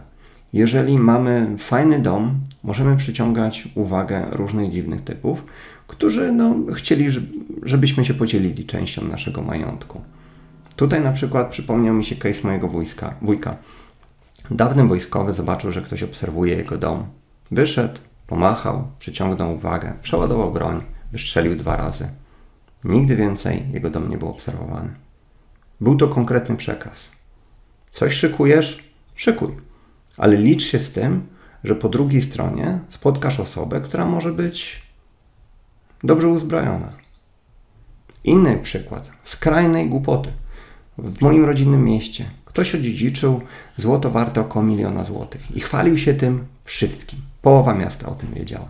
Jeżeli 0.53 0.99
mamy 0.99 1.57
fajny 1.59 2.01
dom, 2.01 2.40
możemy 2.62 2.97
przyciągać 2.97 3.68
uwagę 3.74 4.26
różnych 4.30 4.70
dziwnych 4.70 5.05
typów, 5.05 5.44
którzy 5.86 6.32
no, 6.32 6.55
chcieli, 6.74 7.07
żebyśmy 7.62 8.05
się 8.05 8.14
podzielili 8.14 8.64
częścią 8.64 9.05
naszego 9.05 9.42
majątku. 9.42 10.01
Tutaj 10.76 11.01
na 11.01 11.12
przykład 11.12 11.51
przypomniał 11.51 11.94
mi 11.94 12.05
się 12.05 12.16
case 12.16 12.40
mojego 12.44 12.68
wujka. 13.22 13.57
Dawny 14.51 14.84
wojskowy 14.84 15.34
zobaczył, 15.34 15.72
że 15.72 15.82
ktoś 15.82 16.03
obserwuje 16.03 16.57
jego 16.57 16.78
dom. 16.78 17.07
Wyszedł, 17.51 17.99
pomachał, 18.26 18.86
przyciągnął 18.99 19.55
uwagę, 19.55 19.92
przeładował 20.03 20.53
broń, 20.53 20.80
wystrzelił 21.12 21.57
dwa 21.57 21.76
razy. 21.76 22.09
Nigdy 22.84 23.16
więcej 23.16 23.62
jego 23.72 23.90
dom 23.90 24.11
nie 24.11 24.18
był 24.18 24.28
obserwowany. 24.28 24.90
Był 25.80 25.97
to 25.97 26.09
konkretny 26.09 26.57
przekaz. 26.57 27.09
Coś 27.90 28.14
szykujesz? 28.14 28.92
Szykuj 29.14 29.65
ale 30.16 30.36
licz 30.36 30.62
się 30.62 30.78
z 30.78 30.92
tym, 30.92 31.26
że 31.64 31.74
po 31.74 31.88
drugiej 31.88 32.22
stronie 32.22 32.78
spotkasz 32.90 33.40
osobę, 33.40 33.80
która 33.80 34.06
może 34.06 34.32
być 34.32 34.82
dobrze 36.04 36.28
uzbrojona. 36.28 36.92
Inny 38.24 38.58
przykład 38.58 39.10
skrajnej 39.24 39.88
głupoty. 39.88 40.32
W 40.98 41.22
moim 41.22 41.44
rodzinnym 41.44 41.84
mieście 41.84 42.24
ktoś 42.44 42.74
odziedziczył 42.74 43.40
złoto 43.76 44.10
warte 44.10 44.40
około 44.40 44.64
miliona 44.64 45.04
złotych 45.04 45.56
i 45.56 45.60
chwalił 45.60 45.98
się 45.98 46.14
tym 46.14 46.46
wszystkim. 46.64 47.18
Połowa 47.42 47.74
miasta 47.74 48.08
o 48.08 48.14
tym 48.14 48.34
wiedziała. 48.34 48.68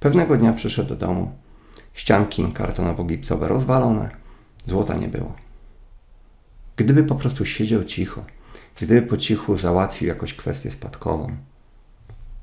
Pewnego 0.00 0.36
dnia 0.36 0.52
przyszedł 0.52 0.88
do 0.88 0.96
domu. 0.96 1.32
Ścianki 1.94 2.44
kartonowo-gipsowe 2.44 3.46
rozwalone, 3.46 4.10
złota 4.66 4.94
nie 4.94 5.08
było. 5.08 5.36
Gdyby 6.76 7.04
po 7.04 7.14
prostu 7.14 7.46
siedział 7.46 7.84
cicho, 7.84 8.24
Gdyby 8.76 9.02
po 9.02 9.16
cichu 9.16 9.56
załatwił 9.56 10.08
jakąś 10.08 10.34
kwestię 10.34 10.70
spadkową, 10.70 11.36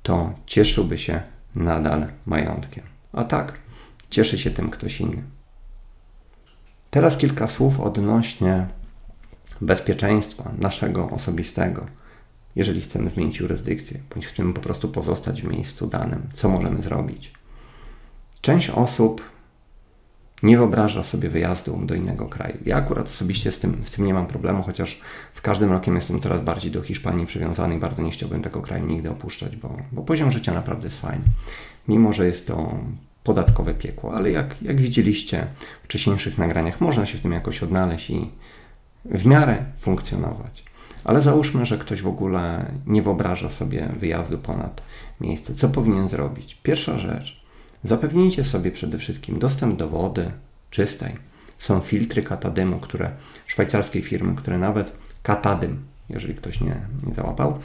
to 0.03 0.34
cieszyłby 0.45 0.97
się 0.97 1.21
nadal 1.55 2.07
majątkiem. 2.25 2.84
A 3.13 3.23
tak, 3.23 3.53
cieszy 4.09 4.38
się 4.39 4.51
tym 4.51 4.69
ktoś 4.69 5.01
inny. 5.01 5.23
Teraz 6.91 7.17
kilka 7.17 7.47
słów 7.47 7.79
odnośnie 7.79 8.67
bezpieczeństwa 9.61 10.51
naszego 10.57 11.09
osobistego, 11.09 11.86
jeżeli 12.55 12.82
chcemy 12.82 13.09
zmienić 13.09 13.39
jurysdykcję, 13.39 13.99
bądź 14.09 14.27
chcemy 14.27 14.53
po 14.53 14.61
prostu 14.61 14.89
pozostać 14.89 15.41
w 15.41 15.47
miejscu 15.47 15.88
danym. 15.88 16.27
Co 16.34 16.49
możemy 16.49 16.84
zrobić? 16.84 17.34
Część 18.41 18.69
osób 18.69 19.30
nie 20.43 20.57
wyobraża 20.57 21.03
sobie 21.03 21.29
wyjazdu 21.29 21.81
do 21.85 21.95
innego 21.95 22.25
kraju. 22.25 22.57
Ja 22.65 22.77
akurat 22.77 23.05
osobiście 23.05 23.51
z 23.51 23.59
tym, 23.59 23.81
z 23.85 23.91
tym 23.91 24.05
nie 24.05 24.13
mam 24.13 24.25
problemu, 24.25 24.63
chociaż 24.63 25.01
z 25.33 25.41
każdym 25.41 25.71
rokiem 25.71 25.95
jestem 25.95 26.19
coraz 26.19 26.41
bardziej 26.41 26.71
do 26.71 26.81
Hiszpanii 26.81 27.25
przywiązany 27.25 27.75
i 27.75 27.79
bardzo 27.79 28.03
nie 28.03 28.11
chciałbym 28.11 28.41
tego 28.41 28.61
kraju 28.61 28.85
nigdy 28.85 29.09
opuszczać, 29.09 29.55
bo, 29.55 29.77
bo 29.91 30.01
poziom 30.01 30.31
życia 30.31 30.53
naprawdę 30.53 30.87
jest 30.87 31.01
fajny. 31.01 31.25
Mimo, 31.87 32.13
że 32.13 32.27
jest 32.27 32.47
to 32.47 32.79
podatkowe 33.23 33.73
piekło, 33.73 34.13
ale 34.13 34.31
jak, 34.31 34.55
jak 34.61 34.81
widzieliście 34.81 35.47
w 35.81 35.85
wcześniejszych 35.85 36.37
nagraniach, 36.37 36.81
można 36.81 37.05
się 37.05 37.17
w 37.17 37.21
tym 37.21 37.31
jakoś 37.31 37.63
odnaleźć 37.63 38.09
i 38.09 38.29
w 39.05 39.25
miarę 39.25 39.65
funkcjonować. 39.77 40.63
Ale 41.03 41.21
załóżmy, 41.21 41.65
że 41.65 41.77
ktoś 41.77 42.01
w 42.01 42.07
ogóle 42.07 42.65
nie 42.87 43.01
wyobraża 43.01 43.49
sobie 43.49 43.89
wyjazdu 43.99 44.37
ponad 44.37 44.81
miejsce. 45.21 45.53
Co 45.53 45.69
powinien 45.69 46.09
zrobić? 46.09 46.55
Pierwsza 46.63 46.97
rzecz, 46.97 47.40
Zapewnijcie 47.84 48.43
sobie 48.43 48.71
przede 48.71 48.97
wszystkim 48.97 49.39
dostęp 49.39 49.79
do 49.79 49.89
wody 49.89 50.32
czystej. 50.69 51.15
Są 51.59 51.79
filtry 51.79 52.23
katadymu, 52.23 52.79
które 52.79 53.11
szwajcarskie 53.47 54.01
firmy, 54.01 54.36
które 54.36 54.57
nawet 54.57 54.91
katadym, 55.23 55.84
jeżeli 56.09 56.36
ktoś 56.36 56.61
nie, 56.61 56.82
nie 57.07 57.13
załapał, 57.13 57.59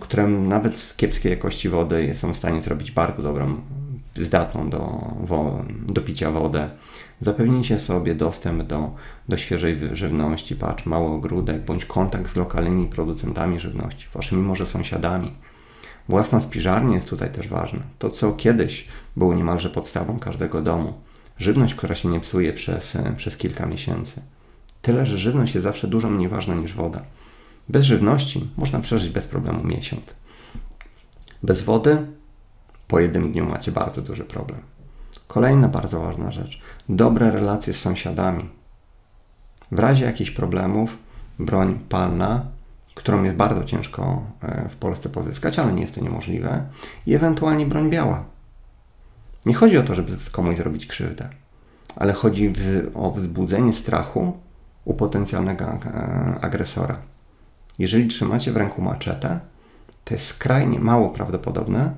które 0.00 0.26
nawet 0.26 0.78
z 0.78 0.94
kiepskiej 0.94 1.30
jakości 1.30 1.68
wody 1.68 2.14
są 2.14 2.32
w 2.34 2.36
stanie 2.36 2.62
zrobić 2.62 2.90
bardzo 2.90 3.22
dobrą, 3.22 3.60
zdatną 4.16 4.70
do, 4.70 5.14
do 5.86 6.00
picia 6.00 6.30
wodę. 6.30 6.70
Zapewnijcie 7.20 7.78
sobie 7.78 8.14
dostęp 8.14 8.62
do, 8.62 8.94
do 9.28 9.36
świeżej 9.36 9.78
żywności, 9.92 10.56
patrz, 10.56 10.86
mały 10.86 11.06
ogródek, 11.06 11.64
bądź 11.64 11.84
kontakt 11.84 12.28
z 12.28 12.36
lokalnymi 12.36 12.86
producentami 12.86 13.60
żywności, 13.60 14.06
waszymi 14.14 14.42
może 14.42 14.66
sąsiadami, 14.66 15.32
Własna 16.08 16.40
spiżarnia 16.40 16.94
jest 16.94 17.08
tutaj 17.08 17.32
też 17.32 17.48
ważna. 17.48 17.80
To, 17.98 18.10
co 18.10 18.32
kiedyś 18.32 18.88
było 19.16 19.34
niemalże 19.34 19.70
podstawą 19.70 20.18
każdego 20.18 20.62
domu. 20.62 20.92
Żywność, 21.38 21.74
która 21.74 21.94
się 21.94 22.08
nie 22.08 22.20
psuje 22.20 22.52
przez, 22.52 22.96
przez 23.16 23.36
kilka 23.36 23.66
miesięcy. 23.66 24.20
Tyle, 24.82 25.06
że 25.06 25.18
żywność 25.18 25.54
jest 25.54 25.64
zawsze 25.64 25.88
dużo 25.88 26.10
mniej 26.10 26.28
ważna 26.28 26.54
niż 26.54 26.74
woda. 26.74 27.02
Bez 27.68 27.84
żywności 27.84 28.50
można 28.56 28.80
przeżyć 28.80 29.10
bez 29.10 29.26
problemu 29.26 29.64
miesiąc. 29.64 30.02
Bez 31.42 31.62
wody 31.62 32.06
po 32.88 33.00
jednym 33.00 33.32
dniu 33.32 33.46
macie 33.46 33.72
bardzo 33.72 34.02
duży 34.02 34.24
problem. 34.24 34.60
Kolejna 35.28 35.68
bardzo 35.68 36.00
ważna 36.00 36.30
rzecz. 36.30 36.60
Dobre 36.88 37.30
relacje 37.30 37.72
z 37.72 37.80
sąsiadami. 37.80 38.48
W 39.72 39.78
razie 39.78 40.04
jakichś 40.04 40.30
problemów 40.30 40.96
broń 41.38 41.78
palna, 41.88 42.46
którą 43.00 43.22
jest 43.22 43.36
bardzo 43.36 43.64
ciężko 43.64 44.22
e, 44.42 44.68
w 44.68 44.76
Polsce 44.76 45.08
pozyskać, 45.08 45.58
ale 45.58 45.72
nie 45.72 45.80
jest 45.80 45.94
to 45.94 46.00
niemożliwe, 46.00 46.64
i 47.06 47.14
ewentualnie 47.14 47.66
broń 47.66 47.90
biała. 47.90 48.24
Nie 49.46 49.54
chodzi 49.54 49.78
o 49.78 49.82
to, 49.82 49.94
żeby 49.94 50.16
komuś 50.32 50.56
zrobić 50.56 50.86
krzywdę, 50.86 51.28
ale 51.96 52.12
chodzi 52.12 52.52
o 52.94 53.10
wzbudzenie 53.10 53.72
strachu 53.72 54.32
u 54.84 54.94
potencjalnego 54.94 55.64
e, 55.64 55.78
agresora. 56.40 56.98
Jeżeli 57.78 58.08
trzymacie 58.08 58.52
w 58.52 58.56
ręku 58.56 58.82
maczetę, 58.82 59.40
to 60.04 60.14
jest 60.14 60.26
skrajnie 60.26 60.78
mało 60.78 61.08
prawdopodobne, 61.08 61.94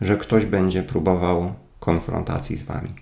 że 0.00 0.16
ktoś 0.16 0.46
będzie 0.46 0.82
próbował 0.82 1.54
konfrontacji 1.80 2.56
z 2.56 2.62
wami. 2.62 2.94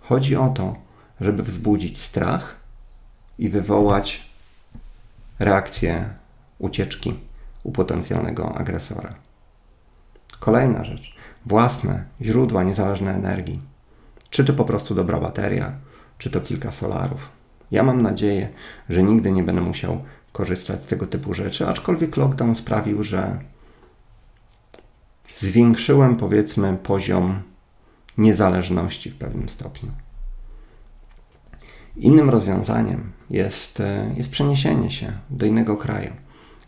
Chodzi 0.00 0.36
o 0.36 0.48
to, 0.48 0.76
żeby 1.20 1.42
wzbudzić 1.42 2.00
strach 2.00 2.56
i 3.38 3.48
wywołać 3.48 4.30
reakcję 5.38 6.21
ucieczki 6.62 7.14
u 7.62 7.72
potencjalnego 7.72 8.54
agresora. 8.54 9.14
Kolejna 10.40 10.84
rzecz. 10.84 11.14
Własne 11.46 12.04
źródła 12.20 12.62
niezależnej 12.62 13.14
energii. 13.14 13.60
Czy 14.30 14.44
to 14.44 14.52
po 14.52 14.64
prostu 14.64 14.94
dobra 14.94 15.20
bateria, 15.20 15.72
czy 16.18 16.30
to 16.30 16.40
kilka 16.40 16.70
solarów. 16.70 17.28
Ja 17.70 17.82
mam 17.82 18.02
nadzieję, 18.02 18.48
że 18.88 19.02
nigdy 19.02 19.32
nie 19.32 19.42
będę 19.42 19.60
musiał 19.60 20.04
korzystać 20.32 20.82
z 20.82 20.86
tego 20.86 21.06
typu 21.06 21.34
rzeczy, 21.34 21.68
aczkolwiek 21.68 22.16
lockdown 22.16 22.54
sprawił, 22.54 23.02
że 23.02 23.38
zwiększyłem 25.34 26.16
powiedzmy 26.16 26.76
poziom 26.82 27.42
niezależności 28.18 29.10
w 29.10 29.16
pewnym 29.16 29.48
stopniu. 29.48 29.90
Innym 31.96 32.30
rozwiązaniem 32.30 33.12
jest, 33.30 33.80
e, 33.80 34.14
jest 34.16 34.30
przeniesienie 34.30 34.90
się 34.90 35.12
do 35.30 35.46
innego 35.46 35.76
kraju. 35.76 36.12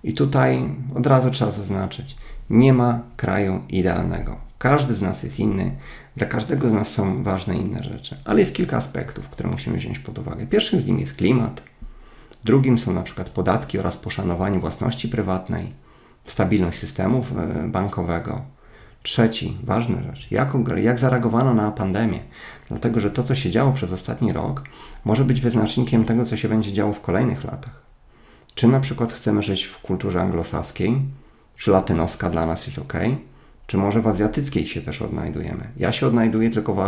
I 0.04 0.12
tutaj 0.12 0.68
od 0.94 1.06
razu 1.06 1.30
trzeba 1.30 1.52
zaznaczyć, 1.52 2.16
nie 2.50 2.72
ma 2.72 3.00
kraju 3.16 3.62
idealnego. 3.68 4.36
Każdy 4.58 4.94
z 4.94 5.02
nas 5.02 5.22
jest 5.22 5.38
inny, 5.38 5.76
dla 6.16 6.26
każdego 6.26 6.68
z 6.68 6.72
nas 6.72 6.88
są 6.88 7.22
ważne 7.22 7.56
inne 7.56 7.82
rzeczy, 7.82 8.16
ale 8.24 8.40
jest 8.40 8.54
kilka 8.54 8.76
aspektów, 8.76 9.28
które 9.28 9.50
musimy 9.50 9.76
wziąć 9.76 9.98
pod 9.98 10.18
uwagę. 10.18 10.46
Pierwszym 10.46 10.80
z 10.80 10.86
nich 10.86 11.00
jest 11.00 11.16
klimat, 11.16 11.62
drugim 12.44 12.78
są 12.78 12.92
na 12.92 13.02
przykład 13.02 13.30
podatki 13.30 13.78
oraz 13.78 13.96
poszanowanie 13.96 14.58
własności 14.58 15.08
prywatnej, 15.08 15.72
stabilność 16.26 16.78
systemu 16.78 17.24
e, 17.38 17.68
bankowego, 17.68 18.42
Trzeci, 19.02 19.56
ważna 19.64 20.02
rzecz, 20.02 20.30
jak, 20.30 20.52
jak 20.76 20.98
zareagowano 20.98 21.54
na 21.54 21.70
pandemię, 21.70 22.18
dlatego 22.68 23.00
że 23.00 23.10
to, 23.10 23.22
co 23.22 23.34
się 23.34 23.50
działo 23.50 23.72
przez 23.72 23.92
ostatni 23.92 24.32
rok, 24.32 24.64
może 25.04 25.24
być 25.24 25.40
wyznacznikiem 25.40 26.04
tego, 26.04 26.24
co 26.24 26.36
się 26.36 26.48
będzie 26.48 26.72
działo 26.72 26.92
w 26.92 27.00
kolejnych 27.00 27.44
latach. 27.44 27.83
Czy 28.54 28.68
na 28.68 28.80
przykład 28.80 29.12
chcemy 29.12 29.42
żyć 29.42 29.64
w 29.64 29.80
kulturze 29.80 30.20
anglosaskiej, 30.20 31.00
czy 31.56 31.70
latynoska 31.70 32.30
dla 32.30 32.46
nas 32.46 32.66
jest 32.66 32.78
ok, 32.78 32.92
czy 33.66 33.76
może 33.76 34.02
w 34.02 34.08
azjatyckiej 34.08 34.66
się 34.66 34.82
też 34.82 35.02
odnajdujemy. 35.02 35.68
Ja 35.76 35.92
się 35.92 36.06
odnajduję 36.06 36.50
tylko 36.50 36.74
w 36.74 36.78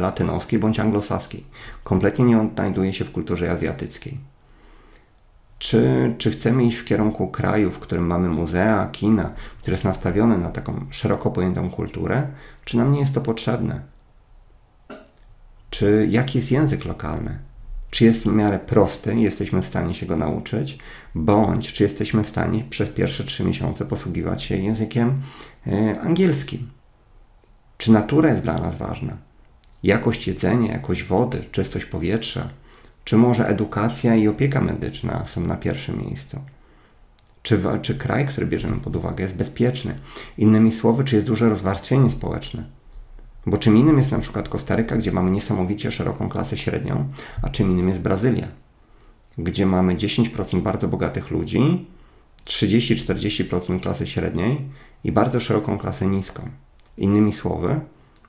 latynoskiej 0.00 0.58
bądź 0.58 0.80
anglosaskiej. 0.80 1.44
Kompletnie 1.84 2.24
nie 2.24 2.40
odnajduję 2.40 2.92
się 2.92 3.04
w 3.04 3.12
kulturze 3.12 3.50
azjatyckiej. 3.50 4.18
Czy, 5.58 6.14
czy 6.18 6.30
chcemy 6.30 6.64
iść 6.64 6.76
w 6.76 6.84
kierunku 6.84 7.28
kraju, 7.28 7.70
w 7.70 7.78
którym 7.78 8.06
mamy 8.06 8.28
muzea, 8.28 8.88
kina, 8.92 9.30
które 9.60 9.74
jest 9.74 9.84
nastawione 9.84 10.38
na 10.38 10.48
taką 10.48 10.86
szeroko 10.90 11.30
pojętą 11.30 11.70
kulturę, 11.70 12.26
czy 12.64 12.76
nam 12.76 12.92
nie 12.92 13.00
jest 13.00 13.14
to 13.14 13.20
potrzebne? 13.20 13.80
Czy 15.70 16.06
jaki 16.10 16.38
jest 16.38 16.50
język 16.50 16.84
lokalny? 16.84 17.38
Czy 17.92 18.04
jest 18.04 18.22
w 18.22 18.26
miarę 18.26 18.58
prosty 18.58 19.14
i 19.14 19.22
jesteśmy 19.22 19.62
w 19.62 19.66
stanie 19.66 19.94
się 19.94 20.06
go 20.06 20.16
nauczyć, 20.16 20.78
bądź 21.14 21.72
czy 21.72 21.82
jesteśmy 21.82 22.24
w 22.24 22.28
stanie 22.28 22.64
przez 22.70 22.88
pierwsze 22.88 23.24
trzy 23.24 23.44
miesiące 23.44 23.84
posługiwać 23.84 24.42
się 24.42 24.56
językiem 24.56 25.22
e, 25.66 26.00
angielskim? 26.00 26.70
Czy 27.78 27.92
natura 27.92 28.30
jest 28.30 28.42
dla 28.42 28.58
nas 28.58 28.76
ważna? 28.76 29.16
Jakość 29.82 30.26
jedzenia, 30.26 30.72
jakość 30.72 31.04
wody, 31.04 31.44
czystość 31.52 31.84
powietrza, 31.84 32.48
czy 33.04 33.16
może 33.16 33.48
edukacja 33.48 34.14
i 34.14 34.28
opieka 34.28 34.60
medyczna 34.60 35.26
są 35.26 35.40
na 35.40 35.56
pierwszym 35.56 36.00
miejscu? 36.06 36.38
Czy, 37.42 37.60
czy 37.82 37.94
kraj, 37.94 38.26
który 38.26 38.46
bierzemy 38.46 38.80
pod 38.80 38.96
uwagę, 38.96 39.22
jest 39.22 39.36
bezpieczny? 39.36 39.98
Innymi 40.38 40.72
słowy, 40.72 41.04
czy 41.04 41.14
jest 41.14 41.26
duże 41.26 41.48
rozwarstwienie 41.48 42.10
społeczne? 42.10 42.64
Bo 43.46 43.58
czym 43.58 43.76
innym 43.76 43.98
jest 43.98 44.10
na 44.10 44.18
przykład 44.18 44.48
Kostaryka, 44.48 44.96
gdzie 44.96 45.12
mamy 45.12 45.30
niesamowicie 45.30 45.92
szeroką 45.92 46.28
klasę 46.28 46.56
średnią, 46.56 47.08
a 47.42 47.48
czym 47.48 47.70
innym 47.70 47.88
jest 47.88 48.00
Brazylia, 48.00 48.48
gdzie 49.38 49.66
mamy 49.66 49.96
10% 49.96 50.60
bardzo 50.60 50.88
bogatych 50.88 51.30
ludzi, 51.30 51.86
30-40% 52.44 53.80
klasy 53.80 54.06
średniej 54.06 54.60
i 55.04 55.12
bardzo 55.12 55.40
szeroką 55.40 55.78
klasę 55.78 56.06
niską. 56.06 56.48
Innymi 56.98 57.32
słowy, 57.32 57.80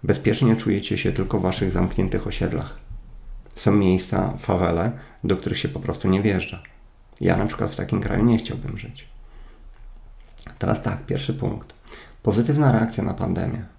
bezpiecznie 0.03 0.55
czujecie 0.55 0.97
się 0.97 1.11
tylko 1.11 1.39
w 1.39 1.41
waszych 1.41 1.71
zamkniętych 1.71 2.27
osiedlach. 2.27 2.77
Są 3.55 3.71
miejsca, 3.71 4.33
fawele, 4.37 4.91
do 5.23 5.37
których 5.37 5.59
się 5.59 5.69
po 5.69 5.79
prostu 5.79 6.07
nie 6.09 6.21
wjeżdża. 6.21 6.63
Ja 7.21 7.37
na 7.37 7.45
przykład 7.45 7.71
w 7.71 7.75
takim 7.75 8.01
kraju 8.01 8.25
nie 8.25 8.37
chciałbym 8.37 8.77
żyć. 8.77 9.07
Teraz 10.59 10.81
tak, 10.81 11.05
pierwszy 11.05 11.33
punkt. 11.33 11.73
Pozytywna 12.23 12.71
reakcja 12.71 13.03
na 13.03 13.13
pandemię. 13.13 13.72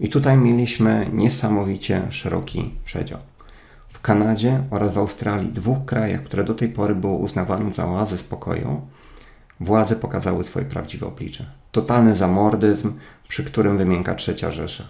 I 0.00 0.08
tutaj 0.08 0.36
mieliśmy 0.36 1.10
niesamowicie 1.12 2.02
szeroki 2.10 2.74
przedział. 2.84 3.18
W 3.88 4.00
Kanadzie 4.00 4.62
oraz 4.70 4.92
w 4.92 4.98
Australii, 4.98 5.52
dwóch 5.52 5.84
krajach, 5.84 6.22
które 6.22 6.44
do 6.44 6.54
tej 6.54 6.68
pory 6.68 6.94
były 6.94 7.14
uznawane 7.14 7.72
za 7.72 7.88
oazę 7.88 8.18
spokoju, 8.18 8.80
władze 9.60 9.96
pokazały 9.96 10.44
swoje 10.44 10.66
prawdziwe 10.66 11.06
oblicze. 11.06 11.46
Totalny 11.72 12.16
zamordyzm, 12.16 12.92
przy 13.28 13.44
którym 13.44 13.78
wymienka 13.78 14.14
trzecia 14.14 14.50
Rzesza. 14.50 14.84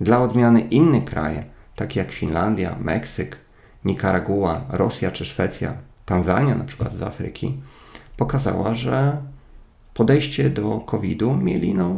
Dla 0.00 0.22
odmiany 0.22 0.60
inne 0.60 1.00
kraje 1.00 1.44
takie 1.76 2.00
jak 2.00 2.12
Finlandia, 2.12 2.76
Meksyk, 2.80 3.36
Nikaragua, 3.84 4.64
Rosja 4.68 5.10
czy 5.10 5.24
Szwecja, 5.24 5.74
Tanzania 6.06 6.54
na 6.54 6.64
przykład 6.64 6.94
z 6.94 7.02
Afryki, 7.02 7.60
pokazała, 8.16 8.74
że 8.74 9.16
podejście 9.94 10.50
do 10.50 10.80
COVID-u 10.80 11.36
mieli 11.36 11.74
no, 11.74 11.96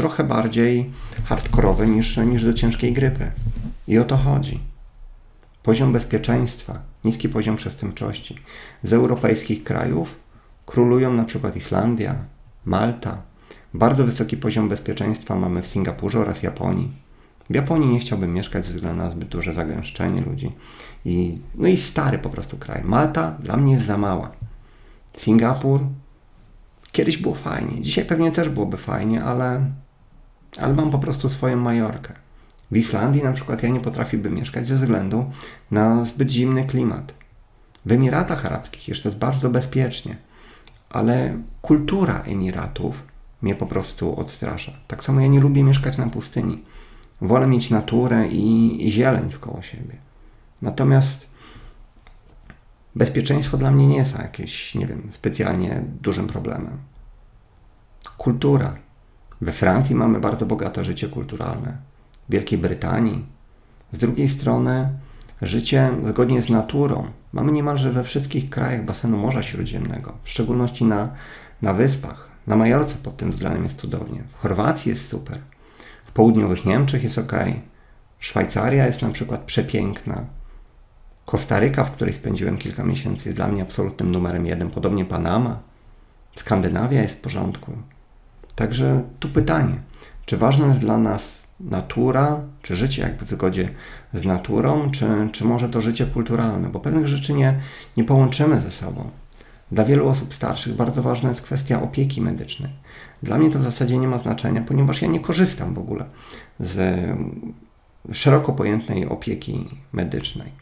trochę 0.00 0.24
bardziej 0.24 0.90
hardkorowe 1.24 1.86
niż, 1.86 2.16
niż 2.16 2.44
do 2.44 2.52
ciężkiej 2.52 2.92
grypy. 2.92 3.30
I 3.88 3.98
o 3.98 4.04
to 4.04 4.16
chodzi. 4.16 4.60
Poziom 5.62 5.92
bezpieczeństwa, 5.92 6.78
niski 7.04 7.28
poziom 7.28 7.56
przestępczości. 7.56 8.38
Z 8.82 8.92
europejskich 8.92 9.64
krajów 9.64 10.16
królują 10.66 11.12
na 11.12 11.24
przykład 11.24 11.56
Islandia, 11.56 12.14
Malta. 12.64 13.22
Bardzo 13.74 14.04
wysoki 14.04 14.36
poziom 14.36 14.68
bezpieczeństwa 14.68 15.36
mamy 15.36 15.62
w 15.62 15.66
Singapurze 15.66 16.18
oraz 16.18 16.42
Japonii. 16.42 16.92
W 17.50 17.54
Japonii 17.54 17.88
nie 17.88 18.00
chciałbym 18.00 18.34
mieszkać 18.34 18.66
ze 18.66 18.74
względu 18.74 19.02
na 19.02 19.10
zbyt 19.10 19.28
duże 19.28 19.54
zagęszczenie 19.54 20.20
ludzi. 20.20 20.52
I, 21.04 21.38
no 21.54 21.68
i 21.68 21.76
stary 21.76 22.18
po 22.18 22.30
prostu 22.30 22.56
kraj. 22.56 22.82
Malta 22.84 23.36
dla 23.40 23.56
mnie 23.56 23.72
jest 23.72 23.86
za 23.86 23.98
mała. 23.98 24.30
Singapur 25.16 25.80
kiedyś 26.92 27.18
było 27.18 27.34
fajnie. 27.34 27.80
Dzisiaj 27.80 28.04
pewnie 28.04 28.32
też 28.32 28.48
byłoby 28.48 28.76
fajnie, 28.76 29.24
ale, 29.24 29.70
ale 30.58 30.74
mam 30.74 30.90
po 30.90 30.98
prostu 30.98 31.28
swoją 31.28 31.56
Majorkę. 31.56 32.14
W 32.70 32.76
Islandii 32.76 33.22
na 33.22 33.32
przykład 33.32 33.62
ja 33.62 33.68
nie 33.68 33.80
potrafiłbym 33.80 34.34
mieszkać 34.34 34.68
ze 34.68 34.74
względu 34.74 35.30
na 35.70 36.04
zbyt 36.04 36.30
zimny 36.30 36.64
klimat. 36.64 37.14
W 37.86 37.92
Emiratach 37.92 38.46
Arabskich 38.46 38.88
jeszcze 38.88 39.08
jest 39.08 39.18
bardzo 39.18 39.50
bezpiecznie, 39.50 40.16
ale 40.90 41.38
kultura 41.62 42.22
Emiratów 42.22 43.02
mnie 43.42 43.54
po 43.54 43.66
prostu 43.66 44.20
odstrasza. 44.20 44.72
Tak 44.88 45.04
samo 45.04 45.20
ja 45.20 45.26
nie 45.26 45.40
lubię 45.40 45.62
mieszkać 45.62 45.98
na 45.98 46.06
pustyni. 46.06 46.64
Wolę 47.20 47.46
mieć 47.46 47.70
naturę 47.70 48.28
i, 48.28 48.86
i 48.86 48.92
zieleń 48.92 49.30
wkoło 49.30 49.62
siebie. 49.62 49.96
Natomiast 50.62 51.26
bezpieczeństwo 52.94 53.56
dla 53.56 53.70
mnie 53.70 53.86
nie 53.86 53.96
jest 53.96 54.18
jakieś, 54.18 54.74
nie 54.74 54.86
wiem, 54.86 55.08
specjalnie 55.10 55.82
dużym 56.02 56.26
problemem. 56.26 56.78
Kultura. 58.18 58.76
We 59.40 59.52
Francji 59.52 59.94
mamy 59.94 60.20
bardzo 60.20 60.46
bogate 60.46 60.84
życie 60.84 61.08
kulturalne. 61.08 61.76
W 62.28 62.32
Wielkiej 62.32 62.58
Brytanii. 62.58 63.24
Z 63.92 63.98
drugiej 63.98 64.28
strony 64.28 64.88
życie 65.42 65.90
zgodnie 66.04 66.42
z 66.42 66.50
naturą 66.50 67.06
mamy 67.32 67.52
niemalże 67.52 67.92
we 67.92 68.04
wszystkich 68.04 68.50
krajach 68.50 68.84
basenu 68.84 69.18
Morza 69.18 69.42
Śródziemnego, 69.42 70.12
w 70.22 70.30
szczególności 70.30 70.84
na, 70.84 71.08
na 71.62 71.74
wyspach. 71.74 72.28
Na 72.46 72.56
Majorce 72.56 72.96
pod 73.02 73.16
tym 73.16 73.30
względem 73.30 73.62
jest 73.62 73.76
cudownie. 73.76 74.22
W 74.32 74.42
Chorwacji 74.42 74.90
jest 74.90 75.08
super. 75.08 75.38
W 76.04 76.12
południowych 76.12 76.64
Niemczech 76.64 77.04
jest 77.04 77.18
ok. 77.18 77.32
Szwajcaria 78.18 78.86
jest 78.86 79.02
na 79.02 79.10
przykład 79.10 79.40
przepiękna. 79.40 80.24
Kostaryka, 81.26 81.84
w 81.84 81.90
której 81.90 82.14
spędziłem 82.14 82.58
kilka 82.58 82.84
miesięcy, 82.84 83.28
jest 83.28 83.36
dla 83.36 83.48
mnie 83.48 83.62
absolutnym 83.62 84.10
numerem 84.10 84.46
jeden. 84.46 84.70
Podobnie 84.70 85.04
Panama. 85.04 85.58
Skandynawia 86.36 87.02
jest 87.02 87.14
w 87.14 87.20
porządku. 87.20 87.72
Także 88.54 89.02
tu 89.20 89.28
pytanie, 89.28 89.74
czy 90.26 90.36
ważna 90.36 90.66
jest 90.66 90.80
dla 90.80 90.98
nas 90.98 91.40
natura, 91.60 92.40
czy 92.62 92.76
życie 92.76 93.02
jakby 93.02 93.26
w 93.26 93.30
zgodzie 93.30 93.68
z 94.12 94.24
naturą, 94.24 94.90
czy, 94.90 95.06
czy 95.32 95.44
może 95.44 95.68
to 95.68 95.80
życie 95.80 96.06
kulturalne, 96.06 96.68
bo 96.68 96.80
pewnych 96.80 97.06
rzeczy 97.06 97.32
nie, 97.32 97.60
nie 97.96 98.04
połączymy 98.04 98.60
ze 98.60 98.70
sobą. 98.70 99.10
Dla 99.72 99.84
wielu 99.84 100.08
osób 100.08 100.34
starszych 100.34 100.74
bardzo 100.74 101.02
ważna 101.02 101.28
jest 101.28 101.42
kwestia 101.42 101.82
opieki 101.82 102.20
medycznej. 102.20 102.70
Dla 103.22 103.38
mnie 103.38 103.50
to 103.50 103.58
w 103.58 103.62
zasadzie 103.62 103.98
nie 103.98 104.08
ma 104.08 104.18
znaczenia, 104.18 104.62
ponieważ 104.62 105.02
ja 105.02 105.08
nie 105.08 105.20
korzystam 105.20 105.74
w 105.74 105.78
ogóle 105.78 106.04
z 106.60 107.06
szeroko 108.12 108.52
pojętej 108.52 109.08
opieki 109.08 109.68
medycznej. 109.92 110.52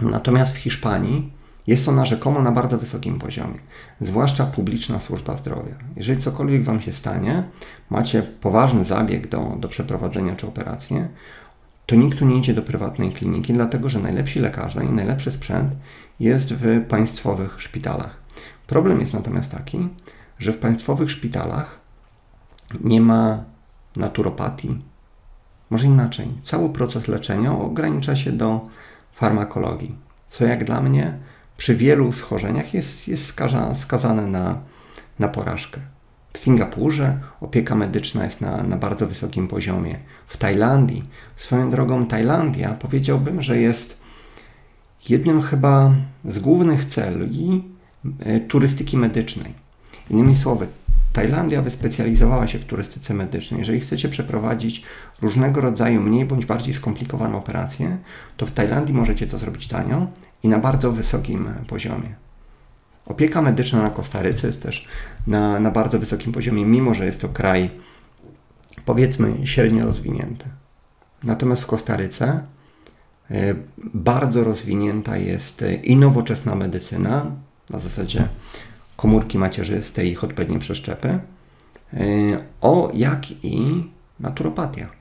Natomiast 0.00 0.54
w 0.54 0.58
Hiszpanii 0.58 1.30
jest 1.66 1.88
ona 1.88 2.06
rzekomo 2.06 2.42
na 2.42 2.52
bardzo 2.52 2.78
wysokim 2.78 3.18
poziomie, 3.18 3.58
zwłaszcza 4.00 4.46
publiczna 4.46 5.00
służba 5.00 5.36
zdrowia. 5.36 5.74
Jeżeli 5.96 6.20
cokolwiek 6.20 6.64
Wam 6.64 6.80
się 6.80 6.92
stanie, 6.92 7.44
macie 7.90 8.22
poważny 8.22 8.84
zabieg 8.84 9.28
do, 9.28 9.56
do 9.60 9.68
przeprowadzenia 9.68 10.36
czy 10.36 10.46
operację, 10.46 11.08
to 11.86 11.96
nikt 11.96 12.18
tu 12.18 12.26
nie 12.26 12.38
idzie 12.38 12.54
do 12.54 12.62
prywatnej 12.62 13.12
kliniki, 13.12 13.52
dlatego 13.52 13.88
że 13.88 13.98
najlepsi 13.98 14.40
lekarze 14.40 14.84
i 14.84 14.90
najlepszy 14.90 15.32
sprzęt 15.32 15.76
jest 16.20 16.54
w 16.54 16.84
państwowych 16.88 17.60
szpitalach. 17.62 18.20
Problem 18.66 19.00
jest 19.00 19.12
natomiast 19.12 19.50
taki, 19.50 19.88
że 20.38 20.52
w 20.52 20.58
państwowych 20.58 21.10
szpitalach 21.10 21.78
nie 22.80 23.00
ma 23.00 23.44
naturopatii. 23.96 24.82
Może 25.70 25.86
inaczej, 25.86 26.28
cały 26.42 26.68
proces 26.68 27.08
leczenia 27.08 27.58
ogranicza 27.58 28.16
się 28.16 28.32
do 28.32 28.68
farmakologii, 29.12 29.94
co 30.28 30.44
jak 30.44 30.64
dla 30.64 30.80
mnie 30.80 31.18
przy 31.60 31.76
wielu 31.76 32.12
schorzeniach 32.12 32.74
jest, 32.74 33.08
jest 33.08 33.26
skaza, 33.26 33.74
skazane 33.74 34.26
na, 34.26 34.58
na 35.18 35.28
porażkę. 35.28 35.80
W 36.32 36.38
Singapurze 36.38 37.20
opieka 37.40 37.74
medyczna 37.74 38.24
jest 38.24 38.40
na, 38.40 38.62
na 38.62 38.76
bardzo 38.76 39.06
wysokim 39.06 39.48
poziomie. 39.48 39.98
W 40.26 40.36
Tajlandii, 40.36 41.04
swoją 41.36 41.70
drogą 41.70 42.06
Tajlandia, 42.06 42.70
powiedziałbym, 42.74 43.42
że 43.42 43.58
jest 43.58 43.98
jednym 45.08 45.42
chyba 45.42 45.94
z 46.24 46.38
głównych 46.38 46.84
celi 46.84 47.64
e, 48.20 48.40
turystyki 48.40 48.96
medycznej. 48.96 49.54
Innymi 50.10 50.34
słowy, 50.34 50.66
Tajlandia 51.12 51.62
wyspecjalizowała 51.62 52.46
się 52.46 52.58
w 52.58 52.64
turystyce 52.64 53.14
medycznej. 53.14 53.60
Jeżeli 53.60 53.80
chcecie 53.80 54.08
przeprowadzić 54.08 54.82
różnego 55.22 55.60
rodzaju 55.60 56.00
mniej 56.00 56.24
bądź 56.24 56.46
bardziej 56.46 56.74
skomplikowane 56.74 57.36
operacje, 57.36 57.98
to 58.36 58.46
w 58.46 58.50
Tajlandii 58.50 58.94
możecie 58.94 59.26
to 59.26 59.38
zrobić 59.38 59.68
tanio 59.68 60.06
i 60.42 60.48
na 60.48 60.58
bardzo 60.58 60.92
wysokim 60.92 61.54
poziomie. 61.66 62.14
Opieka 63.06 63.42
medyczna 63.42 63.82
na 63.82 63.90
Kostaryce 63.90 64.46
jest 64.46 64.62
też 64.62 64.88
na, 65.26 65.60
na 65.60 65.70
bardzo 65.70 65.98
wysokim 65.98 66.32
poziomie, 66.32 66.64
mimo 66.64 66.94
że 66.94 67.06
jest 67.06 67.20
to 67.20 67.28
kraj 67.28 67.70
powiedzmy 68.84 69.46
średnio 69.46 69.86
rozwinięty. 69.86 70.44
Natomiast 71.24 71.62
w 71.62 71.66
Kostaryce 71.66 72.42
e, 73.30 73.54
bardzo 73.94 74.44
rozwinięta 74.44 75.16
jest 75.16 75.64
i 75.82 75.96
nowoczesna 75.96 76.54
medycyna, 76.54 77.26
na 77.70 77.78
zasadzie 77.78 78.28
komórki 78.96 79.38
macierzystej 79.38 80.08
i 80.08 80.12
ich 80.12 80.24
odpowiednie 80.24 80.58
przeszczepy, 80.58 81.08
e, 81.08 81.20
o 82.60 82.90
jak 82.94 83.30
i 83.30 83.84
naturopatia. 84.20 84.99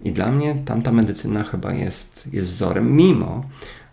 I 0.00 0.12
dla 0.12 0.32
mnie 0.32 0.54
tamta 0.64 0.92
medycyna 0.92 1.42
chyba 1.42 1.72
jest, 1.72 2.28
jest 2.32 2.48
wzorem, 2.48 2.96
mimo 2.96 3.44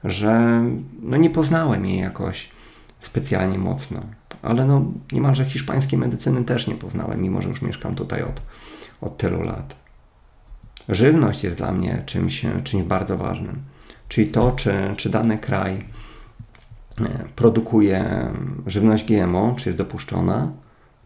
że 0.03 0.63
no 1.01 1.17
nie 1.17 1.29
poznałem 1.29 1.85
jej 1.85 1.99
jakoś 1.99 2.49
specjalnie 2.99 3.57
mocno. 3.57 4.01
Ale 4.41 4.65
no 4.65 4.85
niemalże 5.11 5.45
hiszpańskiej 5.45 5.99
medycyny 5.99 6.43
też 6.43 6.67
nie 6.67 6.75
poznałem, 6.75 7.21
mimo 7.21 7.41
że 7.41 7.49
już 7.49 7.61
mieszkam 7.61 7.95
tutaj 7.95 8.23
od, 8.23 8.41
od 9.01 9.17
tylu 9.17 9.43
lat. 9.43 9.75
Żywność 10.89 11.43
jest 11.43 11.57
dla 11.57 11.71
mnie 11.71 12.03
czymś, 12.05 12.45
czymś 12.63 12.83
bardzo 12.83 13.17
ważnym. 13.17 13.61
Czyli 14.07 14.27
to, 14.27 14.51
czy, 14.51 14.73
czy 14.97 15.09
dany 15.09 15.37
kraj 15.37 15.85
e, 16.99 17.25
produkuje 17.35 18.31
żywność 18.67 19.05
GMO, 19.05 19.55
czy 19.57 19.69
jest 19.69 19.77
dopuszczona, 19.77 20.51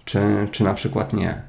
czy, 0.05 0.19
czy 0.51 0.63
na 0.63 0.73
przykład 0.73 1.13
nie 1.13 1.41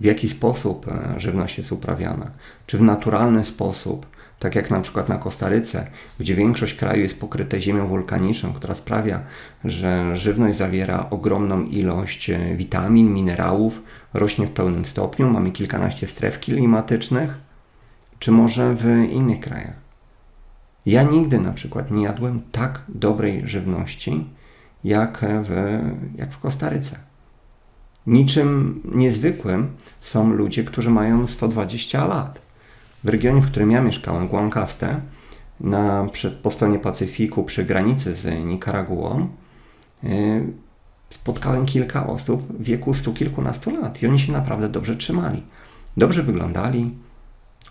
w 0.00 0.04
jaki 0.04 0.28
sposób 0.28 0.86
e, 0.88 1.20
żywność 1.20 1.58
jest 1.58 1.72
uprawiana. 1.72 2.30
Czy 2.66 2.78
w 2.78 2.82
naturalny 2.82 3.44
sposób, 3.44 4.06
tak 4.38 4.54
jak 4.54 4.70
na 4.70 4.80
przykład 4.80 5.08
na 5.08 5.18
Kostaryce, 5.18 5.86
gdzie 6.18 6.34
większość 6.34 6.74
kraju 6.74 7.02
jest 7.02 7.20
pokryte 7.20 7.60
ziemią 7.60 7.86
wulkaniczną, 7.86 8.52
która 8.52 8.74
sprawia, 8.74 9.20
że 9.64 10.16
żywność 10.16 10.58
zawiera 10.58 11.06
ogromną 11.10 11.62
ilość 11.62 12.30
e, 12.30 12.54
witamin, 12.56 13.12
minerałów, 13.12 13.82
rośnie 14.14 14.46
w 14.46 14.50
pełnym 14.50 14.84
stopniu, 14.84 15.30
mamy 15.30 15.50
kilkanaście 15.50 16.06
stref 16.06 16.40
klimatycznych, 16.40 17.38
czy 18.18 18.32
może 18.32 18.74
w 18.74 18.84
innych 19.12 19.40
krajach. 19.40 19.80
Ja 20.86 21.02
nigdy 21.02 21.38
na 21.38 21.52
przykład 21.52 21.90
nie 21.90 22.04
jadłem 22.04 22.42
tak 22.52 22.82
dobrej 22.88 23.42
żywności 23.44 24.26
jak 24.84 25.24
w, 25.42 25.80
jak 26.16 26.32
w 26.32 26.38
Kostaryce. 26.38 27.09
Niczym 28.06 28.80
niezwykłym 28.94 29.68
są 30.00 30.32
ludzie, 30.32 30.64
którzy 30.64 30.90
mają 30.90 31.26
120 31.26 32.06
lat. 32.06 32.40
W 33.04 33.08
regionie, 33.08 33.42
w 33.42 33.46
którym 33.46 33.70
ja 33.70 33.80
mieszkałem, 33.80 34.28
Guancaste, 34.28 35.00
na, 35.60 36.08
przy, 36.12 36.30
po 36.30 36.50
stronie 36.50 36.78
Pacyfiku, 36.78 37.44
przy 37.44 37.64
granicy 37.64 38.14
z 38.14 38.44
Nikaraguą, 38.44 39.28
yy, 40.02 40.10
spotkałem 41.10 41.66
kilka 41.66 42.06
osób 42.06 42.58
w 42.58 42.64
wieku 42.64 42.94
stu 42.94 43.12
kilkunastu 43.12 43.70
lat 43.70 44.02
i 44.02 44.06
oni 44.06 44.18
się 44.18 44.32
naprawdę 44.32 44.68
dobrze 44.68 44.96
trzymali. 44.96 45.42
Dobrze 45.96 46.22
wyglądali, 46.22 46.94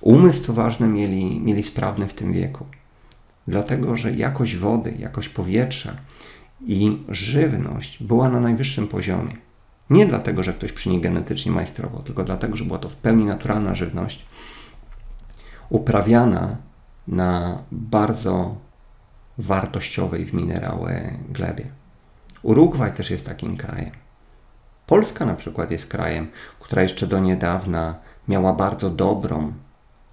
umysł, 0.02 0.44
co 0.44 0.54
ważne, 0.54 0.88
mieli, 0.88 1.40
mieli 1.40 1.64
sprawny 1.64 2.08
w 2.08 2.14
tym 2.14 2.34
wieku. 2.34 2.66
Dlatego, 3.48 3.98
że 3.98 4.12
jakość 4.12 4.56
wody, 4.56 4.94
jakość 5.00 5.30
powietrza 5.30 5.96
i 6.66 6.98
żywność 7.10 8.04
była 8.04 8.30
na 8.30 8.40
najwyższym 8.40 8.88
poziomie. 8.88 9.49
Nie 9.90 10.06
dlatego, 10.06 10.44
że 10.44 10.54
ktoś 10.54 10.72
przy 10.72 10.90
niej 10.90 11.02
genetycznie 11.02 11.52
majstrował, 11.52 12.04
tylko 12.04 12.24
dlatego, 12.24 12.56
że 12.56 12.66
była 12.66 12.80
to 12.80 12.90
w 12.90 12.96
pełni 12.96 13.26
naturalna 13.26 13.76
żywność, 13.76 14.26
uprawiana 15.70 16.58
na 17.08 17.64
bardzo 17.72 18.56
wartościowej 19.38 20.26
w 20.26 20.34
minerały 20.34 21.14
glebie. 21.30 21.66
Urugwaj 22.42 22.94
też 22.94 23.10
jest 23.10 23.26
takim 23.26 23.58
krajem. 23.58 23.92
Polska 24.86 25.26
na 25.26 25.34
przykład 25.34 25.72
jest 25.72 25.88
krajem, 25.88 26.28
która 26.60 26.82
jeszcze 26.82 27.08
do 27.08 27.20
niedawna 27.20 27.96
miała 28.28 28.54
bardzo 28.54 28.90
dobrą, 28.90 29.54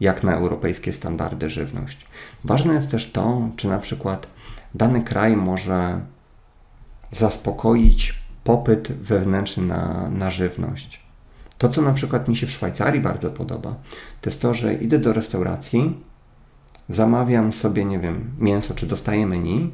jak 0.01 0.23
na 0.23 0.35
europejskie 0.35 0.93
standardy, 0.93 1.51
żywność. 1.51 2.07
Ważne 2.45 2.75
jest 2.75 2.91
też 2.91 3.13
to, 3.13 3.49
czy 3.57 3.69
na 3.69 3.79
przykład 3.79 4.27
dany 4.75 5.01
kraj 5.01 5.37
może 5.37 6.01
zaspokoić 7.11 8.26
popyt 8.47 8.93
wewnętrzny 8.93 9.67
na, 9.67 10.11
na 10.11 10.31
żywność. 10.31 11.01
To, 11.59 11.69
co 11.69 11.83
na 11.83 11.93
przykład 11.93 12.29
mi 12.29 12.37
się 12.37 12.47
w 12.47 12.51
Szwajcarii 12.51 13.01
bardzo 13.01 13.31
podoba, 13.31 13.75
to 14.21 14.31
jest 14.31 14.41
to, 14.41 14.55
że 14.55 14.75
idę 14.75 14.99
do 14.99 15.13
restauracji, 15.13 16.05
zamawiam 16.89 17.53
sobie, 17.53 17.85
nie 17.85 17.99
wiem, 17.99 18.31
mięso, 18.39 18.75
czy 18.75 18.87
dostaję 18.87 19.27
menu 19.27 19.71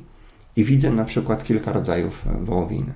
i 0.56 0.64
widzę 0.64 0.90
na 0.90 1.04
przykład 1.04 1.44
kilka 1.44 1.72
rodzajów 1.72 2.24
wołowiny. 2.42 2.92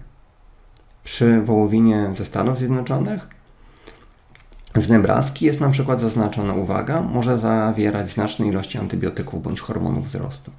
Przy 1.05 1.41
wołowinie 1.43 2.11
ze 2.15 2.25
Stanów 2.25 2.59
Zjednoczonych 2.59 3.29
z 4.75 4.89
Nebraski 4.89 5.47
jest 5.47 5.61
na 5.61 5.71
przykład 5.71 6.01
zaznaczona 6.01 6.55
uwaga, 6.55 7.03
może 7.03 7.39
zawierać 7.39 8.11
znaczne 8.11 8.47
ilości 8.47 8.79
antybiotyków 8.79 9.43
bądź 9.43 9.61
hormonów 9.61 10.07
wzrostu. 10.07 10.51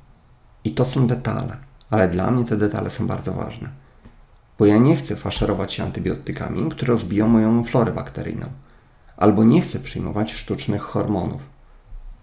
I 0.64 0.72
to 0.72 0.86
są 0.86 1.08
detale, 1.08 1.58
ale 1.90 2.08
dla 2.08 2.32
mnie 2.32 2.44
te 2.44 2.58
detale 2.58 2.90
są 2.90 3.08
bardzo 3.08 3.34
ważne 3.34 3.87
bo 4.60 4.66
ja 4.66 4.78
nie 4.78 4.96
chcę 4.96 5.16
faszerować 5.16 5.74
się 5.74 5.84
antybiotykami, 5.84 6.70
które 6.70 6.94
rozbiją 6.94 7.28
moją 7.28 7.64
florę 7.64 7.92
bakteryjną, 7.92 8.46
albo 9.18 9.44
nie 9.44 9.62
chcę 9.62 9.80
przyjmować 9.80 10.34
sztucznych 10.34 10.82
hormonów. 10.82 11.42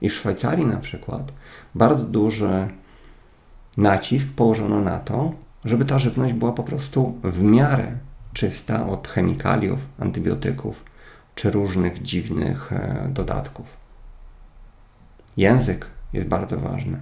I 0.01 0.09
w 0.09 0.14
Szwajcarii 0.14 0.66
na 0.66 0.76
przykład 0.76 1.32
bardzo 1.74 2.05
duży 2.05 2.68
nacisk 3.76 4.28
położono 4.37 4.80
na 4.80 4.99
to, 4.99 5.32
żeby 5.64 5.85
ta 5.85 5.99
żywność 5.99 6.35
była 6.35 6.53
po 6.53 6.62
prostu 6.62 7.18
w 7.22 7.43
miarę 7.43 7.93
czysta 8.32 8.87
od 8.87 9.09
chemikaliów, 9.09 9.78
antybiotyków 9.99 10.85
czy 11.35 11.51
różnych 11.51 12.03
dziwnych 12.03 12.72
e, 12.72 13.09
dodatków. 13.12 13.66
Język 15.37 15.87
jest 16.12 16.28
bardzo 16.28 16.57
ważny. 16.57 17.01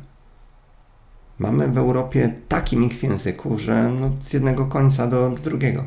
Mamy 1.42 1.68
w 1.68 1.78
Europie 1.78 2.34
taki 2.48 2.76
miks 2.76 3.02
języków, 3.02 3.60
że 3.60 3.90
no 4.00 4.10
z 4.24 4.32
jednego 4.32 4.66
końca 4.66 5.06
do, 5.06 5.30
do 5.30 5.42
drugiego. 5.42 5.84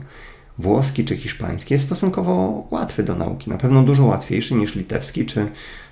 Włoski 0.57 1.05
czy 1.05 1.17
hiszpański 1.17 1.73
jest 1.73 1.85
stosunkowo 1.85 2.67
łatwy 2.71 3.03
do 3.03 3.15
nauki, 3.15 3.49
na 3.49 3.57
pewno 3.57 3.83
dużo 3.83 4.05
łatwiejszy 4.05 4.55
niż 4.55 4.75
litewski 4.75 5.25
czy, 5.25 5.47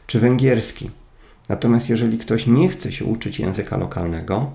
czy 0.08 0.20
węgierski. 0.20 0.92
Natomiast 1.50 1.90
jeżeli 1.90 2.18
ktoś 2.18 2.48
nie 2.48 2.70
chce 2.70 2.92
się 2.92 3.06
uczyć 3.06 3.40
języka 3.40 3.78
lokalnego, 3.78 4.52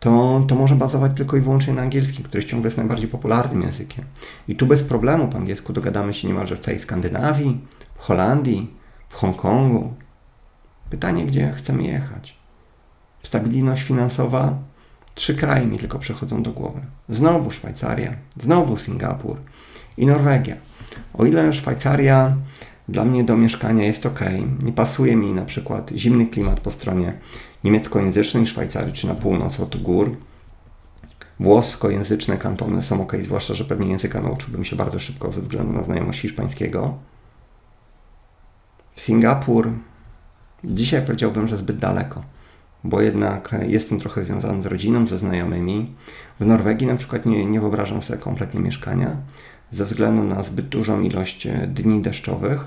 to, 0.00 0.44
to 0.48 0.54
może 0.54 0.74
bazować 0.74 1.12
tylko 1.16 1.36
i 1.36 1.40
wyłącznie 1.40 1.74
na 1.74 1.82
angielskim, 1.82 2.24
który 2.24 2.44
ciągle 2.44 2.66
jest 2.66 2.76
najbardziej 2.76 3.08
popularnym 3.08 3.62
językiem. 3.62 4.04
I 4.48 4.56
tu 4.56 4.66
bez 4.66 4.82
problemu 4.82 5.28
po 5.28 5.38
angielsku 5.38 5.72
dogadamy 5.72 6.14
się 6.14 6.28
niemalże 6.28 6.56
w 6.56 6.60
całej 6.60 6.80
Skandynawii, 6.80 7.60
w 7.94 8.00
Holandii, 8.00 8.70
w 9.08 9.14
Hongkongu. 9.14 9.94
Pytanie, 10.90 11.26
gdzie 11.26 11.52
chcemy 11.56 11.82
jechać. 11.82 12.35
Stabilność 13.26 13.82
finansowa, 13.82 14.58
trzy 15.14 15.34
kraje 15.34 15.66
mi 15.66 15.78
tylko 15.78 15.98
przychodzą 15.98 16.42
do 16.42 16.50
głowy. 16.52 16.80
Znowu 17.08 17.50
Szwajcaria, 17.50 18.12
znowu 18.40 18.76
Singapur 18.76 19.36
i 19.96 20.06
Norwegia. 20.06 20.56
O 21.14 21.24
ile 21.24 21.52
Szwajcaria 21.52 22.36
dla 22.88 23.04
mnie 23.04 23.24
do 23.24 23.36
mieszkania 23.36 23.84
jest 23.84 24.06
ok, 24.06 24.20
nie 24.62 24.72
pasuje 24.72 25.16
mi 25.16 25.32
na 25.32 25.44
przykład 25.44 25.90
zimny 25.96 26.26
klimat 26.26 26.60
po 26.60 26.70
stronie 26.70 27.18
niemieckojęzycznej 27.64 28.46
Szwajcarii 28.46 28.92
czy 28.92 29.06
na 29.06 29.14
północ 29.14 29.60
od 29.60 29.82
gór. 29.82 30.16
Włoskojęzyczne 31.40 32.36
kantony 32.36 32.82
są 32.82 33.02
ok, 33.02 33.12
zwłaszcza, 33.24 33.54
że 33.54 33.64
pewnie 33.64 33.88
języka 33.88 34.20
nauczyłbym 34.20 34.64
się 34.64 34.76
bardzo 34.76 34.98
szybko 34.98 35.32
ze 35.32 35.40
względu 35.40 35.72
na 35.72 35.84
znajomość 35.84 36.20
hiszpańskiego. 36.20 36.94
Singapur 38.96 39.72
dzisiaj 40.64 41.02
powiedziałbym, 41.02 41.48
że 41.48 41.56
zbyt 41.56 41.78
daleko, 41.78 42.22
bo 42.88 43.00
jednak 43.00 43.54
jestem 43.66 43.98
trochę 43.98 44.24
związany 44.24 44.62
z 44.62 44.66
rodziną, 44.66 45.06
ze 45.06 45.18
znajomymi. 45.18 45.94
W 46.40 46.46
Norwegii 46.46 46.86
na 46.86 46.96
przykład 46.96 47.26
nie, 47.26 47.46
nie 47.46 47.60
wyobrażam 47.60 48.02
sobie 48.02 48.18
kompletnie 48.18 48.60
mieszkania 48.60 49.16
ze 49.72 49.84
względu 49.84 50.22
na 50.22 50.42
zbyt 50.42 50.68
dużą 50.68 51.00
ilość 51.00 51.48
dni 51.66 52.02
deszczowych, 52.02 52.64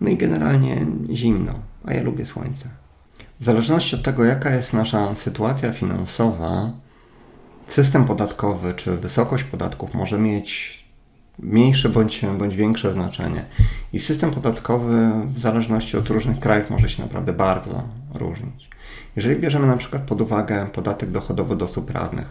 no 0.00 0.10
i 0.10 0.16
generalnie 0.16 0.86
zimno, 1.12 1.52
a 1.84 1.94
ja 1.94 2.02
lubię 2.02 2.26
słońce. 2.26 2.68
W 3.40 3.44
zależności 3.44 3.96
od 3.96 4.02
tego, 4.02 4.24
jaka 4.24 4.54
jest 4.54 4.72
nasza 4.72 5.14
sytuacja 5.14 5.72
finansowa, 5.72 6.70
system 7.66 8.04
podatkowy 8.04 8.74
czy 8.74 8.96
wysokość 8.96 9.44
podatków 9.44 9.94
może 9.94 10.18
mieć 10.18 10.84
mniejsze 11.38 11.88
bądź, 11.88 12.20
bądź 12.38 12.56
większe 12.56 12.92
znaczenie. 12.92 13.44
I 13.92 14.00
system 14.00 14.30
podatkowy 14.30 15.10
w 15.34 15.38
zależności 15.38 15.96
od 15.96 16.10
różnych 16.10 16.38
krajów 16.38 16.70
może 16.70 16.88
się 16.88 17.02
naprawdę 17.02 17.32
bardzo 17.32 17.82
różnić. 18.14 18.73
Jeżeli 19.16 19.40
bierzemy 19.40 19.66
na 19.66 19.76
przykład 19.76 20.02
pod 20.02 20.20
uwagę 20.20 20.66
podatek 20.72 21.10
dochodowy 21.10 21.56
do 21.56 21.64
osób 21.64 21.86
prawnych, 21.86 22.26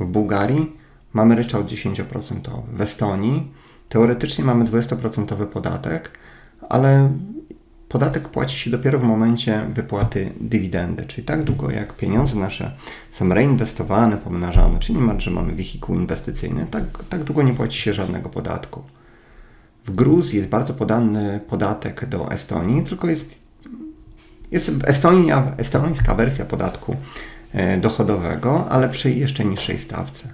w 0.00 0.04
Bułgarii 0.04 0.76
mamy 1.12 1.36
ryczałt 1.36 1.66
10%, 1.66 2.62
w 2.72 2.80
Estonii 2.80 3.52
teoretycznie 3.88 4.44
mamy 4.44 4.64
20% 4.64 5.46
podatek, 5.46 6.10
ale 6.68 7.10
Podatek 7.90 8.28
płaci 8.28 8.58
się 8.58 8.70
dopiero 8.70 8.98
w 8.98 9.02
momencie 9.02 9.66
wypłaty 9.74 10.32
dywidendy, 10.40 11.04
czyli 11.04 11.26
tak 11.26 11.44
długo 11.44 11.70
jak 11.70 11.96
pieniądze 11.96 12.36
nasze 12.36 12.76
są 13.10 13.28
reinwestowane, 13.28 14.16
pomnażane, 14.16 14.78
czyli 14.78 14.98
niemalże 14.98 15.30
mamy 15.30 15.52
wehikuł 15.54 15.96
inwestycyjny, 15.96 16.66
tak, 16.70 16.84
tak 17.08 17.24
długo 17.24 17.42
nie 17.42 17.52
płaci 17.52 17.78
się 17.78 17.94
żadnego 17.94 18.28
podatku. 18.28 18.82
W 19.86 19.94
Gruzji 19.94 20.38
jest 20.38 20.50
bardzo 20.50 20.74
podany 20.74 21.40
podatek 21.48 22.06
do 22.06 22.32
Estonii, 22.32 22.82
tylko 22.82 23.08
jest, 23.08 23.38
jest 24.52 24.70
w 24.70 24.84
Estonii 24.84 25.30
estońska 25.56 26.14
wersja 26.14 26.44
podatku 26.44 26.96
e, 27.52 27.76
dochodowego, 27.76 28.68
ale 28.70 28.88
przy 28.88 29.10
jeszcze 29.10 29.44
niższej 29.44 29.78
stawce. 29.78 30.28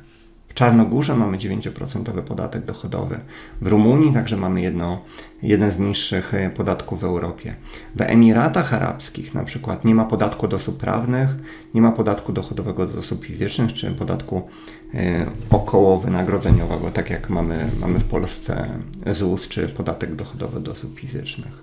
Czarnogórze 0.57 1.17
mamy 1.17 1.39
9% 1.39 2.23
podatek 2.23 2.64
dochodowy. 2.64 3.21
W 3.61 3.67
Rumunii 3.67 4.12
także 4.12 4.37
mamy 4.37 4.61
jedno, 4.61 5.03
jeden 5.43 5.73
z 5.73 5.79
niższych 5.79 6.35
e, 6.35 6.51
podatków 6.51 7.01
w 7.01 7.05
Europie. 7.05 7.55
W 7.95 8.01
Emiratach 8.01 8.75
Arabskich 8.75 9.35
na 9.35 9.45
przykład 9.45 9.85
nie 9.85 9.95
ma 9.95 10.05
podatku 10.05 10.49
do 10.49 10.57
osób 10.57 10.79
prawnych, 10.79 11.29
nie 11.75 11.83
ma 11.83 11.93
podatku 11.93 12.33
dochodowego 12.33 12.87
do 12.87 12.99
osób 12.99 13.25
fizycznych, 13.25 13.73
czy 13.73 13.91
podatku 13.91 14.49
y, 14.95 15.27
około 15.51 15.99
wynagrodzeniowego, 15.99 16.91
tak 16.91 17.11
jak 17.11 17.31
mamy, 17.31 17.71
mamy 17.81 17.99
w 17.99 18.05
Polsce 18.05 18.69
ZUS, 19.07 19.49
czy 19.49 19.69
podatek 19.69 20.14
dochodowy 20.14 20.61
do 20.61 20.73
osób 20.73 21.01
fizycznych. 21.01 21.62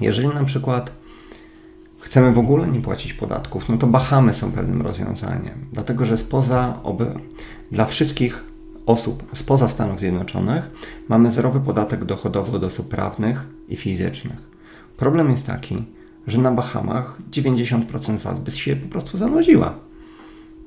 Jeżeli 0.00 0.28
na 0.28 0.44
przykład 0.44 1.01
chcemy 2.02 2.32
w 2.32 2.38
ogóle 2.38 2.68
nie 2.68 2.80
płacić 2.80 3.12
podatków, 3.12 3.68
no 3.68 3.76
to 3.76 3.86
Bahamy 3.86 4.34
są 4.34 4.52
pewnym 4.52 4.82
rozwiązaniem, 4.82 5.66
dlatego 5.72 6.04
że 6.04 6.18
spoza 6.18 6.80
oby, 6.82 7.14
dla 7.70 7.86
wszystkich 7.86 8.44
osób 8.86 9.24
spoza 9.32 9.68
Stanów 9.68 9.98
Zjednoczonych 9.98 10.70
mamy 11.08 11.32
zerowy 11.32 11.60
podatek 11.60 12.04
dochodowy 12.04 12.56
od 12.56 12.64
osób 12.64 12.88
prawnych 12.88 13.46
i 13.68 13.76
fizycznych. 13.76 14.38
Problem 14.96 15.30
jest 15.30 15.46
taki, 15.46 15.84
że 16.26 16.38
na 16.38 16.52
Bahamach 16.52 17.18
90% 17.30 18.18
z 18.18 18.22
Was 18.22 18.40
by 18.40 18.50
się 18.50 18.76
po 18.76 18.88
prostu 18.88 19.18
zanudziła, 19.18 19.74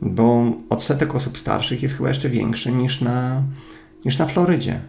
bo 0.01 0.51
odsetek 0.69 1.15
osób 1.15 1.37
starszych 1.37 1.83
jest 1.83 1.95
chyba 1.95 2.09
jeszcze 2.09 2.29
większy 2.29 2.71
niż 2.71 3.01
na, 3.01 3.43
niż 4.05 4.17
na 4.17 4.25
Florydzie. 4.25 4.79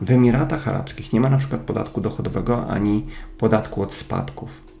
W 0.00 0.10
Emiratach 0.10 0.68
Arabskich 0.68 1.12
nie 1.12 1.20
ma 1.20 1.30
na 1.30 1.36
przykład 1.36 1.60
podatku 1.60 2.00
dochodowego 2.00 2.66
ani 2.66 3.06
podatku 3.38 3.82
od 3.82 3.92
spadków. 3.92 4.71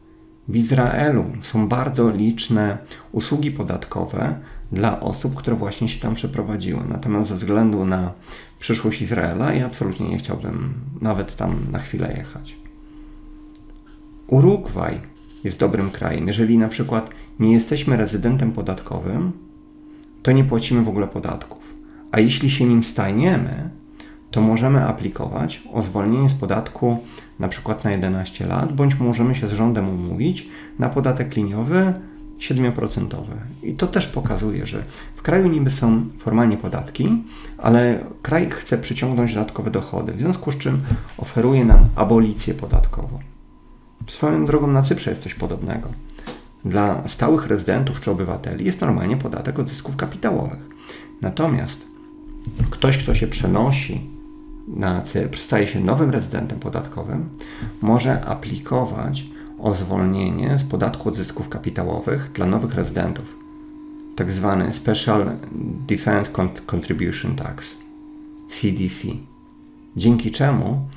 W 0.48 0.56
Izraelu 0.56 1.24
są 1.40 1.68
bardzo 1.68 2.10
liczne 2.10 2.78
usługi 3.12 3.50
podatkowe 3.50 4.34
dla 4.72 5.00
osób, 5.00 5.34
które 5.34 5.56
właśnie 5.56 5.88
się 5.88 6.00
tam 6.00 6.14
przeprowadziły. 6.14 6.80
Natomiast 6.88 7.30
ze 7.30 7.36
względu 7.36 7.86
na 7.86 8.12
przyszłość 8.58 9.02
Izraela, 9.02 9.52
ja 9.52 9.66
absolutnie 9.66 10.08
nie 10.08 10.18
chciałbym 10.18 10.74
nawet 11.00 11.36
tam 11.36 11.66
na 11.70 11.78
chwilę 11.78 12.14
jechać. 12.16 12.56
Urugwaj 14.26 15.00
jest 15.44 15.58
dobrym 15.58 15.90
krajem. 15.90 16.28
Jeżeli 16.28 16.58
na 16.58 16.68
przykład 16.68 17.10
nie 17.38 17.52
jesteśmy 17.52 17.96
rezydentem 17.96 18.52
podatkowym, 18.52 19.32
to 20.22 20.32
nie 20.32 20.44
płacimy 20.44 20.84
w 20.84 20.88
ogóle 20.88 21.08
podatków. 21.08 21.74
A 22.12 22.20
jeśli 22.20 22.50
się 22.50 22.64
nim 22.64 22.82
stajniemy, 22.82 23.70
to 24.30 24.40
możemy 24.40 24.84
aplikować 24.84 25.62
o 25.72 25.82
zwolnienie 25.82 26.28
z 26.28 26.34
podatku 26.34 26.98
na 27.42 27.48
przykład 27.48 27.84
na 27.84 27.90
11 27.90 28.46
lat, 28.46 28.72
bądź 28.72 28.98
możemy 28.98 29.34
się 29.34 29.48
z 29.48 29.52
rządem 29.52 29.88
umówić 29.88 30.48
na 30.78 30.88
podatek 30.88 31.36
liniowy 31.36 31.92
7%. 32.38 33.08
I 33.62 33.74
to 33.74 33.86
też 33.86 34.06
pokazuje, 34.06 34.66
że 34.66 34.84
w 35.16 35.22
kraju 35.22 35.48
niby 35.48 35.70
są 35.70 36.02
formalnie 36.18 36.56
podatki, 36.56 37.22
ale 37.58 38.04
kraj 38.22 38.50
chce 38.50 38.78
przyciągnąć 38.78 39.34
dodatkowe 39.34 39.70
dochody, 39.70 40.12
w 40.12 40.18
związku 40.18 40.52
z 40.52 40.58
czym 40.58 40.80
oferuje 41.18 41.64
nam 41.64 41.78
abolicję 41.96 42.54
podatkową. 42.54 43.18
Swoją 44.06 44.46
drogą 44.46 44.66
na 44.66 44.82
Cyprze 44.82 45.10
jest 45.10 45.22
coś 45.22 45.34
podobnego. 45.34 45.88
Dla 46.64 47.08
stałych 47.08 47.46
rezydentów 47.46 48.00
czy 48.00 48.10
obywateli 48.10 48.64
jest 48.64 48.80
normalnie 48.80 49.16
podatek 49.16 49.58
od 49.58 49.68
zysków 49.68 49.96
kapitałowych. 49.96 50.68
Natomiast 51.20 51.86
ktoś, 52.70 52.98
kto 52.98 53.14
się 53.14 53.26
przenosi 53.26 54.11
na 54.76 55.02
Cypr, 55.02 55.38
staje 55.38 55.66
się 55.66 55.80
nowym 55.80 56.10
rezydentem 56.10 56.58
podatkowym, 56.58 57.28
może 57.82 58.24
aplikować 58.24 59.26
o 59.58 59.74
zwolnienie 59.74 60.58
z 60.58 60.64
podatku 60.64 61.08
od 61.08 61.16
zysków 61.16 61.48
kapitałowych 61.48 62.32
dla 62.32 62.46
nowych 62.46 62.74
rezydentów, 62.74 63.36
tak 64.16 64.30
zwany 64.30 64.72
Special 64.72 65.30
Defense 65.88 66.30
Contribution 66.66 67.36
Tax, 67.36 67.74
CDC. 68.48 69.08
Dzięki 69.96 70.30
czemu 70.30 70.88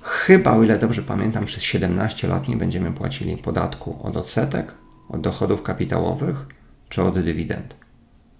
chyba, 0.00 0.56
o 0.56 0.62
ile 0.62 0.78
dobrze 0.78 1.02
pamiętam, 1.02 1.44
przez 1.44 1.62
17 1.62 2.28
lat 2.28 2.48
nie 2.48 2.56
będziemy 2.56 2.92
płacili 2.92 3.36
podatku 3.36 3.98
od 4.02 4.16
odsetek, 4.16 4.74
od 5.08 5.20
dochodów 5.20 5.62
kapitałowych 5.62 6.46
czy 6.88 7.02
od 7.02 7.18
dywidend. 7.18 7.76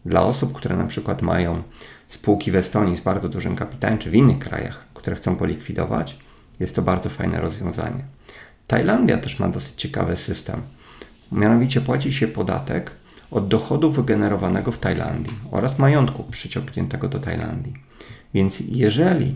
Dla 0.04 0.22
osób, 0.22 0.52
które 0.52 0.76
na 0.76 0.86
przykład 0.86 1.22
mają 1.22 1.62
spółki 2.08 2.50
w 2.50 2.56
Estonii 2.56 2.96
z 2.96 3.00
bardzo 3.00 3.28
dużym 3.28 3.56
kapitałem, 3.56 3.98
czy 3.98 4.10
w 4.10 4.14
innych 4.14 4.38
krajach, 4.38 4.84
które 4.94 5.16
chcą 5.16 5.36
polikwidować, 5.36 6.18
jest 6.60 6.74
to 6.74 6.82
bardzo 6.82 7.08
fajne 7.08 7.40
rozwiązanie. 7.40 8.04
Tajlandia 8.66 9.18
też 9.18 9.38
ma 9.38 9.48
dosyć 9.48 9.74
ciekawy 9.74 10.16
system. 10.16 10.62
Mianowicie 11.32 11.80
płaci 11.80 12.12
się 12.12 12.28
podatek 12.28 12.90
od 13.30 13.48
dochodu 13.48 13.90
wygenerowanego 13.90 14.72
w 14.72 14.78
Tajlandii 14.78 15.32
oraz 15.50 15.78
majątku 15.78 16.24
przyciągniętego 16.24 17.08
do 17.08 17.18
Tajlandii. 17.18 17.74
Więc 18.34 18.60
jeżeli 18.68 19.34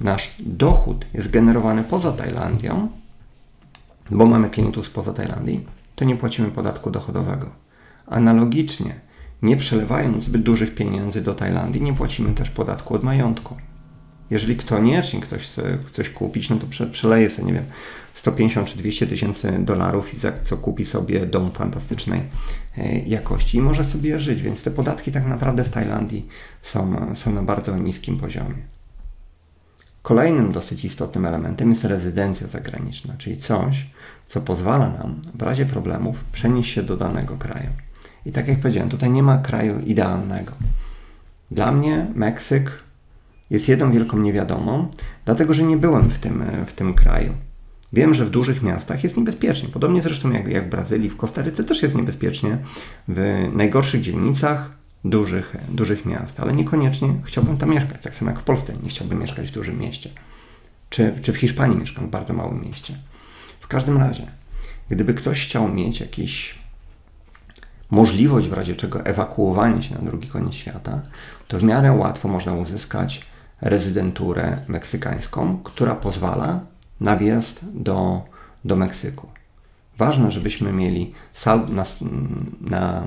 nasz 0.00 0.34
dochód 0.38 1.06
jest 1.14 1.30
generowany 1.30 1.84
poza 1.84 2.12
Tajlandią, 2.12 2.88
bo 4.10 4.26
mamy 4.26 4.50
klientów 4.50 4.86
spoza 4.86 5.12
Tajlandii, 5.12 5.66
to 5.96 6.04
nie 6.04 6.16
płacimy 6.16 6.50
podatku 6.50 6.90
dochodowego. 6.90 7.50
Analogicznie, 8.06 8.94
nie 9.42 9.56
przelewając 9.56 10.24
zbyt 10.24 10.42
dużych 10.42 10.74
pieniędzy 10.74 11.22
do 11.22 11.34
Tajlandii, 11.34 11.82
nie 11.82 11.94
płacimy 11.94 12.34
też 12.34 12.50
podatku 12.50 12.94
od 12.94 13.02
majątku. 13.02 13.56
Jeżeli 14.30 14.56
koniecznie 14.56 15.20
ktoś 15.20 15.42
chce 15.42 15.78
coś 15.90 16.10
kupić, 16.10 16.50
no 16.50 16.56
to 16.56 16.66
prze, 16.66 16.86
przeleje 16.86 17.30
sobie, 17.30 17.46
nie 17.46 17.52
wiem, 17.52 17.64
150 18.14 18.68
czy 18.68 18.78
200 18.78 19.06
tysięcy 19.06 19.58
dolarów 19.58 20.14
i 20.14 20.18
za 20.18 20.32
co 20.44 20.56
kupi 20.56 20.84
sobie 20.84 21.26
dom 21.26 21.52
fantastycznej 21.52 22.20
e, 22.78 22.98
jakości 22.98 23.58
i 23.58 23.60
może 23.60 23.84
sobie 23.84 24.20
żyć, 24.20 24.42
więc 24.42 24.62
te 24.62 24.70
podatki 24.70 25.12
tak 25.12 25.26
naprawdę 25.26 25.64
w 25.64 25.68
Tajlandii 25.68 26.26
są, 26.62 27.14
są 27.14 27.32
na 27.32 27.42
bardzo 27.42 27.78
niskim 27.78 28.18
poziomie. 28.18 28.56
Kolejnym 30.02 30.52
dosyć 30.52 30.84
istotnym 30.84 31.26
elementem 31.26 31.70
jest 31.70 31.84
rezydencja 31.84 32.46
zagraniczna, 32.46 33.14
czyli 33.18 33.38
coś, 33.38 33.86
co 34.28 34.40
pozwala 34.40 34.88
nam 34.88 35.20
w 35.34 35.42
razie 35.42 35.66
problemów 35.66 36.24
przenieść 36.32 36.72
się 36.72 36.82
do 36.82 36.96
danego 36.96 37.36
kraju. 37.36 37.70
I 38.26 38.32
tak 38.32 38.48
jak 38.48 38.58
powiedziałem, 38.58 38.88
tutaj 38.88 39.10
nie 39.10 39.22
ma 39.22 39.38
kraju 39.38 39.80
idealnego. 39.80 40.52
Dla 41.50 41.72
mnie 41.72 42.06
Meksyk 42.14 42.72
jest 43.50 43.68
jedną 43.68 43.92
wielką 43.92 44.18
niewiadomą, 44.18 44.88
dlatego 45.24 45.54
że 45.54 45.62
nie 45.62 45.76
byłem 45.76 46.10
w 46.10 46.18
tym, 46.18 46.42
w 46.66 46.72
tym 46.72 46.94
kraju. 46.94 47.32
Wiem, 47.92 48.14
że 48.14 48.24
w 48.24 48.30
dużych 48.30 48.62
miastach 48.62 49.04
jest 49.04 49.16
niebezpiecznie. 49.16 49.68
Podobnie 49.68 50.02
zresztą 50.02 50.30
jak, 50.30 50.48
jak 50.48 50.66
w 50.66 50.70
Brazylii, 50.70 51.10
w 51.10 51.16
Kostaryce 51.16 51.64
też 51.64 51.82
jest 51.82 51.96
niebezpiecznie. 51.96 52.58
W 53.08 53.48
najgorszych 53.52 54.00
dzielnicach 54.00 54.70
dużych, 55.04 55.56
dużych 55.68 56.06
miast, 56.06 56.40
ale 56.40 56.52
niekoniecznie 56.52 57.08
chciałbym 57.24 57.56
tam 57.56 57.70
mieszkać. 57.70 58.02
Tak 58.02 58.14
samo 58.14 58.30
jak 58.30 58.40
w 58.40 58.44
Polsce 58.44 58.72
nie 58.82 58.88
chciałbym 58.88 59.20
mieszkać 59.20 59.48
w 59.48 59.54
dużym 59.54 59.78
mieście. 59.78 60.10
Czy, 60.90 61.12
czy 61.22 61.32
w 61.32 61.36
Hiszpanii 61.36 61.78
mieszkam 61.78 62.06
w 62.06 62.10
bardzo 62.10 62.32
małym 62.32 62.62
mieście. 62.62 62.94
W 63.60 63.66
każdym 63.66 63.98
razie, 63.98 64.26
gdyby 64.90 65.14
ktoś 65.14 65.46
chciał 65.46 65.68
mieć 65.68 66.00
jakiś 66.00 66.65
możliwość 67.90 68.48
w 68.48 68.52
razie 68.52 68.76
czego 68.76 69.04
ewakuowania 69.04 69.82
się 69.82 69.94
na 69.94 70.00
drugi 70.00 70.28
koniec 70.28 70.54
świata, 70.54 71.00
to 71.48 71.58
w 71.58 71.62
miarę 71.62 71.92
łatwo 71.92 72.28
można 72.28 72.54
uzyskać 72.54 73.26
rezydenturę 73.60 74.58
meksykańską, 74.68 75.58
która 75.64 75.94
pozwala 75.94 76.60
na 77.00 77.16
wjazd 77.16 77.64
do, 77.74 78.22
do 78.64 78.76
Meksyku. 78.76 79.28
Ważne, 79.98 80.30
żebyśmy 80.30 80.72
mieli 80.72 81.12
sal 81.32 81.68
na, 81.68 81.84
na, 82.60 83.06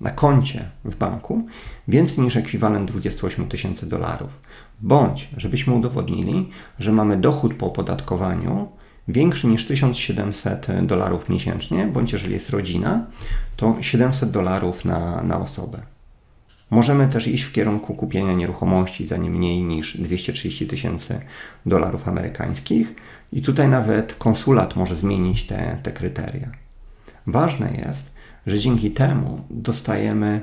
na 0.00 0.10
koncie 0.10 0.70
w 0.84 0.96
banku 0.96 1.46
więcej 1.88 2.18
niż 2.18 2.36
ekwiwalent 2.36 2.90
28 2.90 3.48
tysięcy 3.48 3.86
dolarów, 3.86 4.40
bądź 4.80 5.28
żebyśmy 5.36 5.74
udowodnili, 5.74 6.50
że 6.78 6.92
mamy 6.92 7.16
dochód 7.16 7.54
po 7.54 7.66
opodatkowaniu 7.66 8.68
większy 9.12 9.46
niż 9.46 9.66
1700 9.66 10.86
dolarów 10.86 11.28
miesięcznie, 11.28 11.86
bądź 11.86 12.12
jeżeli 12.12 12.32
jest 12.32 12.50
rodzina, 12.50 13.06
to 13.56 13.76
700 13.80 14.30
dolarów 14.30 14.84
na, 14.84 15.22
na 15.22 15.40
osobę. 15.40 15.78
Możemy 16.70 17.08
też 17.08 17.26
iść 17.26 17.42
w 17.44 17.52
kierunku 17.52 17.94
kupienia 17.94 18.32
nieruchomości 18.32 19.08
za 19.08 19.16
nie 19.16 19.30
mniej 19.30 19.62
niż 19.62 19.96
230 19.96 20.66
tysięcy 20.66 21.20
dolarów 21.66 22.08
amerykańskich 22.08 22.94
i 23.32 23.42
tutaj 23.42 23.68
nawet 23.68 24.14
konsulat 24.14 24.76
może 24.76 24.96
zmienić 24.96 25.46
te, 25.46 25.78
te 25.82 25.92
kryteria. 25.92 26.48
Ważne 27.26 27.72
jest, 27.86 28.04
że 28.46 28.58
dzięki 28.58 28.90
temu 28.90 29.44
dostajemy 29.50 30.40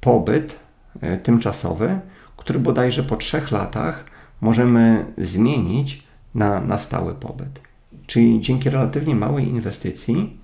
pobyt 0.00 0.56
e, 1.00 1.16
tymczasowy, 1.16 1.98
który 2.36 2.58
bodajże 2.58 3.02
po 3.02 3.16
trzech 3.16 3.50
latach 3.50 4.04
możemy 4.40 5.04
zmienić 5.18 6.02
na, 6.34 6.60
na 6.60 6.78
stały 6.78 7.14
pobyt. 7.14 7.60
Czyli 8.06 8.40
dzięki 8.40 8.70
relatywnie 8.70 9.14
małej 9.14 9.48
inwestycji 9.48 10.36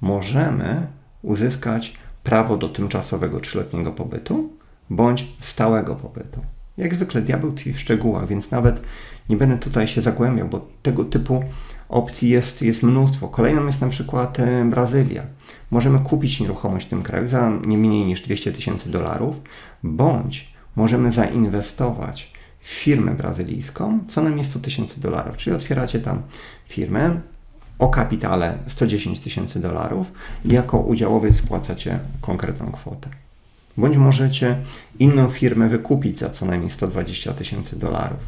możemy 0.00 0.86
uzyskać 1.22 1.96
prawo 2.22 2.56
do 2.56 2.68
tymczasowego 2.68 3.40
trzyletniego 3.40 3.92
pobytu 3.92 4.50
bądź 4.90 5.26
stałego 5.40 5.94
pobytu. 5.94 6.40
Jak 6.76 6.94
zwykle 6.94 7.22
diabeł 7.22 7.52
tkwi 7.52 7.72
w 7.72 7.80
szczegółach, 7.80 8.28
więc 8.28 8.50
nawet 8.50 8.80
nie 9.28 9.36
będę 9.36 9.58
tutaj 9.58 9.86
się 9.86 10.02
zagłębiał, 10.02 10.48
bo 10.48 10.66
tego 10.82 11.04
typu 11.04 11.44
opcji 11.88 12.28
jest, 12.28 12.62
jest 12.62 12.82
mnóstwo. 12.82 13.28
Kolejną 13.28 13.66
jest 13.66 13.80
na 13.80 13.88
przykład 13.88 14.40
e, 14.40 14.64
Brazylia. 14.64 15.22
Możemy 15.70 15.98
kupić 16.00 16.40
nieruchomość 16.40 16.86
w 16.86 16.90
tym 16.90 17.02
kraju 17.02 17.28
za 17.28 17.52
nie 17.66 17.78
mniej 17.78 18.04
niż 18.04 18.20
200 18.20 18.52
tysięcy 18.52 18.90
dolarów, 18.90 19.40
bądź 19.82 20.52
możemy 20.76 21.12
zainwestować 21.12 22.31
firmę 22.62 23.14
brazylijską 23.14 24.00
co 24.08 24.22
najmniej 24.22 24.44
100 24.44 24.58
tysięcy 24.58 25.00
dolarów. 25.00 25.36
Czyli 25.36 25.56
otwieracie 25.56 25.98
tam 26.00 26.22
firmę 26.68 27.20
o 27.78 27.88
kapitale 27.88 28.58
110 28.66 29.20
tysięcy 29.20 29.60
dolarów 29.60 30.12
i 30.44 30.48
jako 30.52 30.78
udziałowiec 30.78 31.36
spłacacie 31.36 31.98
konkretną 32.20 32.72
kwotę. 32.72 33.08
Bądź 33.76 33.96
możecie 33.96 34.56
inną 34.98 35.28
firmę 35.28 35.68
wykupić 35.68 36.18
za 36.18 36.30
co 36.30 36.46
najmniej 36.46 36.70
120 36.70 37.32
tysięcy 37.32 37.78
dolarów. 37.78 38.18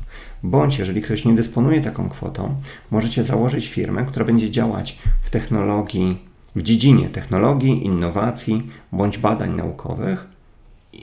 Bądź, 0.42 0.78
jeżeli 0.78 1.02
ktoś 1.02 1.24
nie 1.24 1.34
dysponuje 1.34 1.80
taką 1.80 2.08
kwotą, 2.08 2.54
możecie 2.90 3.24
założyć 3.24 3.68
firmę, 3.68 4.04
która 4.04 4.24
będzie 4.24 4.50
działać 4.50 4.98
w 5.20 5.30
technologii, 5.30 6.18
w 6.56 6.62
dziedzinie 6.62 7.08
technologii, 7.08 7.86
innowacji 7.86 8.70
bądź 8.92 9.18
badań 9.18 9.56
naukowych 9.56 10.28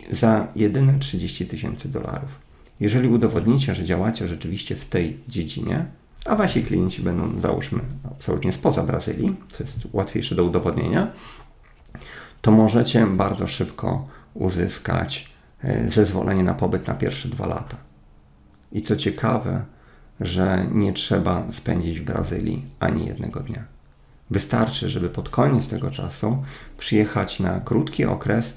za 0.10 0.48
jedyne 0.56 1.00
30 1.00 1.46
tysięcy 1.46 1.90
dolarów. 1.90 2.51
Jeżeli 2.82 3.08
udowodnicie, 3.08 3.76
że 3.76 3.86
działacie 3.86 4.28
rzeczywiście 4.28 4.76
w 4.76 4.86
tej 4.86 5.20
dziedzinie, 5.28 5.86
a 6.26 6.36
wasi 6.36 6.64
klienci 6.64 7.02
będą, 7.02 7.42
załóżmy, 7.42 7.80
absolutnie 8.12 8.52
spoza 8.52 8.84
Brazylii, 8.84 9.36
co 9.50 9.64
jest 9.64 9.80
łatwiejsze 9.94 10.36
do 10.36 10.44
udowodnienia, 10.44 11.12
to 12.42 12.52
możecie 12.52 13.06
bardzo 13.06 13.48
szybko 13.48 14.08
uzyskać 14.34 15.32
e, 15.64 15.90
zezwolenie 15.90 16.44
na 16.44 16.54
pobyt 16.54 16.88
na 16.88 16.94
pierwsze 16.94 17.30
dwa 17.30 17.48
lata. 17.48 17.78
I 18.72 18.82
co 18.82 18.96
ciekawe, 18.96 19.66
że 20.20 20.66
nie 20.72 20.94
trzeba 20.94 21.52
spędzić 21.52 22.00
w 22.00 22.04
Brazylii 22.04 22.66
ani 22.80 23.06
jednego 23.06 23.40
dnia. 23.40 23.64
Wystarczy, 24.32 24.90
żeby 24.90 25.10
pod 25.10 25.30
koniec 25.30 25.68
tego 25.68 25.92
czasu 25.92 26.44
przyjechać 26.78 27.40
na 27.40 27.60
krótki 27.60 28.06
okres 28.06 28.54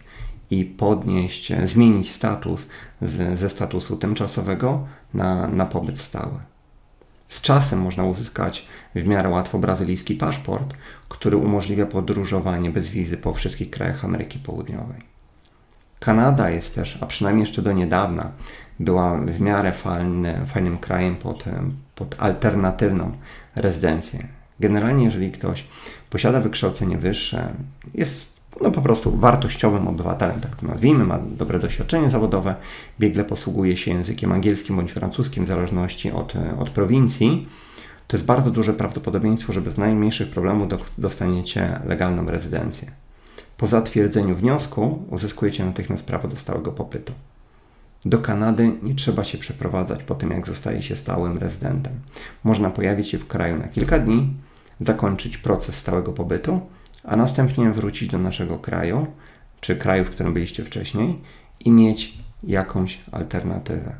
i 0.59 0.65
podnieść, 0.65 1.53
zmienić 1.65 2.13
status 2.13 2.67
z, 3.03 3.39
ze 3.39 3.49
statusu 3.49 3.97
tymczasowego 3.97 4.87
na, 5.15 5.49
na 5.49 5.67
pobyt 5.67 5.99
stały. 5.99 6.39
Z 7.29 7.41
czasem 7.41 7.81
można 7.81 8.05
uzyskać 8.05 8.67
w 8.95 9.05
miarę 9.05 9.29
łatwo 9.29 9.59
brazylijski 9.59 10.15
paszport, 10.15 10.75
który 11.09 11.37
umożliwia 11.37 11.87
podróżowanie 11.87 12.71
bez 12.71 12.89
wizy 12.89 13.17
po 13.17 13.33
wszystkich 13.33 13.71
krajach 13.71 14.05
Ameryki 14.05 14.39
Południowej. 14.39 15.15
Kanada 16.01 16.51
jest 16.51 16.75
też, 16.75 16.99
a 17.01 17.07
przynajmniej 17.07 17.43
jeszcze 17.43 17.63
do 17.63 17.73
niedawna, 17.73 18.33
była 18.81 19.19
w 19.19 19.41
miarę 19.41 19.73
fajny, 19.73 20.47
fajnym 20.47 20.79
krajem 20.79 21.17
pod, 21.17 21.45
pod 21.95 22.17
alternatywną 22.19 23.13
rezydencję. 23.57 24.29
Generalnie, 24.61 25.05
jeżeli 25.05 25.33
ktoś 25.33 25.65
posiada 26.11 26.41
wykształcenie 26.41 26.99
wyższe, 26.99 27.55
jest 27.95 28.34
no 28.61 28.71
po 28.71 28.83
prostu 28.83 29.17
wartościowym 29.17 29.89
obywatelem, 29.89 30.41
tak 30.41 30.57
to 30.57 30.67
nazwijmy, 30.67 31.05
ma 31.05 31.19
dobre 31.19 31.59
doświadczenie 31.59 32.11
zawodowe, 32.11 32.55
biegle 33.01 33.25
posługuje 33.25 33.77
się 33.77 33.91
językiem 33.91 34.33
angielskim 34.33 34.77
bądź 34.77 34.93
francuskim 34.93 35.45
w 35.45 35.49
zależności 35.49 36.13
od, 36.13 36.35
od 36.59 36.71
prowincji, 36.71 37.49
to 38.09 38.17
jest 38.17 38.27
bardzo 38.27 38.51
duże 38.51 38.73
prawdopodobieństwo, 38.73 39.53
że 39.53 39.61
bez 39.61 39.79
najmniejszych 39.79 40.31
problemów 40.31 40.69
dostaniecie 40.99 41.81
legalną 41.87 42.27
rezydencję. 42.27 42.91
Po 43.57 43.67
zatwierdzeniu 43.67 44.35
wniosku 44.35 45.03
uzyskujecie 45.11 45.65
natychmiast 45.65 46.05
prawo 46.05 46.29
do 46.29 46.37
stałego 46.37 46.73
popytu. 46.73 47.13
Do 48.05 48.19
Kanady 48.19 48.73
nie 48.83 48.95
trzeba 48.95 49.25
się 49.25 49.39
przeprowadzać 49.39 50.03
po 50.03 50.15
tym, 50.15 50.31
jak 50.31 50.47
zostaje 50.47 50.83
się 50.83 50.97
stałym 50.97 51.39
rezydentem. 51.39 51.93
Można 52.45 52.71
pojawić 52.71 53.09
się 53.09 53.19
w 53.19 53.27
kraju 53.27 53.59
na 53.59 53.69
kilka 53.69 53.99
dni, 53.99 54.33
zakończyć 54.81 55.39
proces 55.39 55.77
stałego 55.77 56.13
pobytu, 56.13 56.61
a 57.05 57.17
następnie 57.17 57.71
wrócić 57.71 58.09
do 58.09 58.19
naszego 58.19 58.59
kraju, 58.59 59.07
czy 59.61 59.77
kraju, 59.77 60.05
w 60.05 60.11
którym 60.11 60.33
byliście 60.33 60.65
wcześniej, 60.65 61.21
i 61.61 61.71
mieć 61.71 62.19
jakąś 62.43 63.01
alternatywę. 63.13 63.95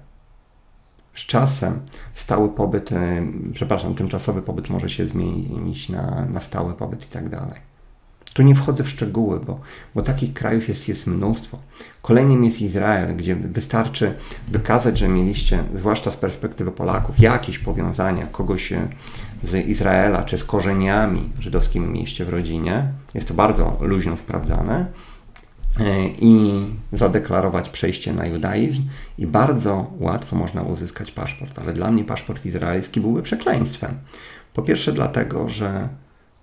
Z 1.15 1.21
czasem 1.21 1.81
stały 2.15 2.49
pobyt, 2.49 2.93
e, 2.93 3.27
przepraszam, 3.55 3.95
tymczasowy 3.95 4.43
pobyt 4.43 4.71
może 4.71 4.89
się 4.89 5.07
zmienić 5.07 5.89
na, 5.89 6.27
na 6.27 6.41
stały 6.41 6.75
pobyt 6.75 7.05
i 7.05 7.09
tak 7.09 7.29
dalej. 7.29 7.75
Tu 8.35 8.43
nie 8.43 8.55
wchodzę 8.55 8.85
w 8.85 8.89
szczegóły, 8.89 9.41
bo, 9.41 9.61
bo 9.95 10.03
takich 10.03 10.33
krajów 10.35 10.69
jest, 10.69 10.89
jest 10.89 11.07
mnóstwo. 11.07 11.59
Kolejnym 12.03 12.45
jest 12.45 12.61
Izrael, 12.61 13.17
gdzie 13.17 13.37
wystarczy 13.37 14.15
wykazać, 14.49 14.99
że 14.99 15.09
mieliście, 15.09 15.65
zwłaszcza 15.75 16.11
z 16.11 16.17
perspektywy 16.17 16.73
Polaków, 16.73 17.21
jakieś 17.21 17.59
powiązania 17.59 18.27
kogoś 18.27 18.73
e, 18.73 18.89
z 19.45 19.67
Izraela 19.67 20.23
czy 20.23 20.39
z 20.39 20.45
korzeniami 20.45 21.31
żydowskimi 21.39 21.87
mieliście 21.87 22.25
w 22.25 22.29
rodzinie. 22.29 22.89
Jest 23.15 23.29
to 23.29 23.35
bardzo 23.35 23.77
luźno 23.81 24.17
sprawdzane 24.17 24.87
e, 25.81 26.09
i 26.09 26.65
zadeklarować 26.93 27.69
przejście 27.69 28.13
na 28.13 28.27
judaizm 28.27 28.83
i 29.19 29.27
bardzo 29.27 29.91
łatwo 29.99 30.37
można 30.37 30.63
uzyskać 30.63 31.11
paszport. 31.11 31.59
Ale 31.59 31.73
dla 31.73 31.91
mnie 31.91 32.05
paszport 32.05 32.47
izraelski 32.47 33.01
byłby 33.01 33.23
przekleństwem. 33.23 33.95
Po 34.55 34.63
pierwsze 34.63 34.93
dlatego, 34.93 35.49
że 35.49 35.89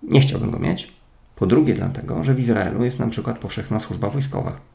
nie 0.03 0.21
chciałbym 0.21 0.51
go 0.51 0.59
mieć, 0.59 0.93
po 1.35 1.47
drugie 1.47 1.73
dlatego, 1.73 2.23
że 2.23 2.33
w 2.33 2.39
Izraelu 2.39 2.83
jest 2.83 2.99
na 2.99 3.07
przykład 3.07 3.39
powszechna 3.39 3.79
służba 3.79 4.09
wojskowa. 4.09 4.71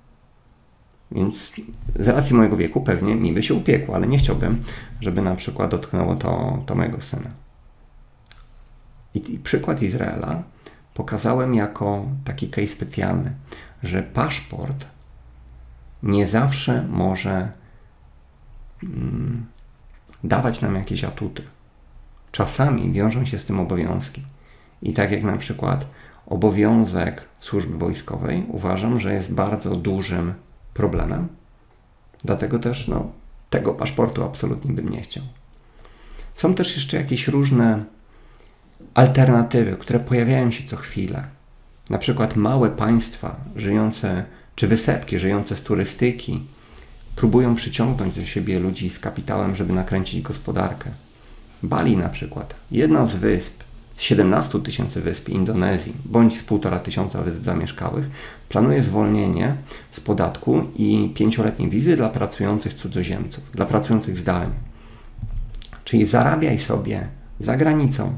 Więc 1.13 1.53
z 1.99 2.09
racji 2.09 2.37
mojego 2.37 2.57
wieku 2.57 2.81
pewnie 2.81 3.15
mi 3.17 3.33
by 3.33 3.43
się 3.43 3.55
upiekło, 3.55 3.95
ale 3.95 4.07
nie 4.07 4.19
chciałbym, 4.19 4.63
żeby 5.01 5.23
na 5.23 5.35
przykład 5.35 5.71
dotknęło 5.71 6.17
to, 6.17 6.63
to 6.67 6.75
mojego 6.75 7.01
syna. 7.01 7.46
I, 9.17 9.35
I 9.35 9.39
przykład 9.39 9.83
Izraela 9.83 10.43
pokazałem 10.95 11.55
jako 11.55 12.07
taki 12.25 12.49
case 12.49 12.69
specjalny, 12.69 13.33
że 13.83 14.03
paszport 14.03 14.87
nie 16.03 16.27
zawsze 16.27 16.87
może 16.91 17.53
mm, 18.83 19.47
dawać 20.25 20.61
nam 20.61 20.75
jakieś 20.75 21.05
atuty. 21.05 21.43
Czasami 22.33 22.93
wiążą 22.93 23.25
się 23.25 23.39
z 23.39 23.45
tym 23.45 23.61
obowiązki. 23.61 24.23
I 24.83 24.93
tak 24.93 25.13
jak 25.13 25.23
na 25.23 25.37
przykład 25.37 25.87
obowiązek 26.27 27.25
służby 27.39 27.79
wojskowej 27.79 28.47
uważam, 28.49 29.01
że 29.01 29.15
jest 29.15 29.33
bardzo 29.33 29.77
dużym 29.77 30.35
problemem. 30.75 31.29
Dlatego 32.25 32.59
też 32.59 32.89
no, 32.89 33.13
tego 33.51 33.75
paszportu 33.75 34.25
absolutnie 34.25 34.73
bym 34.73 34.89
nie 34.89 35.03
chciał. 35.03 35.25
Są 36.35 36.55
też 36.55 36.75
jeszcze 36.75 36.97
jakieś 36.97 37.29
różne 37.29 37.85
alternatywy, 38.97 39.77
które 39.77 40.01
pojawiają 40.01 40.51
się 40.51 40.65
co 40.65 40.77
chwilę. 40.77 41.25
Na 41.91 41.99
przykład 41.99 42.37
małe 42.37 42.71
państwa 42.71 43.37
żyjące, 43.57 44.25
czy 44.55 44.67
wysepki 44.67 45.19
żyjące 45.19 45.57
z 45.57 45.63
turystyki, 45.63 46.43
próbują 47.17 47.55
przyciągnąć 47.55 48.15
do 48.15 48.25
siebie 48.25 48.59
ludzi 48.59 48.91
z 48.91 48.99
kapitałem, 48.99 49.57
żeby 49.57 49.73
nakręcić 49.73 50.23
gospodarkę. 50.23 50.91
Bali 51.63 51.97
na 51.97 52.09
przykład, 52.09 52.55
jedna 52.71 53.07
z 53.07 53.15
wysp, 53.15 53.65
z 53.97 54.03
17 54.03 54.61
tysięcy 54.61 55.01
wysp 55.01 55.29
Indonezji, 55.29 55.93
bądź 56.05 56.39
z 56.39 56.45
1,5 56.45 56.81
tysiąca 56.81 57.23
wysp 57.23 57.45
zamieszkałych, 57.45 58.11
planuje 58.49 58.83
zwolnienie 58.83 59.55
z 59.91 60.01
podatku 60.01 60.67
i 60.77 61.13
pięcioletniej 61.15 61.69
wizy 61.71 61.97
dla 61.97 62.09
pracujących 62.09 62.75
cudzoziemców, 62.75 63.45
dla 63.53 63.67
pracujących 63.67 64.19
zdalnie. 64.19 64.55
Czyli 65.85 66.07
zarabiaj 66.07 66.59
sobie 66.59 67.09
za 67.41 67.57
granicą, 67.57 68.17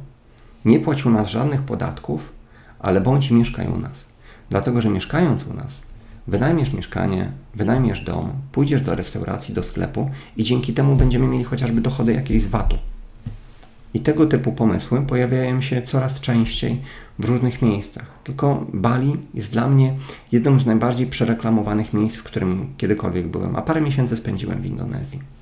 nie 0.68 0.80
płać 0.80 1.06
u 1.06 1.10
nas 1.10 1.28
żadnych 1.28 1.62
podatków, 1.62 2.32
ale 2.78 3.00
bądź 3.00 3.30
mieszkaj 3.30 3.68
u 3.68 3.78
nas. 3.78 4.04
Dlatego, 4.50 4.80
że 4.80 4.90
mieszkając 4.90 5.46
u 5.46 5.54
nas, 5.54 5.80
wynajmiesz 6.26 6.72
mieszkanie, 6.72 7.32
wynajmiesz 7.54 8.00
dom, 8.00 8.32
pójdziesz 8.52 8.80
do 8.82 8.94
restauracji, 8.94 9.54
do 9.54 9.62
sklepu 9.62 10.10
i 10.36 10.44
dzięki 10.44 10.72
temu 10.72 10.96
będziemy 10.96 11.26
mieli 11.26 11.44
chociażby 11.44 11.80
dochody 11.80 12.12
jakiejś 12.12 12.42
z 12.42 12.46
VAT-u. 12.46 12.76
I 13.94 14.00
tego 14.00 14.26
typu 14.26 14.52
pomysły 14.52 15.02
pojawiają 15.02 15.62
się 15.62 15.82
coraz 15.82 16.20
częściej 16.20 16.80
w 17.18 17.24
różnych 17.24 17.62
miejscach. 17.62 18.06
Tylko 18.24 18.66
Bali 18.72 19.16
jest 19.34 19.52
dla 19.52 19.68
mnie 19.68 19.94
jedną 20.32 20.58
z 20.58 20.66
najbardziej 20.66 21.06
przereklamowanych 21.06 21.92
miejsc, 21.92 22.16
w 22.16 22.22
którym 22.22 22.74
kiedykolwiek 22.76 23.28
byłem, 23.28 23.56
a 23.56 23.62
parę 23.62 23.80
miesięcy 23.80 24.16
spędziłem 24.16 24.62
w 24.62 24.66
Indonezji. 24.66 25.37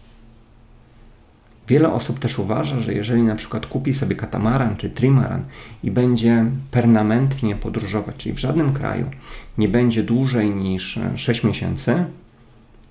Wiele 1.69 1.93
osób 1.93 2.19
też 2.19 2.39
uważa, 2.39 2.81
że 2.81 2.95
jeżeli 2.95 3.23
na 3.23 3.35
przykład 3.35 3.67
kupi 3.67 3.95
sobie 3.95 4.17
katamaran 4.17 4.77
czy 4.77 4.91
trimaran 4.91 5.45
i 5.83 5.91
będzie 5.91 6.45
permanentnie 6.71 7.57
podróżować, 7.57 8.17
czyli 8.17 8.35
w 8.35 8.39
żadnym 8.39 8.73
kraju 8.73 9.11
nie 9.59 9.69
będzie 9.69 10.03
dłużej 10.03 10.51
niż 10.51 10.99
6 11.17 11.45
miesięcy, 11.45 12.05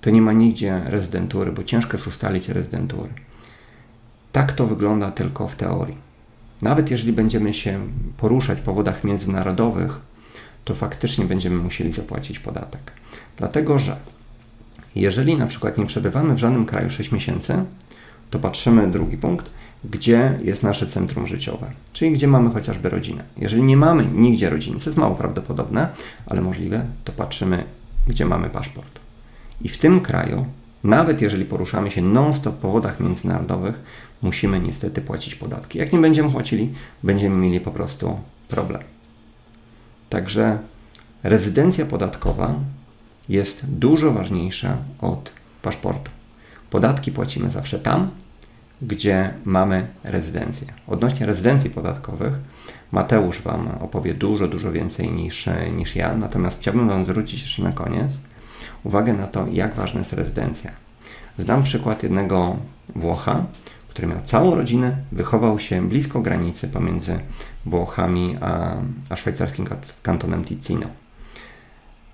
to 0.00 0.10
nie 0.10 0.22
ma 0.22 0.32
nigdzie 0.32 0.82
rezydentury, 0.86 1.52
bo 1.52 1.64
ciężko 1.64 1.96
jest 1.96 2.06
ustalić 2.06 2.48
rezydentury. 2.48 3.08
Tak 4.32 4.52
to 4.52 4.66
wygląda 4.66 5.10
tylko 5.10 5.48
w 5.48 5.56
teorii. 5.56 5.96
Nawet 6.62 6.90
jeżeli 6.90 7.12
będziemy 7.12 7.54
się 7.54 7.80
poruszać 8.16 8.60
po 8.60 8.74
wodach 8.74 9.04
międzynarodowych, 9.04 10.00
to 10.64 10.74
faktycznie 10.74 11.24
będziemy 11.24 11.56
musieli 11.56 11.92
zapłacić 11.92 12.38
podatek. 12.38 12.92
Dlatego, 13.36 13.78
że 13.78 13.96
jeżeli 14.94 15.36
na 15.36 15.46
przykład 15.46 15.78
nie 15.78 15.86
przebywamy 15.86 16.34
w 16.34 16.38
żadnym 16.38 16.66
kraju 16.66 16.90
6 16.90 17.12
miesięcy, 17.12 17.64
to 18.30 18.38
patrzymy 18.38 18.90
drugi 18.90 19.16
punkt, 19.16 19.50
gdzie 19.84 20.38
jest 20.42 20.62
nasze 20.62 20.86
centrum 20.86 21.26
życiowe, 21.26 21.70
czyli 21.92 22.12
gdzie 22.12 22.28
mamy 22.28 22.50
chociażby 22.50 22.90
rodzinę. 22.90 23.24
Jeżeli 23.36 23.62
nie 23.62 23.76
mamy 23.76 24.06
nigdzie 24.06 24.50
rodziny, 24.50 24.80
co 24.80 24.90
jest 24.90 24.98
mało 24.98 25.14
prawdopodobne, 25.14 25.88
ale 26.26 26.40
możliwe, 26.40 26.84
to 27.04 27.12
patrzymy, 27.12 27.64
gdzie 28.06 28.24
mamy 28.24 28.50
paszport. 28.50 29.00
I 29.62 29.68
w 29.68 29.78
tym 29.78 30.00
kraju, 30.00 30.46
nawet 30.84 31.22
jeżeli 31.22 31.44
poruszamy 31.44 31.90
się 31.90 32.02
non-stop 32.02 32.56
po 32.56 32.70
wodach 32.70 33.00
międzynarodowych, 33.00 33.74
musimy 34.22 34.60
niestety 34.60 35.00
płacić 35.00 35.34
podatki. 35.34 35.78
Jak 35.78 35.92
nie 35.92 35.98
będziemy 35.98 36.30
płacili, 36.30 36.72
będziemy 37.02 37.36
mieli 37.36 37.60
po 37.60 37.70
prostu 37.70 38.20
problem. 38.48 38.82
Także 40.10 40.58
rezydencja 41.22 41.86
podatkowa 41.86 42.54
jest 43.28 43.66
dużo 43.66 44.12
ważniejsza 44.12 44.76
od 45.00 45.32
paszportu. 45.62 46.15
Podatki 46.70 47.12
płacimy 47.12 47.50
zawsze 47.50 47.78
tam, 47.78 48.10
gdzie 48.82 49.34
mamy 49.44 49.86
rezydencję. 50.04 50.66
Odnośnie 50.86 51.26
rezydencji 51.26 51.70
podatkowych, 51.70 52.32
Mateusz 52.92 53.42
Wam 53.42 53.68
opowie 53.80 54.14
dużo, 54.14 54.48
dużo 54.48 54.72
więcej 54.72 55.12
niż, 55.12 55.48
niż 55.76 55.96
ja, 55.96 56.14
natomiast 56.16 56.60
chciałbym 56.60 56.88
Wam 56.88 57.04
zwrócić 57.04 57.42
jeszcze 57.42 57.62
na 57.62 57.72
koniec 57.72 58.18
uwagę 58.84 59.12
na 59.12 59.26
to, 59.26 59.46
jak 59.52 59.74
ważna 59.74 60.00
jest 60.00 60.12
rezydencja. 60.12 60.70
Znam 61.38 61.62
przykład 61.62 62.02
jednego 62.02 62.56
Włocha, 62.96 63.44
który 63.88 64.08
miał 64.08 64.18
całą 64.26 64.54
rodzinę, 64.54 64.96
wychował 65.12 65.58
się 65.58 65.88
blisko 65.88 66.20
granicy 66.20 66.68
pomiędzy 66.68 67.18
Włochami 67.66 68.36
a, 68.40 68.76
a 69.10 69.16
szwajcarskim 69.16 69.66
kantonem 70.02 70.44
Ticino. 70.44 70.86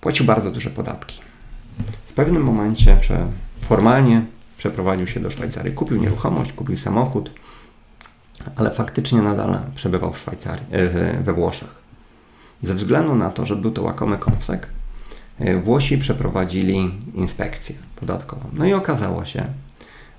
Płacił 0.00 0.26
bardzo 0.26 0.50
duże 0.50 0.70
podatki. 0.70 1.20
W 2.06 2.12
pewnym 2.12 2.42
momencie, 2.42 2.96
formalnie 3.60 4.22
przeprowadził 4.62 5.06
się 5.06 5.20
do 5.20 5.30
Szwajcarii. 5.30 5.74
Kupił 5.74 5.96
nieruchomość, 5.96 6.52
kupił 6.52 6.76
samochód, 6.76 7.30
ale 8.56 8.70
faktycznie 8.70 9.22
nadal 9.22 9.60
przebywał 9.74 10.12
w 10.12 10.18
Szwajcarii, 10.18 10.66
e, 10.70 11.22
we 11.22 11.32
Włoszech. 11.32 11.74
Ze 12.62 12.74
względu 12.74 13.14
na 13.14 13.30
to, 13.30 13.46
że 13.46 13.56
był 13.56 13.70
to 13.70 13.82
łakomy 13.82 14.18
kąsek, 14.18 14.66
e, 15.38 15.60
Włosi 15.60 15.98
przeprowadzili 15.98 16.98
inspekcję 17.14 17.74
podatkową. 17.96 18.44
No 18.52 18.64
i 18.64 18.72
okazało 18.72 19.24
się, 19.24 19.44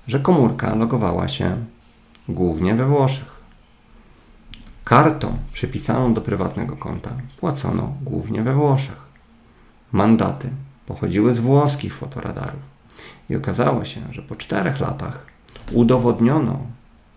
że 0.06 0.20
komórka 0.20 0.74
logowała 0.74 1.28
się 1.28 1.64
głównie 2.28 2.74
we 2.74 2.86
Włoszech. 2.86 3.32
Kartą 4.84 5.38
przypisaną 5.52 6.14
do 6.14 6.20
prywatnego 6.20 6.76
konta 6.76 7.10
płacono 7.40 7.92
głównie 8.02 8.42
we 8.42 8.54
Włoszech. 8.54 9.00
Mandaty 9.92 10.50
pochodziły 10.86 11.34
z 11.34 11.40
włoskich 11.40 11.94
fotoradarów. 11.94 12.73
I 13.30 13.36
okazało 13.36 13.84
się, 13.84 14.00
że 14.10 14.22
po 14.22 14.34
czterech 14.34 14.80
latach 14.80 15.26
udowodniono 15.72 16.58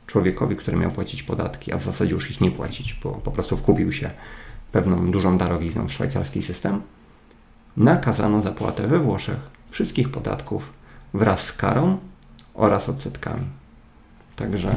człowiekowi, 0.07 0.55
który 0.55 0.77
miał 0.77 0.91
płacić 0.91 1.23
podatki, 1.23 1.73
a 1.73 1.77
w 1.77 1.83
zasadzie 1.83 2.13
już 2.13 2.31
ich 2.31 2.41
nie 2.41 2.51
płacić, 2.51 2.99
bo 3.03 3.11
po 3.11 3.31
prostu 3.31 3.57
wkupił 3.57 3.91
się 3.91 4.11
pewną 4.71 5.11
dużą 5.11 5.37
darowizną 5.37 5.87
w 5.87 5.93
szwajcarski 5.93 6.43
system, 6.43 6.81
nakazano 7.77 8.41
zapłatę 8.41 8.87
we 8.87 8.99
Włoszech 8.99 9.39
wszystkich 9.69 10.09
podatków 10.09 10.73
wraz 11.13 11.43
z 11.43 11.53
karą 11.53 11.97
oraz 12.53 12.89
odsetkami. 12.89 13.45
Także 14.35 14.75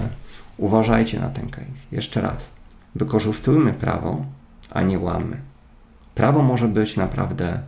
uważajcie 0.56 1.20
na 1.20 1.28
ten 1.28 1.50
case. 1.50 1.66
Jeszcze 1.92 2.20
raz. 2.20 2.50
Wykorzystujmy 2.94 3.72
prawo, 3.72 4.24
a 4.70 4.82
nie 4.82 4.98
łamy. 4.98 5.40
Prawo 6.14 6.42
może 6.42 6.68
być 6.68 6.96
naprawdę 6.96 7.60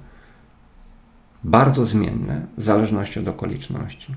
bardzo 1.45 1.87
zmienne 1.87 2.47
w 2.59 2.63
zależności 2.63 3.21
od 3.21 3.29
okoliczności. 3.29 4.15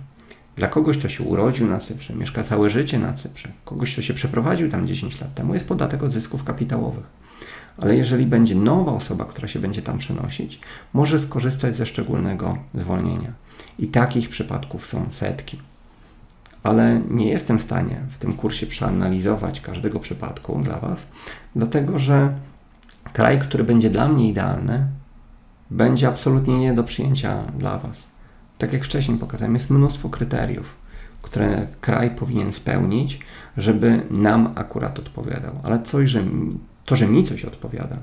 Dla 0.56 0.68
kogoś, 0.68 0.98
kto 0.98 1.10
się 1.10 1.24
urodził 1.24 1.68
na 1.68 1.80
Cyprze, 1.80 2.16
mieszka 2.16 2.44
całe 2.44 2.70
życie 2.70 3.00
na 3.00 3.14
Cyprze, 3.14 3.50
kogoś, 3.66 3.94
kto 3.94 4.02
się 4.02 4.14
przeprowadził 4.14 4.70
tam 4.70 4.88
10 4.88 5.22
lat 5.22 5.34
temu, 5.34 5.54
jest 5.54 5.68
podatek 5.68 6.04
od 6.04 6.12
zysków 6.12 6.44
kapitałowych. 6.44 7.06
Ale 7.78 7.96
jeżeli 7.96 8.26
będzie 8.26 8.56
nowa 8.56 8.92
osoba, 8.92 9.26
która 9.26 9.48
się 9.48 9.60
będzie 9.60 9.82
tam 9.82 9.98
przenosić, 9.98 10.60
może 10.94 11.20
skorzystać 11.20 11.78
ze 11.78 11.86
szczególnego 11.86 12.58
zwolnienia. 12.74 13.34
I 13.80 13.88
takich 13.88 14.30
przypadków 14.30 14.86
są 14.86 15.06
setki. 15.12 15.60
Ale 16.64 17.02
nie 17.10 17.28
jestem 17.28 17.60
w 17.60 17.64
stanie 17.64 18.02
w 18.12 18.18
tym 18.18 18.34
kursie 18.34 18.68
przeanalizować 18.68 19.62
każdego 19.62 20.00
przypadku 20.00 20.62
dla 20.64 20.80
Was, 20.80 21.06
dlatego 21.56 22.00
że 22.00 22.34
kraj, 23.14 23.40
który 23.40 23.64
będzie 23.64 23.90
dla 23.90 24.08
mnie 24.08 24.30
idealny, 24.30 24.88
będzie 25.76 26.08
absolutnie 26.08 26.58
nie 26.58 26.74
do 26.74 26.84
przyjęcia 26.84 27.44
dla 27.60 27.78
Was. 27.78 27.98
Tak 28.58 28.74
jak 28.74 28.84
wcześniej 28.84 29.18
pokazałem, 29.18 29.54
jest 29.54 29.70
mnóstwo 29.70 30.10
kryteriów, 30.10 30.76
które 31.22 31.68
kraj 31.82 32.10
powinien 32.12 32.54
spełnić, 32.54 33.20
żeby 33.58 34.02
nam 34.10 34.54
akurat 34.56 35.00
odpowiadał. 35.00 35.52
Ale 35.64 35.84
coś, 35.84 36.10
że 36.10 36.24
to, 36.86 36.96
że 36.96 37.08
mi 37.08 37.24
coś 37.24 37.46
odpowiada, 37.46 37.98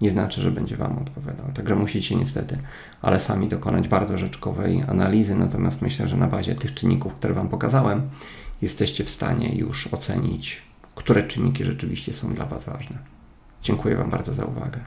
nie 0.00 0.10
znaczy, 0.10 0.40
że 0.40 0.50
będzie 0.50 0.76
Wam 0.76 0.98
odpowiadał. 0.98 1.46
Także 1.54 1.74
musicie 1.74 2.16
niestety, 2.16 2.58
ale 3.02 3.20
sami 3.20 3.48
dokonać 3.48 3.88
bardzo 3.88 4.18
rzeczkowej 4.18 4.82
analizy. 4.88 5.34
Natomiast 5.34 5.82
myślę, 5.82 6.08
że 6.08 6.16
na 6.16 6.26
bazie 6.26 6.54
tych 6.54 6.74
czynników, 6.74 7.14
które 7.14 7.34
Wam 7.34 7.48
pokazałem, 7.48 8.02
jesteście 8.62 9.04
w 9.04 9.10
stanie 9.10 9.54
już 9.54 9.86
ocenić, 9.86 10.62
które 10.94 11.22
czynniki 11.22 11.64
rzeczywiście 11.64 12.14
są 12.14 12.34
dla 12.34 12.46
Was 12.46 12.64
ważne. 12.64 12.98
Dziękuję 13.62 13.96
Wam 13.96 14.10
bardzo 14.10 14.34
za 14.34 14.44
uwagę. 14.44 14.80